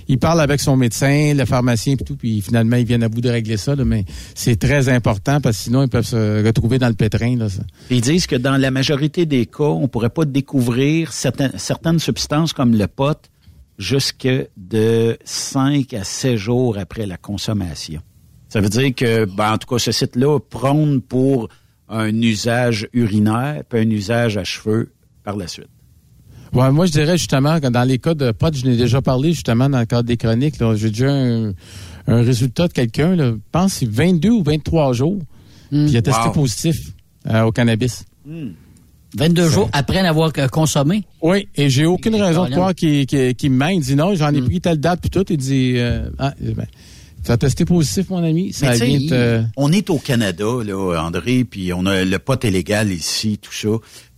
[0.08, 3.20] Il parle avec son médecin, le pharmacien, puis tout, puis finalement, ils viennent à bout
[3.20, 4.04] de régler ça, mais
[4.34, 7.36] c'est très important parce que sinon, ils peuvent se retrouver dans le pétrin.
[7.90, 12.52] Ils disent que dans la majorité des cas, on pourrait pas découvrir certaines, certaines substances
[12.52, 13.18] comme le pot
[13.78, 18.00] jusque de 5 à 7 jours après la consommation.
[18.48, 21.48] Ça veut dire que, ben, en tout cas, ce site-là prône pour
[21.88, 24.92] un usage urinaire puis un usage à cheveux
[25.24, 25.68] par la suite.
[26.54, 29.32] Ouais, moi, je dirais justement que dans les cas de potes, je n'ai déjà parlé
[29.32, 30.54] justement dans le cadre des chroniques.
[30.76, 31.52] J'ai déjà un,
[32.06, 35.18] un résultat de quelqu'un, je pense que c'est 22 ou 23 jours,
[35.70, 36.32] puis il a testé Wow.
[36.32, 36.76] positif
[37.28, 38.04] euh, au cannabis.
[39.16, 41.04] 22 jours après l'avoir euh, consommé?
[41.22, 43.68] Oui, et j'ai aucune raison de croire qu'il me ment.
[43.68, 45.24] Il dit non, j'en ai pris telle date, puis tout.
[45.30, 46.66] Il dit, euh, ah, ben,
[47.24, 48.52] tu as testé positif, mon ami.
[48.52, 49.42] Ça vient te...
[49.56, 53.52] On est au Canada, là, André, puis on a le pot est légal ici, tout
[53.52, 53.68] ça.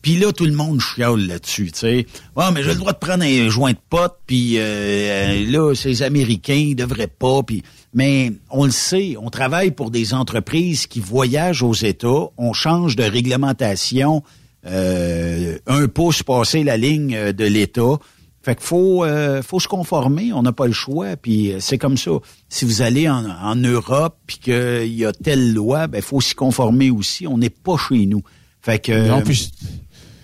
[0.06, 2.06] Puis là, tout le monde chiale là-dessus, tu sais.
[2.36, 6.04] Ouais, mais j'ai le droit de prendre un joint de pot, puis euh, là, ces
[6.04, 7.64] Américains, ils devraient pas, puis...
[7.92, 12.94] Mais on le sait, on travaille pour des entreprises qui voyagent aux États, on change
[12.94, 14.22] de réglementation
[14.64, 17.96] euh, un pouce passé la ligne euh, de l'État.
[18.44, 21.78] Fait qu'il faut, euh, faut se conformer, on n'a pas le choix, puis euh, c'est
[21.78, 22.12] comme ça.
[22.48, 26.36] Si vous allez en, en Europe, puis qu'il y a telle loi, ben faut s'y
[26.36, 27.26] conformer aussi.
[27.26, 28.22] On n'est pas chez nous.
[28.60, 28.92] Fait que...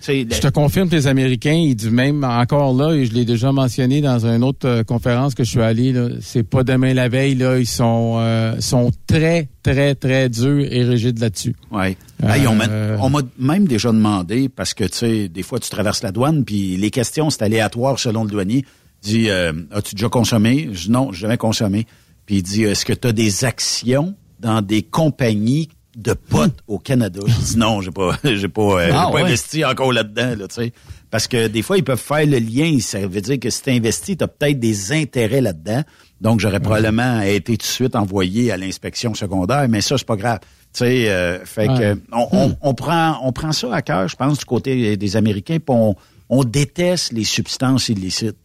[0.05, 3.51] je- te confirme que les Américains, ils disent même encore là, et je l'ai déjà
[3.51, 7.35] mentionné dans une autre euh, conférence que je suis allé, c'est pas demain la veille,
[7.35, 11.55] là, ils sont, euh, sont très, très, très durs et rigides là-dessus.
[11.71, 11.95] Ouais.
[12.23, 16.03] Euh, Hey, on m'a même déjà demandé, parce que, tu sais, des fois, tu traverses
[16.03, 18.65] la douane, puis les questions, c'est aléatoire selon le douanier.
[19.05, 20.69] Il dit, euh, as-tu déjà consommé?
[20.71, 21.85] Je dis, non, jamais consommé.
[22.25, 26.79] Puis il dit, est-ce que tu as des actions dans des compagnies de potes au
[26.79, 27.21] Canada?
[27.27, 29.21] Je dis, non, j'ai pas, j'ai pas, euh, Ah, j'ai pas ouais.
[29.23, 30.73] investi encore là-dedans, là, tu sais.
[31.11, 32.77] Parce que des fois, ils peuvent faire le lien.
[32.79, 35.83] Ça veut dire que si tu investi, tu as peut-être des intérêts là-dedans.
[36.21, 40.15] Donc, j'aurais probablement été tout de suite envoyé à l'inspection secondaire, mais ça, c'est pas
[40.15, 40.39] grave.
[40.73, 41.77] Tu sais, euh, fait Ouais.
[41.95, 45.15] que on, on- on prend on prend ça à cœur, je pense, du côté des
[45.17, 45.95] Américains, puis on,
[46.29, 48.37] on déteste les substances illicites.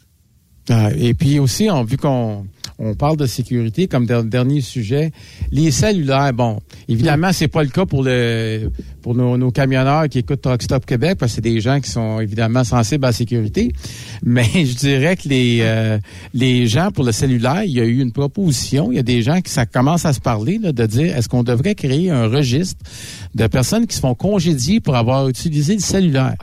[0.70, 2.46] Ah, et puis aussi, on, vu qu'on
[2.78, 5.10] on parle de sécurité comme der- dernier sujet,
[5.50, 8.70] les cellulaires, bon, évidemment, c'est pas le cas pour le
[9.02, 11.90] pour nos, nos camionneurs qui écoutent Truck Stop Québec, parce que c'est des gens qui
[11.90, 13.72] sont évidemment sensibles à la sécurité.
[14.22, 15.98] Mais je dirais que les euh,
[16.34, 19.22] les gens pour le cellulaire, il y a eu une proposition, il y a des
[19.22, 22.28] gens qui ça commence à se parler là, de dire est-ce qu'on devrait créer un
[22.28, 22.84] registre
[23.34, 26.34] de personnes qui se font congédier pour avoir utilisé le cellulaire.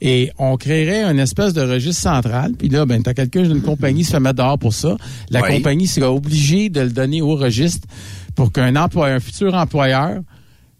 [0.00, 2.52] Et on créerait une espèce de registre central.
[2.58, 4.96] Puis là, ben, t'as quelqu'un d'une compagnie qui se fait mettre dehors pour ça.
[5.30, 5.48] La Oui.
[5.56, 7.86] compagnie sera obligée de le donner au registre
[8.34, 10.20] pour qu'un employeur, un futur employeur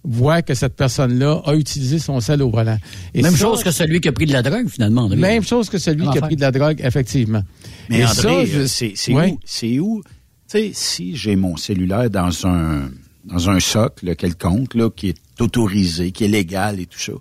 [0.02, 2.78] voit que cette personne-là a utilisé son sel au volant.
[3.12, 5.02] Et Même ça, chose que celui qui a pris de la drogue, finalement.
[5.02, 5.16] André.
[5.18, 7.42] Même chose que celui qui a pris de la drogue, effectivement.
[7.90, 9.38] Mais Et André, ça, je- c'est où?
[9.44, 10.02] C'est où?
[10.02, 12.88] Tu sais, si j'ai mon cellulaire dans un
[13.26, 17.12] dans un socle quelconque là, qui est autorisé, qui est légal et tout ça,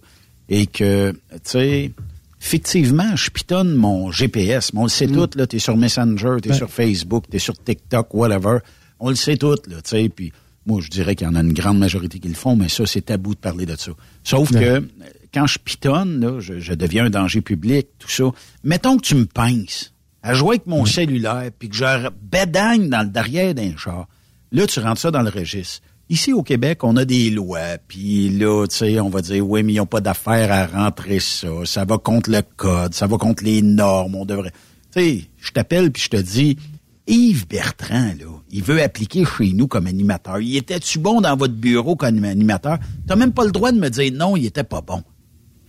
[0.50, 1.91] et que, tu sais,
[2.40, 4.74] fictivement, je pitonne mon GPS.
[4.74, 5.14] Mais on le sait Mm.
[5.16, 5.48] tout, là.
[5.48, 6.56] T'es sur Messenger, t'es Ben.
[6.56, 8.60] sur Facebook, t'es sur TikTok, whatever.
[9.00, 10.10] On le sait tout, là, tu sais.
[10.10, 10.32] Puis
[10.66, 12.86] moi, je dirais qu'il y en a une grande majorité qui le font, mais ça,
[12.86, 13.91] c'est tabou de parler de ça.
[14.24, 14.60] Sauf Ouais.
[14.60, 14.88] que
[15.34, 18.26] quand je pitonne, là, je, je deviens un danger public, tout ça.
[18.64, 19.94] Mettons que tu me pinces
[20.24, 24.08] à jouer avec mon cellulaire, puis que je bédagne dans le derrière d'un char.
[24.52, 25.82] Là, tu rentres ça dans le registre.
[26.10, 29.61] Ici, au Québec, on a des lois, puis là, tu sais, on va dire, oui,
[29.61, 31.48] mais ils n'ont pas d'affaire à rentrer ça.
[31.65, 34.52] Ça va contre le code, ça va contre les normes, on devrait...
[34.91, 36.57] Tu sais, je t'appelle, puis je te dis,
[37.06, 40.40] Yves Bertrand, là, il veut appliquer chez nous comme animateur.
[40.40, 42.80] Il était-tu bon dans votre bureau comme animateur?
[43.07, 45.03] T'as même pas le droit de me dire non, il était pas bon.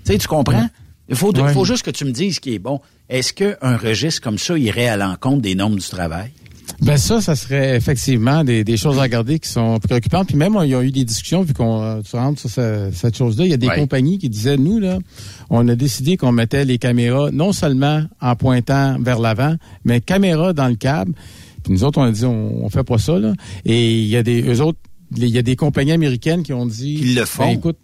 [0.07, 0.69] Tu sais, tu comprends?
[1.11, 1.53] Il faut, Ouais.
[1.53, 2.81] faut juste que tu me dises ce qui est bon.
[3.11, 6.31] Est-ce qu'un registre comme ça irait à l'encontre des normes du travail?
[6.81, 10.29] Ben ça, ça serait effectivement des, des choses à regarder qui sont préoccupantes.
[10.29, 12.91] Puis même, il y a eu des discussions, vu qu'on euh, tu rentres sur ce-
[12.93, 13.45] cette chose-là.
[13.45, 13.77] Il y a des Ouais.
[13.79, 14.99] compagnies qui disaient, nous, là,
[15.51, 20.53] on a décidé qu'on mettait les caméras non seulement en pointant vers l'avant, mais caméras
[20.53, 21.13] dans le câble.
[21.63, 23.35] Puis nous autres, on a dit, on, on fait pas ça, là.
[23.67, 24.79] Et il y a des, eux autres,
[25.17, 26.99] il y a des compagnies américaines qui ont dit...
[27.03, 27.45] Ils le font.
[27.45, 27.77] Ben, écoute,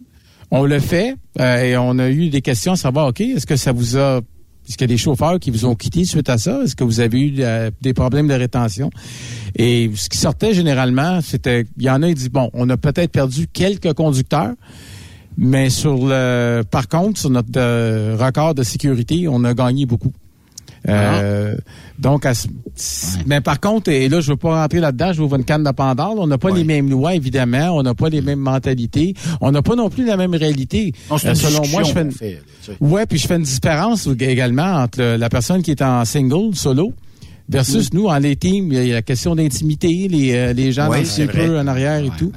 [0.49, 3.55] on le fait euh, et on a eu des questions à savoir, OK, est-ce que
[3.57, 4.21] ça vous a...
[4.67, 6.61] Est-ce qu'il y a des chauffeurs qui vous ont quitté suite à ça?
[6.63, 8.89] Est-ce que vous avez eu euh, des problèmes de rétention?
[9.55, 11.65] Et ce qui sortait généralement, c'était...
[11.77, 14.53] Il y en a qui disent, bon, on a peut-être perdu quelques conducteurs,
[15.37, 16.63] mais sur le...
[16.69, 20.11] Par contre, sur notre euh, record de sécurité, on a gagné beaucoup.
[20.89, 21.55] Euh,
[21.99, 22.47] Donc, à ce-
[23.25, 25.71] mais par contre, et là, je veux pas rentrer là-dedans, je vous une canne de
[25.71, 26.15] Pandore.
[26.19, 27.71] On n'a pas les mêmes lois, évidemment.
[27.71, 29.13] On n'a pas les mêmes mentalités.
[29.41, 30.93] On n'a pas non plus la même réalité.
[31.09, 32.11] Non, Euh, selon moi, je fais une...
[32.11, 32.39] fait.
[32.79, 36.53] Ouais, puis je fais une différence également entre le- la personne qui est en single,
[36.55, 36.93] solo,
[37.49, 38.71] versus nous, en les teams.
[38.71, 42.03] Il y a la question d'intimité, les, euh, les gens Ouais, dans le en arrière
[42.03, 42.31] et tout.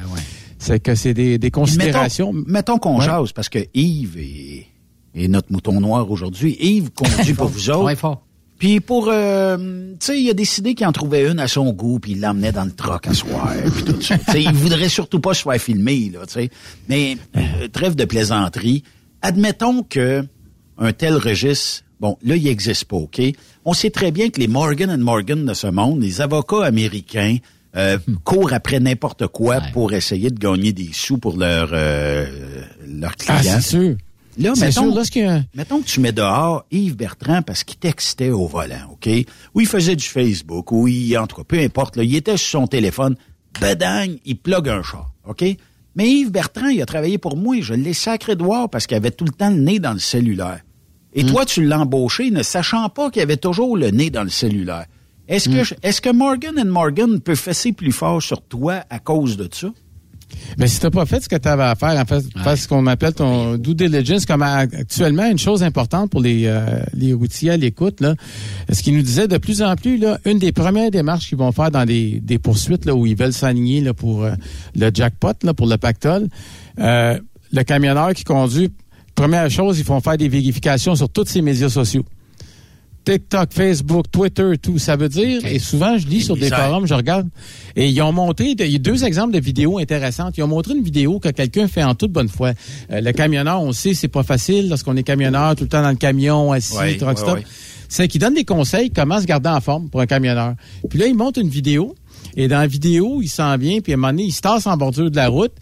[0.59, 2.33] C'est que c'est des, des considérations.
[2.33, 3.05] Mettons, mettons qu'on Ouais.
[3.07, 4.67] jase, parce que Yves est,
[5.15, 6.57] est notre mouton noir aujourd'hui.
[6.61, 7.85] Yves conduit pour vous autres.
[7.85, 8.23] Ouais, fort.
[8.61, 9.57] Puis pour, euh,
[9.99, 12.53] tu sais, il a décidé qu'il en trouvait une à son goût, puis il l'emmenait
[12.53, 14.17] dans le troc à soir, puis tout ça.
[14.37, 16.51] Il voudrait surtout pas se faire filmer, là, tu sais.
[16.87, 18.85] Mais euh, trêve de plaisanterie.
[19.23, 20.27] Admettons que
[20.77, 23.23] un tel registre, bon, là, il n'existe pas, OK?
[23.65, 27.39] On sait très bien que les Morgan Morgan de ce monde, les avocats américains,
[27.77, 32.27] euh, courent après n'importe quoi pour essayer de gagner des sous pour leurs euh,
[32.87, 33.37] leurs clients.
[33.39, 33.97] Ah, c'est sûr.
[34.39, 34.95] Là, mettons, sûr,
[35.55, 39.09] mettons que tu mets dehors Yves Bertrand parce qu'il textait au volant, OK?
[39.55, 42.37] Ou il faisait du Facebook, ou il, en tout cas, peu importe, là, il était
[42.37, 43.17] sur son téléphone,
[43.61, 45.45] bedagne, il plug un char, OK?
[45.97, 49.11] Mais Yves Bertrand, il a travaillé pour moi, je l'ai sacré dehors parce qu'il avait
[49.11, 50.61] tout le temps le nez dans le cellulaire.
[51.13, 54.31] Et toi, tu l'as embauché ne sachant pas qu'il avait toujours le nez dans le
[54.31, 54.87] cellulaire.
[55.27, 59.49] Est-ce que, est-ce que Morgan Morgan peut fesser plus fort sur toi à cause de
[59.53, 59.69] ça?
[60.59, 62.69] Mais si t'as pas fait ce que tu avais à faire, en fait, faire ce
[62.69, 67.51] qu'on appelle ton due diligence, comme actuellement, une chose importante pour les, euh, les routiers
[67.51, 68.15] à l'écoute, là,
[68.71, 71.53] ce qui nous disait de plus en plus, là, une des premières démarches qu'ils vont
[71.53, 74.33] faire dans des, des poursuites là, où ils veulent s'aligner là, pour euh,
[74.77, 76.29] le jackpot, là, pour le pactole,
[76.79, 77.19] euh,
[77.53, 78.71] le camionneur qui conduit,
[79.15, 82.05] première chose, ils font faire des vérifications sur tous ces médias sociaux.
[83.05, 84.79] TikTok, Facebook, Twitter, tout.
[84.79, 87.29] Ça veut dire, et souvent je lis sur des forums, je regarde,
[87.77, 90.37] et ils ont monté, il y a deux exemples de vidéos intéressantes.
[90.37, 92.53] Ils ont montré une vidéo que quelqu'un fait en toute bonne foi.
[92.91, 95.91] Euh, le camionneur, on sait, c'est pas facile lorsqu'on est camionneur, tout le temps dans
[95.91, 97.35] le camion, assis, Ouais, truck ouais, stop.
[97.39, 97.45] ouais.
[97.89, 100.55] C'est qu'il donne des conseils comment se garder en forme pour un camionneur.
[100.89, 101.95] Puis là, il monte une vidéo,
[102.37, 104.67] et dans la vidéo, il s'en vient, puis à un moment donné, il se tasse
[104.67, 105.53] en bordure de la route,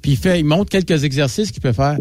[0.00, 1.98] puis il fait, il montre quelques exercices qu'il peut faire.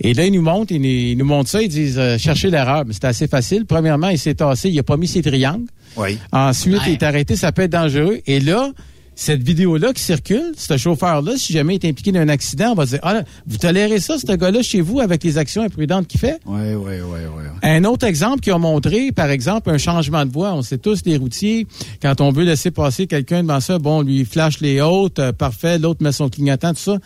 [0.00, 2.48] Et là, il nous montre, il nous, il nous montre ça, ils disent euh, chercher
[2.50, 2.84] l'erreur.
[2.86, 3.66] Mais c'est assez facile.
[3.66, 5.66] Premièrement, il s'est tassé, il a pas mis ses triangles.
[5.96, 6.18] Oui.
[6.32, 6.84] Ensuite, Ouais.
[6.88, 8.18] il est arrêté, ça peut être dangereux.
[8.26, 8.70] Et là,
[9.16, 12.74] cette vidéo-là qui circule, ce chauffeur-là, si jamais il est impliqué dans un accident, on
[12.74, 16.06] va dire, ah là, vous tolérez ça, ce gars-là, chez vous, avec les actions imprudentes
[16.06, 16.38] qu'il fait?
[16.46, 17.42] Oui, oui, oui, oui.
[17.62, 20.54] Un autre exemple qui a montré, par exemple, un changement de voie.
[20.54, 21.66] On sait tous, les routiers,
[22.00, 25.32] quand on veut laisser passer quelqu'un devant ça, bon, on lui flash les hautes, euh,
[25.32, 26.96] parfait, l'autre met son clignotant, tout ça.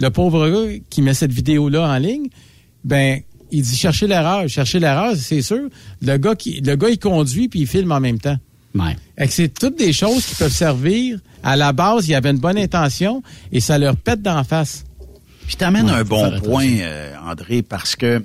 [0.00, 2.28] Le pauvre gars qui met cette vidéo-là en ligne,
[2.84, 3.20] ben,
[3.50, 4.48] il dit chercher l'erreur.
[4.48, 5.68] Chercher l'erreur, c'est sûr.
[6.00, 8.38] Le gars qui, le gars, il conduit puis il filme en même temps.
[8.74, 8.96] Ouais.
[9.28, 11.18] C'est toutes des choses qui peuvent servir.
[11.42, 13.22] À la base, il y avait une bonne intention
[13.52, 14.84] et ça leur pète d'en face.
[15.46, 18.24] Puis t'amènes Ouais, un bon point, euh, André, parce que, tu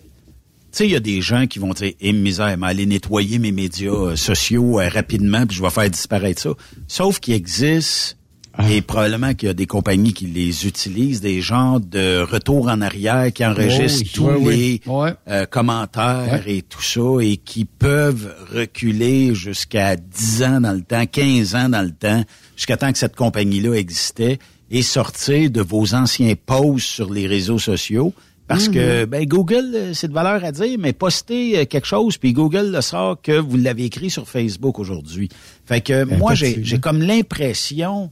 [0.72, 3.52] sais, il y a des gens qui vont dire, eh, misère, mais aller nettoyer mes
[3.52, 6.50] médias euh, sociaux euh, rapidement, puis je vais faire disparaître ça.
[6.88, 8.15] Sauf qu'il existe,
[8.58, 8.72] Ah.
[8.72, 12.82] et probablement qu'il y a des compagnies qui les utilisent, des genres de retour en
[12.82, 14.82] arrière qui enregistrent oui, tous oui, les
[15.28, 21.06] euh, commentaires et tout ça, et qui peuvent reculer jusqu'à 10 ans dans le temps,
[21.06, 22.24] 15 ans dans le temps,
[22.56, 24.40] jusqu'à temps que cette compagnie-là existait,
[24.72, 28.14] et sortir de vos anciens posts sur les réseaux sociaux,
[28.48, 32.18] Parce que ben, Google, euh, c'est de valeur à dire, mais postez euh, quelque chose,
[32.18, 35.30] puis Google le sort que vous l'avez écrit sur Facebook aujourd'hui.
[35.66, 38.12] Fait que moi, j'ai comme l'impression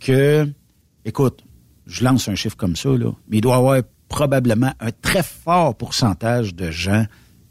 [0.00, 0.48] que,
[1.04, 1.44] écoute,
[1.86, 5.22] je lance un chiffre comme ça, là, mais il doit y avoir probablement un très
[5.22, 7.04] fort pourcentage de gens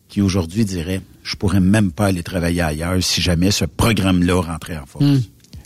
[0.07, 4.77] qui aujourd'hui diraient je pourrais même pas aller travailler ailleurs si jamais ce programme-là rentrait
[4.77, 5.03] en force.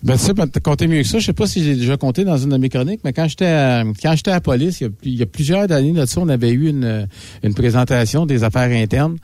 [0.03, 1.19] Ben, tu sais, ben, compté mieux que ça.
[1.19, 3.45] Je sais pas si j'ai déjà compté dans une de mes chroniques, mais quand j'étais
[3.45, 7.07] à, quand j'étais à la police, il y, a, plusieurs années on avait eu une,
[7.43, 9.17] une présentation des affaires internes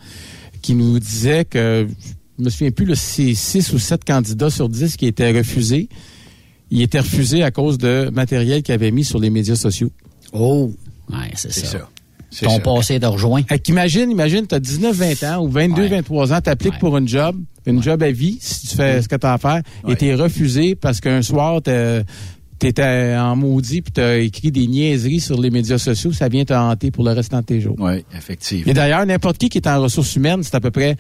[0.62, 1.88] qui nous disait que,
[2.38, 5.90] je me souviens plus, c'est six ou sept candidats sur 10 qui étaient refusés.
[6.72, 9.90] Ils étaient refusés à cause de matériel qu'ils avaient mis sur les médias sociaux.
[10.34, 10.72] Oh,
[11.10, 11.66] ouais, c'est ça.
[11.66, 11.90] ça.
[12.42, 12.60] Ton ça.
[12.60, 13.42] passé de rejoint.
[13.44, 16.98] Fait qu'imagine, imagine, tu as 19, 20 ans ou 22, 23 ans, tu appliques pour
[16.98, 19.62] une job, une job à vie, si tu fais ce que tu as à faire,
[19.88, 24.52] et tu es refusé parce qu'un soir, tu étais en maudit puis tu as écrit
[24.52, 27.62] des niaiseries sur les médias sociaux, ça vient te hanter pour le restant de tes
[27.62, 27.76] jours.
[27.80, 28.70] Oui, effectivement.
[28.70, 30.98] Et d'ailleurs, n'importe qui qui est en ressources humaines, c'est à peu près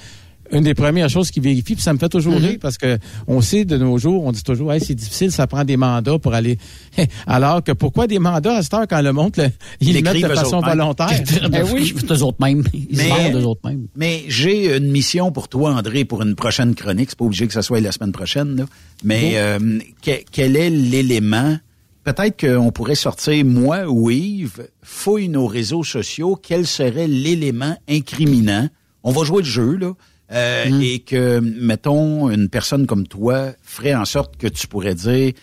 [0.51, 2.47] une des premières choses qu'ils vérifient, puis ça me fait toujours Mm-hmm.
[2.47, 2.97] rire parce que
[3.27, 6.19] on sait de nos jours, on dit toujours, hey, c'est difficile, ça prend des mandats
[6.19, 6.57] pour aller.
[7.27, 9.49] Alors que pourquoi des mandats à cette heure quand le monde, le-
[9.79, 11.09] ils le mettent de façon volontaire?
[11.49, 11.93] Ben oui.
[12.11, 12.63] Eux autres mêmes.
[12.73, 13.87] Ils Mais- eux autres mêmes.
[13.95, 17.09] Mais j'ai une mission pour toi, André, pour une prochaine chronique.
[17.11, 18.65] C'est pas obligé que ce soit la semaine prochaine, là.
[19.03, 21.57] Mais euh, que- quel est l'élément?
[22.03, 28.69] Peut-être qu'on pourrait sortir, moi ou Yves, fouille nos réseaux sociaux, quel serait l'élément incriminant?
[29.03, 29.91] On va jouer le jeu, là.
[30.31, 35.33] Euh, Et que, mettons, une personne comme toi ferait en sorte que tu pourrais dire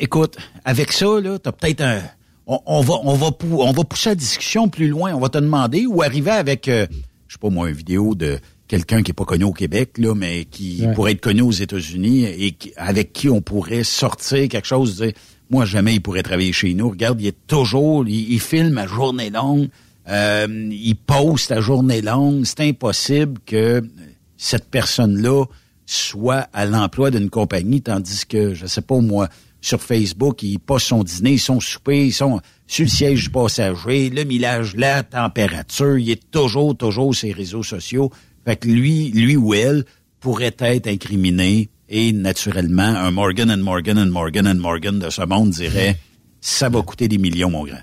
[0.00, 2.00] écoute, avec ça, là, t'as peut-être un.
[2.46, 5.14] On, on va, on va, pou- on va pousser la discussion plus loin.
[5.14, 6.86] On va te demander ou arriver avec, euh,
[7.26, 8.38] je sais pas moi, une vidéo de
[8.68, 10.92] quelqu'un qui est pas connu au Québec, là, mais qui Ouais.
[10.92, 14.96] pourrait être connu aux États-Unis et qui- avec qui on pourrait sortir quelque chose.
[14.96, 15.12] Dire,
[15.48, 16.90] moi, jamais il pourrait travailler chez nous.
[16.90, 19.68] Regarde, il est toujours, il, il filme à journée longue,
[20.08, 22.44] euh, il poste à journée longue.
[22.44, 23.82] C'est impossible que
[24.36, 25.44] cette personne-là
[25.86, 29.28] soit à l'emploi d'une compagnie, tandis que, je sais pas moi,
[29.60, 34.24] sur Facebook, ils passent son dîner, soupés, ils sont sur le siège du passager, le
[34.24, 38.10] millage, la température, il est toujours, toujours sur les réseaux sociaux.
[38.44, 39.84] Fait que lui, lui ou elle
[40.20, 45.22] pourrait être incriminé et naturellement, un Morgan and Morgan and Morgan and Morgan de ce
[45.22, 45.98] monde dirait,
[46.40, 47.80] ça va coûter des millions, mon grand.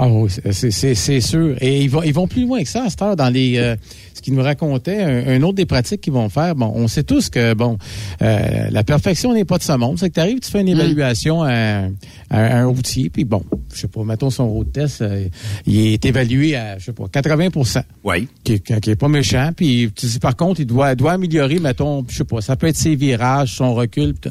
[0.00, 1.56] Ah oui, c'est- c'est- c'est c'est sûr.
[1.60, 3.74] Et ils vont, ils vont plus loin que ça à cette heure dans les euh,
[4.14, 5.02] ce qu'ils nous racontaient.
[5.02, 6.54] Un, un autre des pratiques qu'ils vont faire.
[6.54, 7.78] Bon, on sait tous que bon,
[8.22, 9.98] euh, la perfection n'est pas de ce monde.
[9.98, 11.88] C'est que tu arrives, tu fais une évaluation à, à-
[12.30, 13.42] à un routier, puis bon,
[13.74, 15.26] je sais pas, mettons son road test, euh,
[15.66, 18.28] il est évalué à je sais pas 80% Oui.
[18.44, 19.50] qui, qui est pas méchant.
[19.56, 22.68] Puis tu dis par contre, il doit, doit améliorer, mettons, je sais pas, ça peut
[22.68, 24.14] être ses virages, son recul.
[24.14, 24.28] pis.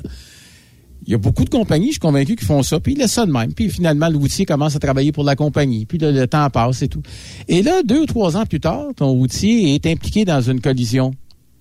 [1.08, 3.14] Il y a beaucoup de compagnies, je suis convaincu, qui font ça, puis ils laissent
[3.14, 3.54] ça de même.
[3.54, 6.82] Puis finalement, le routier commence à travailler pour la compagnie, puis le, le temps passe
[6.82, 7.02] et tout.
[7.48, 11.14] Et là, deux ou trois ans plus tard, ton routier est impliqué dans une collision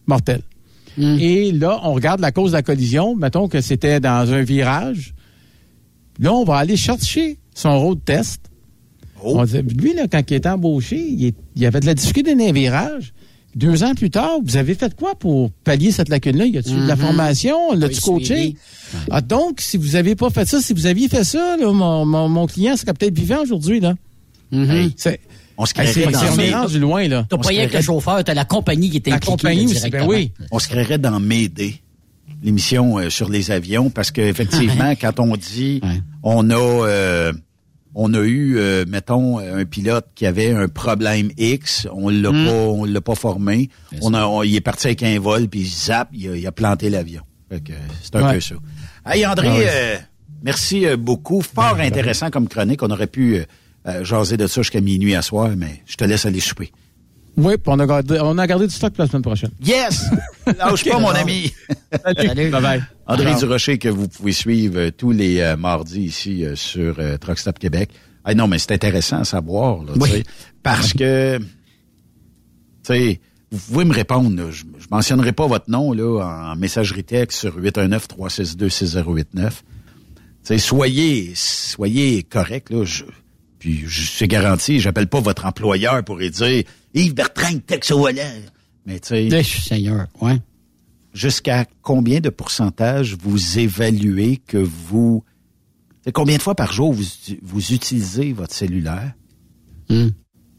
[0.06, 0.42] mortelle.
[1.20, 5.14] Et là, on regarde la cause de la collision, mettons que c'était dans un virage.
[6.18, 8.40] Là, on va aller chercher son road test.
[9.22, 12.34] On dit, lui, là, quand il est embauché, il, est- il avait de la difficulté
[12.34, 13.12] dans un virage.
[13.56, 16.44] Deux ans plus tard, vous avez fait quoi pour pallier cette lacune-là?
[16.44, 17.00] Y a-tu de la Mhm.
[17.02, 17.72] formation?
[17.74, 18.54] L'as-tu coaché?
[19.10, 22.04] Ah, donc, si vous avez pas fait ça, si vous aviez fait ça, là, mon,
[22.04, 23.94] mon, mon client serait peut-être vivant aujourd'hui, là.
[24.52, 24.92] Mhm.
[24.96, 25.20] C'est-
[25.56, 27.26] On se créerait dans, vraiment rendu loin, là.
[27.30, 29.30] T'as On pas rien que le chauffeur, t'as la compagnie qui est La impliquée.
[29.32, 30.32] compagnie aussi, ben oui.
[30.50, 31.80] on se créerait dans Médée,
[32.42, 36.02] l'émission euh, sur les avions, parce que effectivement, quand on dit Ouais.
[36.22, 37.32] on a euh,
[37.98, 42.44] on a eu, euh, mettons, un pilote qui avait un problème X, on l'a Hmm.
[42.44, 43.70] pas, on l'a pas formé.
[44.02, 46.52] On a, on- il est parti avec un vol, puis zap, il a, il a
[46.52, 47.22] planté l'avion.
[47.50, 48.34] Fait que, euh, c'est un Ouais.
[48.34, 48.54] peu ça.
[49.06, 49.96] Hey André, Ah euh,
[50.42, 51.40] merci euh, beaucoup.
[51.40, 52.82] Fort intéressant comme chronique.
[52.82, 53.44] On aurait pu euh,
[53.88, 56.72] euh, jaser de ça jusqu'à minuit à soir, mais je te laisse aller souper.
[57.36, 59.50] Oui, puis on a, gardé, on a gardé du stock pour la semaine prochaine.
[59.62, 60.06] Yes!
[60.58, 61.52] Lâche pas, mon ami!
[62.04, 62.50] Salut.
[62.50, 62.82] Bye bye.
[63.06, 63.38] André Alors.
[63.40, 67.38] Durocher, que vous pouvez suivre euh, tous les euh, mardis ici euh, sur euh, Truck
[67.38, 67.90] Stop Québec.
[68.24, 70.24] Ah non, mais c'est intéressant à savoir, là, sais,
[70.62, 71.44] parce que, tu
[72.82, 73.20] sais,
[73.52, 74.34] vous pouvez me répondre.
[74.34, 74.50] là.
[74.50, 79.24] je, je mentionnerai pas votre nom là en messagerie texte sur 819-362-6089.
[79.34, 79.52] Tu
[80.42, 82.84] sais, soyez, soyez correct là.
[82.84, 83.04] Je,
[83.66, 86.62] puis je suis garanti, j'appelle pas votre employeur pour lui dire
[86.94, 88.22] Yves Bertrand, texte au volant.
[88.86, 90.38] Mais tu sais, Eh, Seigneur, ouais.
[91.12, 95.24] jusqu'à combien de pourcentage vous évaluez que vous...
[96.04, 97.02] C'est combien de fois par jour vous,
[97.42, 99.14] vous utilisez votre cellulaire?
[99.88, 100.10] Hmm.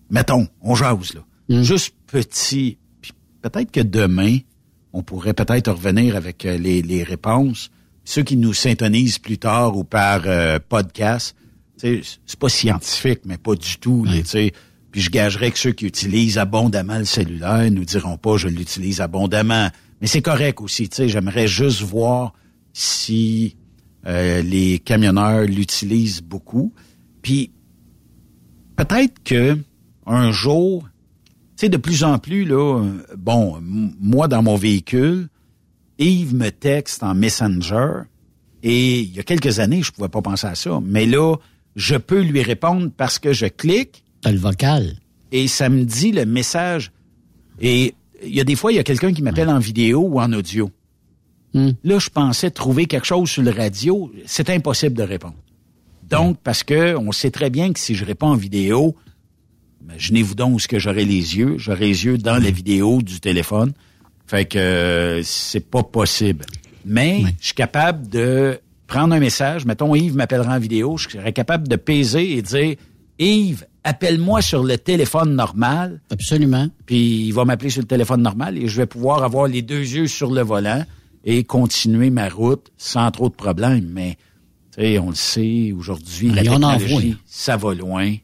[0.10, 1.22] Mettons, on jase, là.
[1.48, 1.64] Mm.
[1.64, 2.78] Juste petit.
[3.00, 4.40] Puis peut-être que demain,
[4.92, 7.72] on pourrait peut-être revenir avec euh, les, les réponses.
[8.04, 11.38] Ceux qui nous syntonisent plus tard ou par euh, podcast,
[11.78, 14.04] c'est pas scientifique, mais pas du tout.
[14.06, 14.54] là, tu sais.
[14.92, 19.02] Puis je gagerais que ceux qui utilisent abondamment le cellulaire nous diront pas je l'utilise
[19.02, 19.70] abondamment.
[20.02, 20.90] Mais c'est correct aussi.
[20.90, 21.10] tu sais.
[21.10, 22.34] J'aimerais juste voir
[22.74, 23.56] si
[24.06, 26.74] euh, les camionneurs l'utilisent beaucoup.
[27.22, 27.52] Puis
[28.76, 29.58] peut-être que
[30.06, 30.88] un jour,
[31.58, 32.84] tu sais, de plus en plus, là,
[33.18, 35.28] bon, moi, dans mon véhicule,
[36.00, 38.04] Yves me texte en Messenger,
[38.64, 41.36] et il y a quelques années, je pouvais pas penser à ça, mais là,
[41.78, 44.04] je peux lui répondre parce que je clique.
[44.22, 44.98] T'as le vocal.
[45.32, 46.92] Et ça me dit le message.
[47.62, 47.94] Et
[48.24, 50.34] il y a des fois, il y a quelqu'un qui m'appelle en vidéo ou en
[50.34, 50.72] audio.
[51.54, 51.70] Hmm.
[51.84, 54.12] Là, je pensais trouver quelque chose sur le radio.
[54.26, 55.38] C'est impossible de répondre.
[56.10, 58.96] Donc, parce que on sait très bien que si je réponds en vidéo,
[59.84, 61.58] imaginez-vous donc où ce que j'aurais les yeux.
[61.60, 63.74] J'aurais les yeux dans la vidéo du téléphone.
[64.26, 66.44] Fait que euh, c'est pas possible.
[66.86, 69.66] Mais je suis capable de prendre un message.
[69.66, 70.98] Mettons, Yves m'appellera en vidéo.
[70.98, 72.76] Je serais capable de peser et dire
[73.20, 76.02] Yves, appelle-moi sur le téléphone normal.
[76.10, 76.68] Absolument.
[76.86, 79.80] Puis il va m'appeler sur le téléphone normal et je vais pouvoir avoir les deux
[79.82, 80.84] yeux sur le volant
[81.24, 83.90] et continuer ma route sans trop de problèmes.
[83.92, 84.18] Mais
[84.72, 88.16] tu sais, on le sait, aujourd'hui, la en technologie, ça va loin.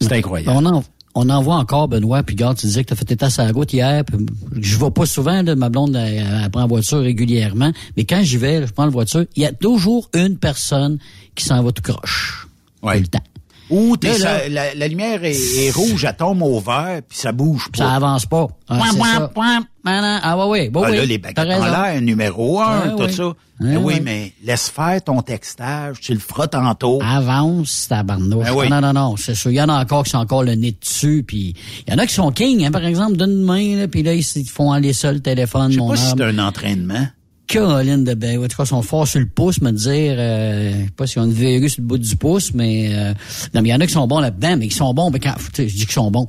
[0.00, 0.56] C'est incroyable.
[0.56, 0.84] On en,
[1.16, 2.22] on en voit encore, Benoît.
[2.22, 4.04] Puis, regarde, tu disais que tu as fait tes tasses à la route hier.
[4.04, 4.18] puis
[4.60, 7.72] je vais pas souvent, là, ma blonde, elle, elle prend la voiture régulièrement.
[7.96, 10.98] Mais quand j'y vais, là, je prends la voiture, il y a toujours une personne
[11.34, 12.46] qui s'en va tout croche.
[12.82, 12.96] Ouais.
[12.96, 13.24] Tout le temps.
[13.68, 17.00] Ou t'es Là, sa- là- la, la lumière est, est rouge, elle tombe au vert,
[17.08, 17.78] puis ça bouge pas.
[17.84, 18.46] Ça avance pas.
[18.68, 19.66] Ah, Point, point, ça.
[19.84, 20.68] Maintenant, Ah, ouais, ouais.
[20.70, 20.96] Bon, ah, oui.
[20.98, 23.26] là, les baguettes en l'air, numéro un, Ouais, tout ça.
[23.26, 27.00] Ouais, Mais oui, mais laisse faire ton textage, tu le feras tantôt.
[27.02, 28.44] Avance, tabarnouche.
[28.44, 28.66] Ben oui.
[28.70, 29.50] Ah, non, non, non, c'est sûr.
[29.50, 31.54] Il y en a encore qui sont encore le nez dessus, puis
[31.86, 34.14] il y en a qui sont king, hein, par exemple, d'une main, là, puis là,
[34.14, 36.14] ils font aller ça le téléphone, Je sais mon pas si homme.
[36.18, 37.06] c'est un entraînement.
[37.46, 40.72] Caroline de ben, en tout cas, ils sont forts sur le pouce, me dire, euh,
[40.72, 43.14] je sais pas s'ils ont une verrue sur le bout du pouce, mais, euh,
[43.54, 45.20] non, mais il y en a qui sont bons là-dedans, mais qui sont bons, mais
[45.20, 46.26] quand, je dis qu'ils sont bons.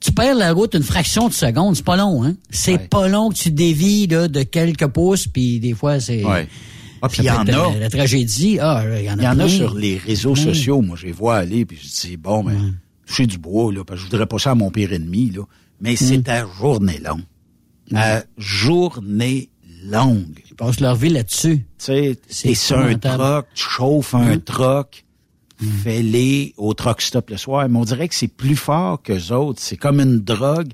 [0.00, 2.34] Tu perds la route une fraction de seconde, c'est pas long, hein?
[2.50, 6.24] C'est pas long que tu dévies, là, de quelques pouces, puis des fois, c'est...
[6.24, 6.48] Ouais.
[7.02, 7.78] Ah, puis il y en a.
[7.78, 10.80] La tragédie, ah, il y en a Il y en a sur les réseaux sociaux.
[10.80, 12.54] Moi, je les vois aller, puis je dis, bon, mais
[13.06, 15.42] toucher du bois, là, parce que je voudrais pas ça à mon pire ennemi, là.
[15.80, 17.24] Mais c'est à journée longue.
[17.94, 19.50] À journée
[19.84, 20.43] longue.
[20.54, 21.66] Ils passent leur vie là-dessus.
[21.78, 24.40] Tu sais, C'est un troc, tu chauffes un Mm.
[24.42, 25.04] troc,
[25.82, 27.68] fais-les au truck stop le soir.
[27.68, 29.60] Mais on dirait que c'est plus fort que autres.
[29.60, 30.70] C'est comme une drogue.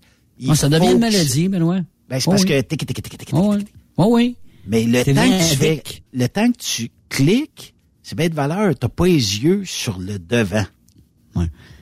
[0.48, 1.80] Ah, ça devient une maladie, Benoît.
[2.08, 2.48] Ben, c'est Oh parce oui.
[2.48, 3.64] que tic, tic, tic, Oh, oui.
[3.96, 4.36] Oh, oui.
[4.66, 5.82] Mais le temps, que tu fais,
[6.12, 8.74] le temps que tu cliques, c'est bien de valeur.
[8.78, 9.12] T'as pas les
[9.42, 10.66] yeux sur le devant.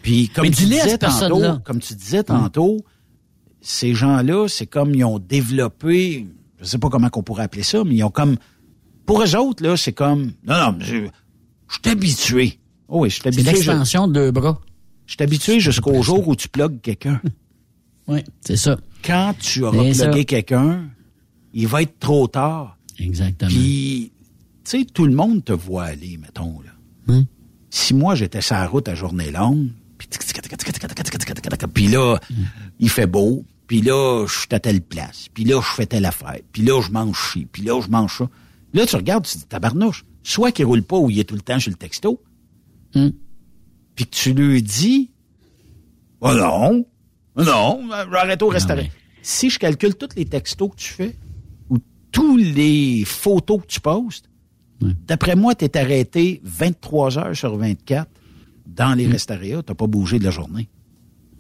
[0.03, 2.79] Puis comme tu disais tantôt, comme tu disais tantôt,
[3.61, 6.27] ces gens-là, c'est comme ils ont développé,
[6.61, 8.37] je sais pas comment qu'on pourrait appeler ça, mais ils ont comme,
[9.07, 10.97] pour eux autres, là, c'est comme, non, non, mais je,
[11.69, 12.59] je suis habitué.
[12.89, 13.45] Oh oui, je suis habitué.
[13.45, 14.61] C'est l'extension de deux bras.
[15.07, 17.21] Je suis habitué jusqu'au jour où tu plugues quelqu'un.
[18.09, 18.79] oui, c'est ça.
[19.05, 20.89] Quand tu auras plugué quelqu'un,
[21.53, 22.79] il va être trop tard.
[22.99, 23.51] Exactement.
[23.51, 24.13] Puis,
[24.65, 27.15] tu sais, tout le monde te voit aller, mettons, là.
[27.71, 29.69] Si moi, j'étais sur la route à journée longue,
[31.75, 32.19] puis là,
[32.79, 36.05] il fait beau, puis là, je suis à telle place, puis là, je fais telle
[36.07, 38.29] affaire, puis là, je mange ci, puis là, je mange ça.
[38.75, 41.37] Là, tu regardes, tu te dis, tabarnouche, soit qu'il roule pas ou il est tout
[41.37, 42.21] le temps sur le texto,
[42.95, 43.13] Hum.
[43.95, 45.11] puis que tu lui dis,
[46.21, 46.85] oh non,
[47.37, 47.81] non,
[48.11, 48.89] j'arrête au restaurant.
[49.23, 51.15] Si je calcule tous les textos que tu fais,
[51.69, 51.77] ou
[52.11, 54.29] tous les photos que tu postes,
[54.81, 58.11] d'après moi, tu es arrêté 23 heures sur 24
[58.67, 60.69] dans les restaurants, t'as pas bougé de la journée.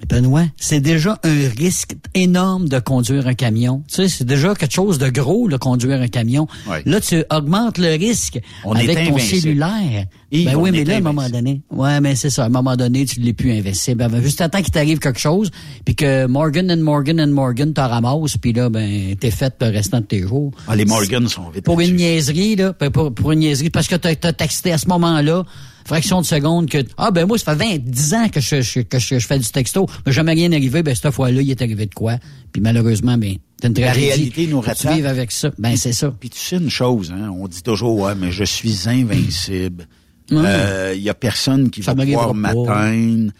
[0.08, 3.82] Benoît, c'est déjà un risque énorme de conduire un camion.
[3.88, 6.46] Tu sais, c'est déjà quelque chose de gros, de conduire un camion.
[6.84, 10.06] Là, tu augmentes le risque On avec ton cellulaire.
[10.30, 11.62] Ben oui, mais là, à un moment donné.
[11.70, 12.44] Ouais, mais c'est ça.
[12.44, 14.06] À un moment donné, tu l'es plus invincible.
[14.10, 15.50] Ben, Juste attends qu'il t'arrive quelque chose,
[15.84, 19.68] puis que Morgan and Morgan and Morgan te ramasse, puis là, ben, t'es fait le
[19.68, 20.52] restant de tes jours.
[20.66, 21.64] Ah, les Morgan sont vite.
[21.64, 24.78] Pour une niaiserie, là, ben, pour, pour une niaiserie, parce que t'as as texté à
[24.78, 25.44] ce moment-là,
[25.88, 28.80] fraction de seconde que ah ben moi ça fait 20 10 ans que je, je-
[28.80, 31.60] que je, je fais du texto mais jamais rien arrivé ben cette fois-là il est
[31.62, 32.18] arrivé de quoi?
[32.52, 33.34] Puis malheureusement ben
[33.64, 35.02] une La réalité nous rattrape.
[35.04, 35.50] avec ça?
[35.58, 38.44] Ben c'est ça Puis tu sais une chose, hein, on dit toujours, ouais, mais je
[38.44, 39.88] suis invincible.
[40.30, 40.98] Il Ouais.
[41.00, 43.32] y a personne qui Ça va pouvoir m'atteindre.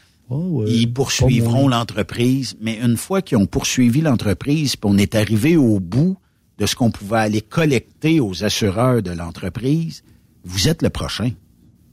[0.66, 5.56] Ils Pas poursuivront l'entreprise, mais une fois qu'ils ont poursuivi l'entreprise, puis on est arrivé
[5.56, 6.16] au bout
[6.58, 10.02] de ce qu'on pouvait aller collecter aux assureurs de l'entreprise,
[10.44, 11.30] vous êtes le prochain.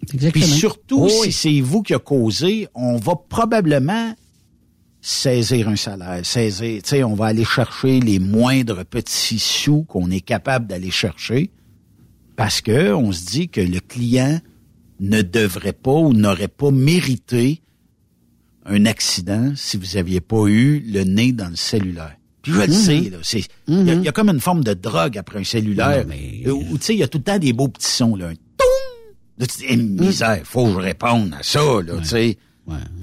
[0.07, 0.45] Puis Exactement.
[0.45, 4.13] surtout, Oh, si c'est vous qui a causé, on va probablement
[5.01, 10.09] saisir un salaire, saisir, tu sais, on va aller chercher les moindres petits sous qu'on
[10.11, 11.51] est capable d'aller chercher
[12.35, 14.39] parce que on se dit que le client
[14.99, 17.61] ne devrait pas ou n'aurait pas mérité
[18.65, 22.15] un accident si vous aviez pas eu le nez dans le cellulaire.
[22.41, 22.73] Puis je le Mhm.
[23.23, 26.05] sais, il y a- y, a comme une forme de drogue après un cellulaire.
[26.47, 28.30] Où, tu sais, il y a tout le temps des beaux petits sons, là.
[28.30, 28.34] Un!
[29.38, 32.38] Là, tu dis, eh, misère, faut que je réponde à ça, là, tu sais.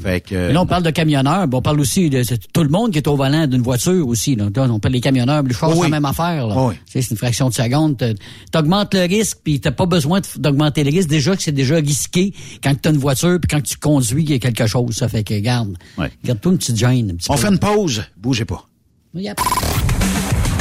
[0.02, 0.34] Fait que...
[0.34, 2.98] Mais là, on parle de camionneurs, mais on parle aussi de tout le monde qui
[2.98, 4.34] est au volant d'une voiture aussi.
[4.34, 4.46] Là.
[4.56, 5.76] On parle des camionneurs, les chars, Oui.
[5.76, 6.48] c'est la même affaire.
[6.48, 6.54] Là.
[6.66, 6.74] Oui.
[6.84, 7.96] Tu sais, C'est une fraction de seconde.
[7.96, 8.14] T'as-
[8.50, 11.08] T'augmentes le risque, puis t'as pas besoin d'augmenter le risque.
[11.08, 14.30] Déjà que c'est déjà risqué quand tu as une voiture, puis quand tu conduis, il
[14.30, 14.96] y a quelque chose.
[14.96, 15.76] Ça fait que, garde,
[16.24, 17.10] garde-toi une petite gêne.
[17.12, 17.40] Un petit On peu.
[17.42, 18.66] fait une pause, bougez pas.
[19.14, 19.38] Yep.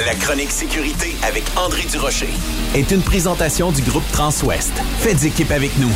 [0.05, 2.29] La chronique sécurité avec André Durocher.
[2.73, 4.73] est une présentation du groupe Transwest.
[4.99, 5.91] Faites équipe avec nous.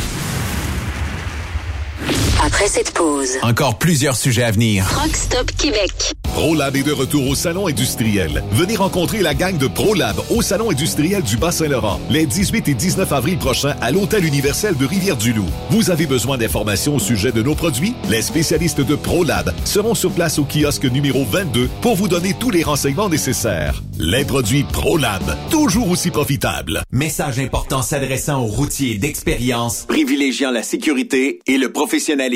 [2.46, 4.86] Après cette pause, Encore plusieurs sujets à venir.
[4.88, 5.90] Truck Stop Québec.
[6.22, 8.44] ProLab est de retour au Salon industriel.
[8.52, 13.10] Venez rencontrer la gang de ProLab au Salon industriel du Bas-Saint-Laurent les 18 et 19
[13.10, 15.48] avril prochains à l'Hôtel universel de Rivière-du-Loup.
[15.70, 17.94] Vous avez besoin d'informations au sujet de nos produits?
[18.10, 22.50] Les spécialistes de ProLab seront sur place au kiosque numéro 22 pour vous donner tous
[22.50, 23.82] les renseignements nécessaires.
[23.98, 26.82] Les produits ProLab, toujours aussi profitables.
[26.92, 32.35] Message important s'adressant aux routiers d'expérience, privilégiant la sécurité et le professionnalisme.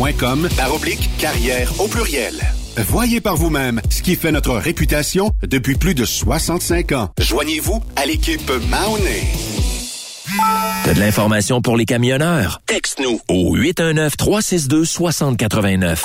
[0.00, 2.34] guimauné.com par oblique carrière au pluriel.
[2.76, 7.10] Voyez par vous-même ce qui fait notre réputation depuis plus de 65 ans.
[7.20, 9.22] Joignez-vous à l'équipe Mahoney.
[10.84, 12.62] T'as de l'information pour les camionneurs?
[12.66, 16.04] Texte-nous au 819-362-6089.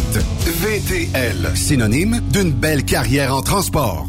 [0.46, 4.06] VTL, synonyme d'une belle carrière en transport.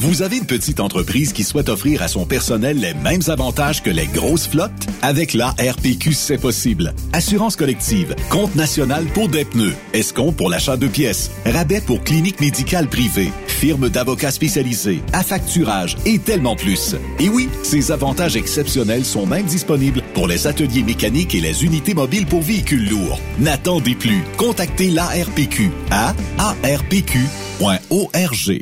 [0.00, 3.90] Vous avez une petite entreprise qui souhaite offrir à son personnel les mêmes avantages que
[3.90, 4.86] les grosses flottes?
[5.02, 6.94] Avec la RPQ, c'est possible.
[7.12, 12.40] Assurance collective, compte national pour des pneus, escompte pour l'achat de pièces, rabais pour clinique
[12.40, 16.94] médicale privée, firme d'avocats spécialisés, affacturage et tellement plus.
[17.18, 21.94] Et oui, ces avantages exceptionnels sont même disponibles pour les ateliers mécaniques et les unités
[21.94, 23.18] mobiles pour véhicules lourds.
[23.40, 24.22] N'attendez plus.
[24.36, 27.18] Contactez l'ARPQ à arpq.org.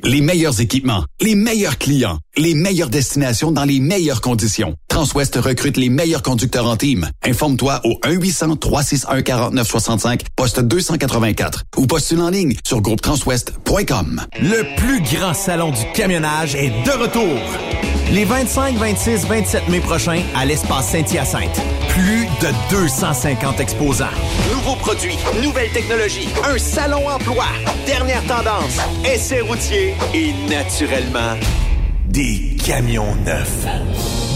[0.03, 4.77] Les meilleurs équipements, les meilleurs clients, les meilleures destinations dans les meilleures conditions.
[4.97, 7.07] Transwest recrute les meilleurs conducteurs en team.
[7.23, 14.23] Informe-toi au 1-800-361-4965, poste 284 ou postule en ligne sur groupetranswest.com.
[14.41, 17.39] Le plus grand salon du camionnage est de retour.
[18.11, 21.61] Les 25, 26, 27 mai prochains à l'espace Saint-Hyacinthe.
[21.91, 24.07] Plus de 250 exposants.
[24.51, 27.45] Nouveaux produits, nouvelles technologies, un salon emploi,
[27.87, 31.37] dernière tendance, essais routiers et naturellement,
[32.09, 33.67] Des camions neufs.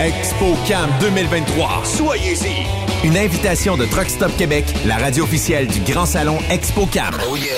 [0.00, 1.82] ExpoCam 2023.
[1.84, 3.06] Soyez-y.
[3.06, 7.14] Une invitation de Truck Stop Québec, la radio officielle du Grand Salon ExpoCam.
[7.30, 7.50] Oh yeah.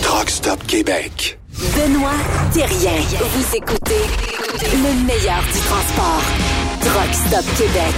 [0.00, 1.38] Truck Stop Québec.
[1.76, 2.14] Benoît
[2.54, 3.02] Thérien.
[3.18, 4.00] Vous écoutez
[4.62, 6.22] le meilleur du transport.
[6.80, 7.94] Truck Stop Québec.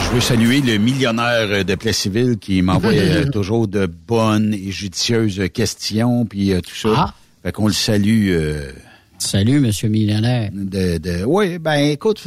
[0.00, 5.40] Je veux saluer le millionnaire de Plessisville qui m'envoie euh, toujours de bonnes et judicieuses
[5.54, 6.88] questions, puis euh, tout ça.
[6.96, 7.14] Ah.
[7.46, 8.30] Fait qu'on le salue.
[8.30, 8.72] euh,
[9.18, 10.50] Salut, monsieur millionnaire.
[10.52, 11.22] de, de...
[11.24, 12.20] Oui, ben écoute...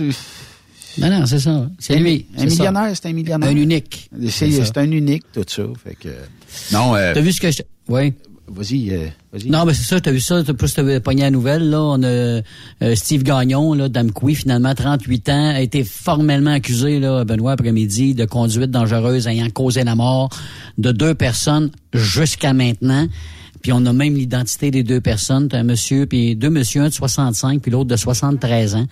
[0.98, 1.70] Non, non, c'est ça.
[1.78, 2.26] C'est lui.
[2.38, 3.50] Un millionnaire, c'est un millionnaire.
[3.50, 4.10] Un unique.
[4.30, 5.64] C'est un unique, tout ça.
[5.84, 6.08] Fait que...
[6.72, 7.62] Non, euh, T'as vu ce que je...
[7.90, 8.14] Oui.
[8.48, 9.50] vas-y, euh, vas-y.
[9.50, 11.82] Non, mais c'est ça, t'as vu ça, t'as plus t'avais pogné la nouvelle, là.
[11.82, 12.41] On a euh,
[12.96, 18.24] Steve Gagnon, là, d'Amqui, finalement, 38 ans, a été formellement accusé, là, Benoît, après-midi, de
[18.24, 20.30] conduite dangereuse ayant causé la mort
[20.78, 23.06] de deux personnes jusqu'à maintenant.
[23.61, 25.49] Puis on a même l'identité des deux personnes.
[25.52, 28.86] Un monsieur, puis deux monsieur, un de 65, puis l'autre de 73 ans.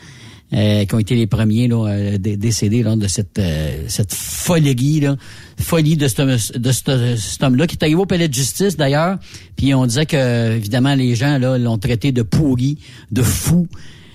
[0.54, 4.14] euh, qui ont été les premiers là, euh, dé- décédés là, de cette euh, cette
[4.14, 5.18] folie là,
[5.60, 9.18] folie de, ce, de ce- cet homme-là qui est arrivé au palais de justice d'ailleurs.
[9.58, 12.78] Puis on disait que évidemment les gens là l'ont traité de pourri,
[13.12, 13.68] de fou.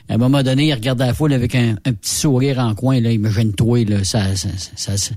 [0.09, 3.13] À un moment donné, il regardait la foule avec un, petit sourire en coin là,
[3.13, 5.15] imagine-toi là, ça, ça, ça, ça-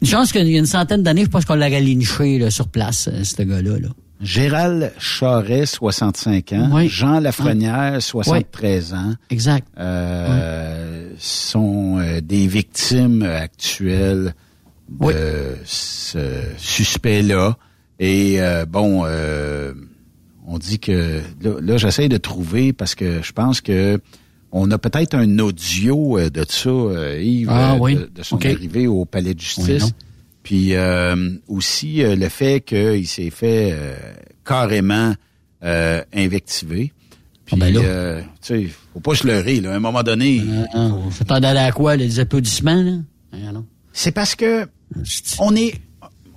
[0.00, 2.68] Une chance qu'il y a une centaine d'années, je pense qu'on l'aurait lynché là, sur
[2.68, 3.80] place, euh, ce gars-là.
[3.80, 3.88] Là.
[4.20, 6.68] Gérald Charret, 65 ans.
[6.72, 6.88] Oui.
[6.88, 9.14] Jean Lafrenière, 73 ans.
[9.30, 9.66] Exact.
[9.78, 14.34] Euh, sont euh, des victimes actuelles
[14.88, 16.18] de ce
[16.58, 17.56] suspect-là.
[17.98, 19.72] Et euh, bon, euh,
[20.46, 24.00] on dit que là, là, j'essaie de trouver parce que je pense que
[24.52, 26.70] on a peut-être un audio de ça,
[27.20, 27.94] Yves, Ah, oui.
[27.94, 29.92] de, de son arrivée au palais de Oui, justice.
[30.42, 33.94] Puis euh, aussi euh, le fait qu'il s'est fait euh,
[34.44, 35.14] carrément
[35.62, 36.92] euh, invectiver.
[37.44, 37.80] Puis, ben là.
[37.80, 39.72] euh, tu sais, faut pas se leurrer, là.
[39.72, 40.40] À un moment donné.
[41.10, 42.92] Ça t'en allait à quoi, les applaudissements, là?
[43.32, 43.36] Ah.
[43.92, 44.66] C'est parce que
[45.40, 45.74] on est,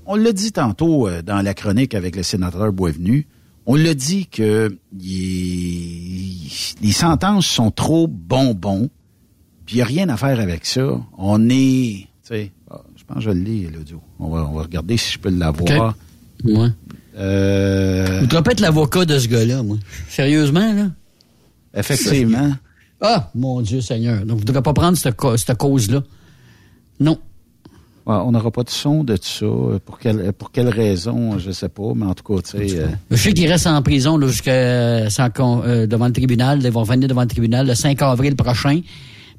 [0.06, 3.28] on l'a dit tantôt euh, dans la chronique avec le sénateur Boisvenu,
[3.66, 6.50] on l'a dit que il-
[6.82, 8.90] les sentences sont trop bonbons,
[9.66, 11.00] puis il n'y a rien à faire avec ça.
[11.18, 12.63] On est, tu sais, ah,
[13.10, 14.02] je pense que je l'ai, l'audio.
[14.20, 15.96] On va, on va regarder si je peux l'avoir.
[16.44, 16.70] Ouais.
[17.18, 19.78] Euh, voudrais pas être l'avocat de ce gars-là, moi.
[20.10, 20.88] Sérieusement, là?
[21.76, 22.52] effectivement.
[23.02, 24.20] Ah, mon Dieu Seigneur.
[24.26, 26.04] Donc, vous ne devrez pas prendre cette, ca- cette cause-là.
[27.00, 27.20] Non.
[28.06, 29.46] Ouais, on n'aura pas de son de ça.
[29.86, 32.80] Pour quelle, pour quelle raison, je sais pas, mais en tout cas, tu sais.
[32.80, 36.60] euh, Je sais qu'il reste en prison jusqu'à con- euh, devant le tribunal.
[36.64, 38.82] Ils vont venir devant le tribunal le 5 avril prochain.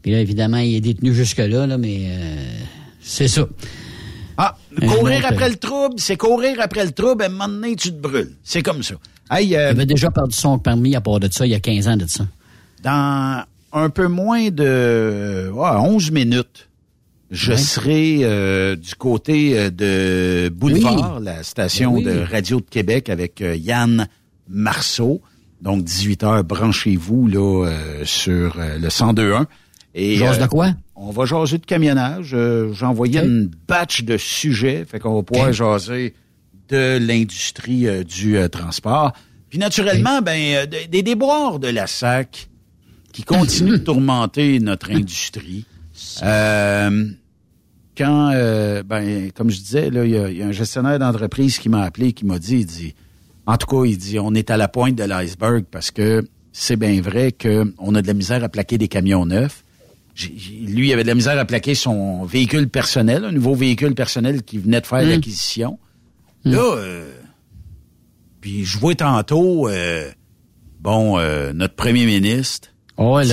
[0.03, 2.37] Puis là, évidemment, il est détenu jusque-là, là, mais euh,
[3.05, 3.47] c'est ça.
[4.37, 7.29] Ah, Un courir autre, après euh, le trouble, c'est courir après le trouble, et à
[7.29, 8.33] un moment donné, tu te brûles.
[8.43, 8.95] C'est comme ça.
[9.31, 11.61] Hey, euh, Il avait déjà perdu son permis à part de ça, il y a
[11.61, 12.27] 15 ans de ça.
[12.83, 16.69] dans un peu moins de ouais, 11 minutes,
[17.31, 22.05] je serai euh, du côté euh, de Boulevard, la station Ben oui.
[22.05, 24.07] de Radio de Québec avec euh, Yann
[24.49, 25.21] Marceau.
[25.61, 29.47] Donc 18 h branchez-vous là euh, sur euh, le 1021
[29.95, 30.73] et Jase de euh, quoi?
[30.97, 32.31] On va jaser de camionnage.
[32.35, 36.15] Euh, J'ai envoyé une batch de sujets, fait qu'on va pouvoir jaser
[36.69, 39.13] de l'industrie euh, du euh, transport.
[39.51, 42.49] Puis naturellement, ben euh, de- des déboires de la SAC
[43.13, 45.65] qui continuent de tourmenter notre industrie.
[46.25, 47.05] Euh,
[47.97, 50.99] quand, euh, ben, comme je disais, là, il y, a- il y a un gestionnaire
[50.99, 52.95] d'entreprise qui m'a appelé, qui m'a dit, il dit,
[53.47, 56.77] en tout cas, il dit, on est à la pointe de l'iceberg parce que c'est
[56.77, 59.64] bien vrai qu'on a de la misère à plaquer des camions neufs.
[60.17, 64.43] Lui, il avait de la misère à plaquer son véhicule personnel, un nouveau véhicule personnel
[64.43, 65.09] qui venait de faire Mm.
[65.11, 65.79] l'acquisition.
[66.45, 67.11] Là, euh,
[68.41, 70.11] puis je vois tantôt, euh,
[70.81, 73.25] bon, euh, notre premier ministre Oh, ouais,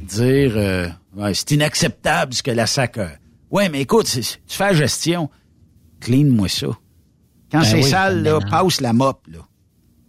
[0.00, 3.10] dire, euh, ouais, c'est inacceptable ce que la SAC a.
[3.50, 5.28] Ouais, mais écoute, tu fais la gestion,
[6.00, 6.68] clean-moi ça.
[7.50, 8.64] Quand Ben c'est oui, sale, là, maintenant.
[8.64, 9.40] passe la mop, là.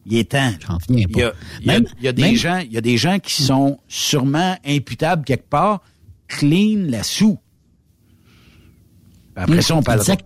[0.06, 0.52] Il est temps.
[0.68, 1.36] J'en reviens Il y a, pas.
[1.62, 3.20] il y a- Même- il y a des même- gens, il y a des gens
[3.20, 5.82] qui sont sûrement imputables quelque part.
[6.28, 7.38] Clean la sous.
[9.36, 10.04] Après ça, on il parlera.
[10.06, 10.18] disait,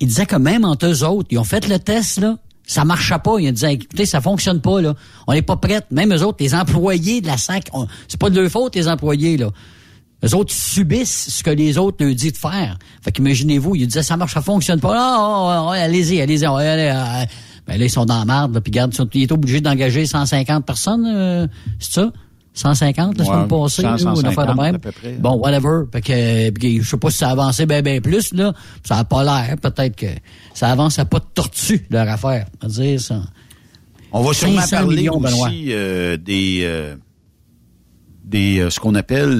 [0.00, 2.38] il disait que même entre eux autres, ils ont fait le test, là.
[2.66, 3.38] Ça marchait pas.
[3.40, 4.94] Ils disaient, écoutez, ça fonctionne pas, là.
[5.26, 5.80] On n'est pas prêts.
[5.90, 8.88] Même eux autres, les employés de la SAC, on- c'est pas de leur faute, les
[8.88, 9.50] employés, là.
[10.24, 12.78] Eux autres subissent ce que les autres leur disent de faire.
[13.02, 14.92] Fait qu'imaginez-vous, ils disaient, ça marche, ça fonctionne pas.
[14.94, 16.44] Ah, allez-y, allez-y.
[16.44, 17.26] allez, ah, ah.
[17.68, 21.06] Ben là, ils sont dans la marde, puis sont- ils étaient obligés d'engager 150 personnes,
[21.06, 21.46] euh,
[21.78, 22.12] c'est ça?
[22.54, 24.74] 150 la Ouais, semaine passée, 100, là, ou une affaire de 150 même?
[24.74, 25.12] à peu près.
[25.12, 25.82] Bon, whatever.
[25.92, 28.52] Fait que, euh, je sais pas si ça a avancé bien, bien plus, là.
[28.82, 29.56] Ça a pas l'air.
[29.58, 30.06] Peut-être que
[30.54, 32.46] ça avance à pas de tortue, leur affaire.
[32.62, 33.20] On va dire ça.
[34.10, 36.96] On va sûrement 500 parler millions, aussi euh, des euh,
[38.24, 39.38] des euh, ce qu'on appelle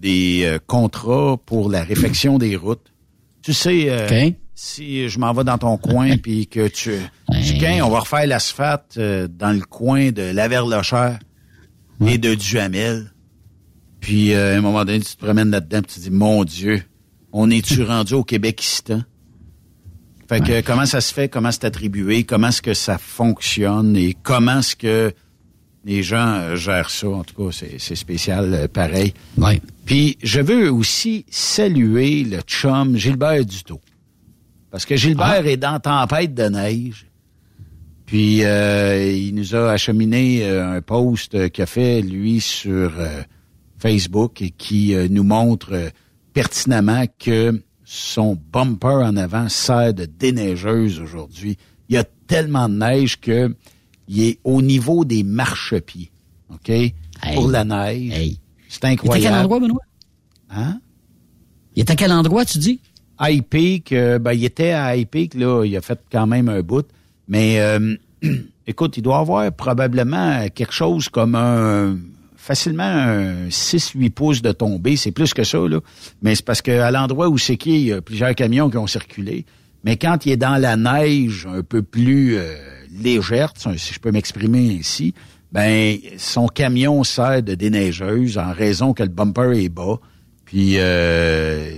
[0.00, 2.92] des contrats pour la réfection des routes.
[3.42, 4.34] Tu sais, euh, OK.
[4.54, 6.92] Si je m'en vais dans ton coin puis que tu
[7.46, 11.18] tu gagnes, on va refaire l'asphalte euh, dans le coin de Laverlochère
[12.06, 13.12] et de Duhamel.
[14.00, 16.44] Puis euh, à un moment donné, tu te promènes là-dedans puis tu te dis mon
[16.44, 16.82] Dieu,
[17.32, 18.82] on est-tu rendu au Québec ici
[20.32, 23.96] fait que comment ça se fait, comment c'est attribué, comment est-ce que ça fonctionne?
[23.96, 25.12] Et comment est-ce que
[25.84, 27.08] les gens euh, gèrent ça?
[27.08, 29.12] En tout cas, c'est, spécial, euh, pareil.
[29.36, 29.60] Ouais.
[29.84, 33.78] Puis je veux aussi saluer le chum Gilbert Duto.
[34.72, 37.06] Parce que Gilbert est dans Tempête de neige.
[38.06, 43.22] Puis euh, il nous a acheminé euh, un post qu'il a fait, lui, sur euh,
[43.78, 45.90] Facebook et qui euh, nous montre
[46.32, 51.58] pertinemment que son bumper en avant sert de déneigeuse aujourd'hui.
[51.90, 53.54] Il y a tellement de neige que
[54.08, 56.10] il est au niveau des marchepieds.
[56.50, 56.72] OK?
[57.34, 58.38] Pour la neige.
[58.70, 59.22] C'est Il est à incroyable.
[59.22, 59.82] quel endroit, Benoît?
[60.48, 60.80] Hein?
[61.76, 62.80] Il est à quel endroit, tu dis?
[63.22, 66.48] High Peak, euh, ben, il était à High Peak, là, il a fait quand même
[66.48, 66.86] un bout.
[67.28, 67.94] Mais euh,
[68.66, 71.96] écoute, il doit avoir probablement quelque chose comme un
[72.42, 74.96] facilement un 6-8 pouces de tombée.
[74.96, 75.78] C'est plus que ça, là.
[76.22, 79.46] Mais c'est parce qu'à l'endroit où c'est qu'il y a, plusieurs camions qui ont circulé.
[79.84, 82.54] Mais quand il est dans la neige un peu plus euh,
[82.92, 85.14] légère, si je peux m'exprimer ainsi,
[85.52, 89.98] ben son camion sert de déneigeuse en raison que le bumper est bas.
[90.44, 91.70] Puis euh,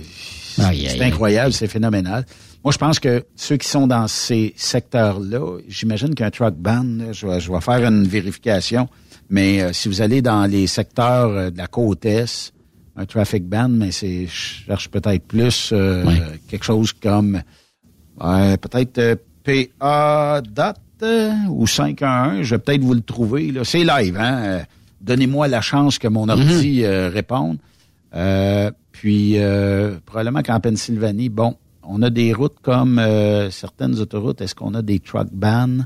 [0.61, 2.25] c'est incroyable, c'est phénoménal.
[2.63, 7.27] Moi, je pense que ceux qui sont dans ces secteurs-là, j'imagine qu'un truck ban, je,
[7.27, 8.89] vais, je vais faire une vérification,
[9.29, 12.53] mais euh, si vous allez dans les secteurs euh, de la côte Est,
[12.95, 16.03] un traffic ban, mais c'est, je cherche peut-être plus euh,
[16.47, 17.41] quelque chose comme
[18.17, 20.81] peut-être euh, PA date
[21.49, 23.51] ou 511, je vais peut-être vous le trouver.
[23.51, 23.63] Là.
[23.65, 24.63] C'est live, hein?
[25.01, 27.57] donnez-moi la chance que mon ordi euh, réponde.
[28.95, 34.41] Euh, puis, euh, probablement qu'en Pennsylvanie, bon, on a des routes comme euh, certaines autoroutes.
[34.41, 35.85] Est-ce qu'on a des truck bans?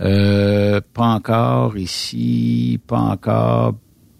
[0.00, 3.74] Euh, pas encore ici, pas encore.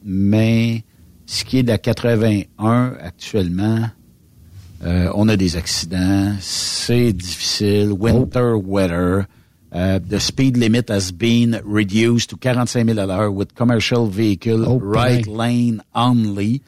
[0.05, 0.85] Mais
[1.27, 3.89] ce qui est de la 81 actuellement,
[4.85, 7.93] euh, on a des accidents, c'est difficile.
[7.93, 9.27] Winter weather.
[9.75, 14.79] Uh, the speed limit has been reduced to 45 000 à l'heure with commercial vehicle
[14.83, 16.61] right lane only.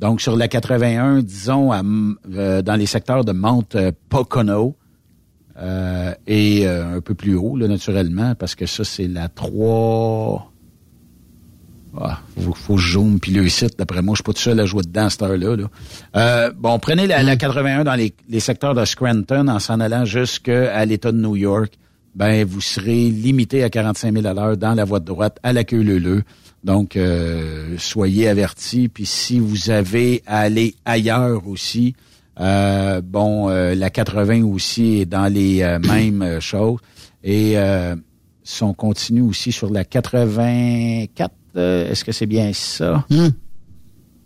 [0.00, 4.74] Donc, sur la 81, disons, euh, dans les secteurs de Mount euh, Pocono
[5.58, 10.46] euh, et euh, un peu plus haut, là, naturellement, parce que ça, c'est la 3...
[12.00, 12.20] Ah,
[12.54, 12.78] faut,
[13.20, 13.76] puis le site.
[13.76, 15.56] D'après moi, je suis pas tout seul à jouer dedans à cette heure-là.
[15.56, 16.50] là.
[16.56, 20.84] Bon, prenez la, la 81 dans les, les secteurs de Scranton en s'en allant jusqu'à
[20.84, 21.74] l'État de New York.
[22.14, 25.52] Ben, vous serez limité à 45 000 à l'heure dans la voie de droite à
[25.52, 26.22] la queue leu
[26.64, 28.88] Donc, euh, soyez avertis.
[28.88, 31.94] Puis si vous avez à aller ailleurs aussi,
[32.38, 36.78] euh, bon, euh, la 80 aussi est dans les euh, mêmes euh, choses.
[37.22, 37.96] Et euh,
[38.42, 43.04] si on continue aussi sur la 84, euh, est-ce que c'est bien ça?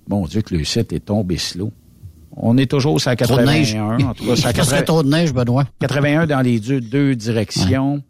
[0.08, 1.72] Mon Dieu, que le site est tombé slow.
[2.36, 3.74] On est toujours sur la Trop de neige.
[3.74, 4.08] 81.
[4.08, 5.64] En tout cas, sur la Ça serait 80 trop de neige, Benoît.
[5.80, 8.02] 81 dans les deux, deux directions.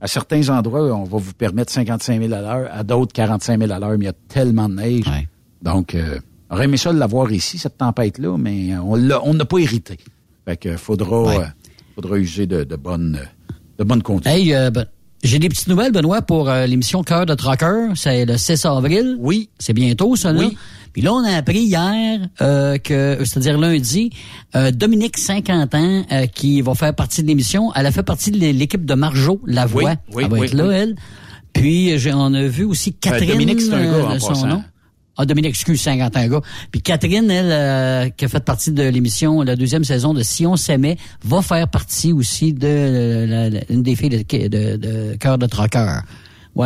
[0.00, 2.68] À certains endroits, on va vous permettre 55 000 à l'heure.
[2.72, 5.04] À d'autres, 45 000 à l'heure, mais il y a tellement de neige.
[5.62, 6.18] Donc, euh,
[6.48, 9.58] on aurait aimé ça de l'avoir ici, cette tempête-là, mais on l'a, on n'a pas
[9.58, 9.98] hérité.
[10.46, 11.44] Fait que faudra, euh,
[11.94, 13.20] faudra user de, de bonnes,
[13.78, 14.32] de bonnes conditions.
[14.32, 14.86] Hey, euh, ben,
[15.22, 17.92] j'ai des petites nouvelles, Benoît, pour euh, l'émission Cœur de Trucker.
[17.94, 19.16] C'est le 6 avril.
[19.20, 19.50] Oui.
[19.58, 20.40] C'est bientôt, ça, là?
[20.40, 20.56] Oui.
[20.92, 24.10] Puis là, on a appris hier euh, que, c'est-à-dire lundi,
[24.56, 28.30] euh, Dominique, 50 ans, euh, qui va faire partie de l'émission, elle a fait partie
[28.30, 29.82] de l'équipe de Marjo, La Voix.
[30.08, 30.94] Oui, oui, elle va oui, être là, elle.
[31.52, 33.30] Puis, on a vu aussi Catherine.
[33.30, 34.46] Dominique, c'est un gars, en euh, son passant.
[34.46, 34.62] nom.
[35.16, 36.40] Ah, Dominique, excuse, 51 gars.
[36.72, 40.46] Puis Catherine, elle, euh, qui a fait partie de l'émission, la deuxième saison de Si
[40.46, 44.76] on s'aimait, va faire partie aussi de euh, la- la- une des filles de, de,
[44.76, 46.04] de Cœur de Troqueur.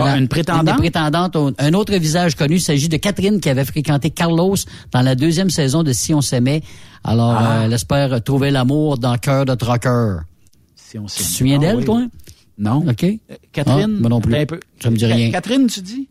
[0.00, 0.12] Voilà.
[0.14, 1.34] Ah, une prétendante?
[1.34, 4.56] Une au- Un autre visage connu, il s'agit de Catherine qui avait fréquenté Carlos
[4.92, 6.62] dans la deuxième saison de Si on s'aimait.
[7.04, 7.58] Alors, Ah.
[7.60, 10.20] euh, elle espère trouver l'amour dans Cœur de Troqueur.
[10.74, 11.84] Si on Tu te souviens Ah, d'elle, oui.
[11.84, 12.02] toi?
[12.58, 12.84] Non.
[12.88, 13.04] OK.
[13.52, 14.34] Catherine, Ah, moi non plus.
[14.36, 14.60] un peu.
[14.82, 15.30] Ça me dit rien.
[15.30, 16.08] Catherine, tu dis?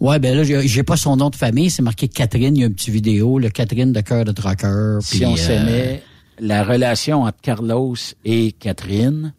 [0.00, 2.66] Ouais, ben là, j'ai pas son nom de famille, c'est marqué Catherine, il y a
[2.66, 5.00] une petite vidéo, le Catherine de Cœur de Troqueur.
[5.02, 6.02] Si puis, on euh, s'aimait,
[6.40, 7.94] la relation entre Carlos
[8.24, 9.32] et Catherine?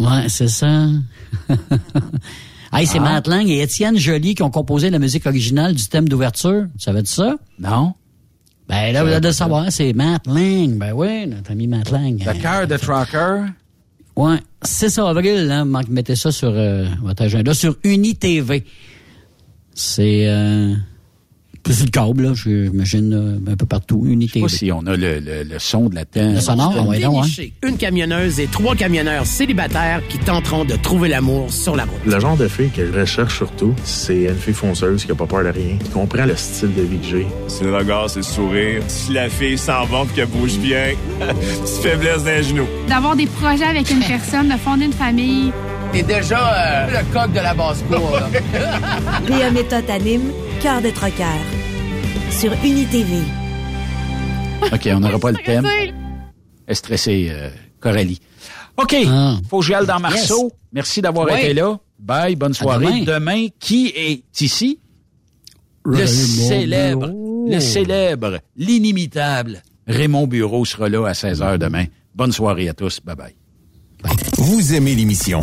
[0.00, 0.88] Ouais, c'est ça.
[2.72, 3.02] hey, c'est Ah.
[3.02, 6.66] Matt Lang et Étienne Joly qui ont composé la musique originale du thème d'ouverture.
[6.78, 7.36] Tu savais de ça?
[7.58, 7.94] Non.
[8.68, 10.78] Ben là, vous de savoir, c'est Matt Lang.
[10.78, 12.22] Ben oui, notre ami Matt Lang.
[12.24, 13.44] Le cœur de Trucker.
[14.16, 18.64] Ouais, 6 avril, hein, mettez ça sur euh, votre agenda, sur UniTV.
[19.74, 20.26] C'est...
[20.28, 20.74] Euh,
[21.66, 23.12] c'est sur le câble, là, j'imagine,
[23.46, 24.40] euh, un peu partout, Je sais UniTV.
[24.42, 26.34] pas si on a le, le, le son de la tête.
[26.34, 27.42] Le sonore, ah ouais, donc, hein.
[27.66, 31.92] Une camionneuse et trois camionneurs célibataires qui tenteront de trouver l'amour sur la route.
[32.04, 35.26] Le genre de fille que je recherche surtout, c'est une fille fonceuse qui a pas
[35.26, 37.26] peur de rien, qui comprend le style de vie que j'ai.
[37.48, 38.82] C'est le regard, c'est le sourire.
[38.88, 42.64] Si la fille s'en va puis qu'elle bouge bien, petite faiblesse d'un genou.
[42.88, 45.52] D'avoir des projets avec une personne, de fonder une famille.
[45.92, 48.28] T'es déjà le coq de la basse-cour, là.
[49.28, 50.22] Léa Méthode anime
[50.62, 51.26] Cœur de Troqueur
[52.30, 53.16] sur UniTV.
[54.72, 55.66] OK, on n'aura pas le thème.
[56.68, 58.20] Est stressé, euh, Coralie.
[58.76, 58.94] OK,
[59.50, 60.44] faut que j'y aille dans Marceau.
[60.44, 60.52] Yes.
[60.72, 61.42] Merci d'avoir Ouais.
[61.44, 61.78] été là.
[61.98, 63.04] Bye, bonne soirée.
[63.04, 63.46] demain.
[63.58, 64.78] qui est ici?
[65.84, 67.48] Le célèbre, Bureau.
[67.50, 71.86] le célèbre, l'inimitable Raymond Bureau sera là à 16h demain.
[72.14, 73.00] Bonne soirée à tous.
[73.04, 73.34] Bye-bye.
[74.38, 75.42] Vous aimez l'émission?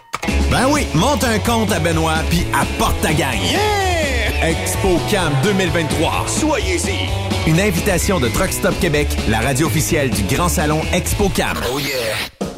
[0.49, 3.41] Ben oui, monte un compte à Benoît puis apporte ta gagne.
[3.41, 4.49] Yeah!
[4.49, 6.25] ExpoCam 2023.
[6.27, 7.49] Soyez-y.
[7.49, 11.57] Une invitation de Truck Stop Québec, la radio officielle du Grand Salon ExpoCam.
[11.73, 12.57] Oh yeah!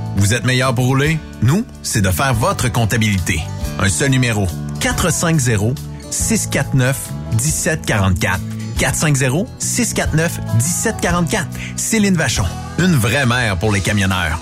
[0.15, 1.17] Vous êtes meilleur pour rouler?
[1.41, 3.41] Nous, c'est de faire votre comptabilité.
[3.79, 4.47] Un seul numéro.
[4.79, 5.77] 450
[6.09, 8.39] 649 1744.
[8.81, 11.45] 450-649-1744.
[11.75, 12.45] Céline Vachon.
[12.79, 14.39] Une vraie mère pour les camionneurs.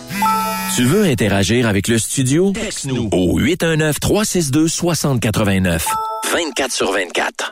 [0.75, 2.53] Tu veux interagir avec le studio?
[2.53, 5.81] Texte-nous au 819-362-6089.
[6.31, 7.43] 24 sur 24.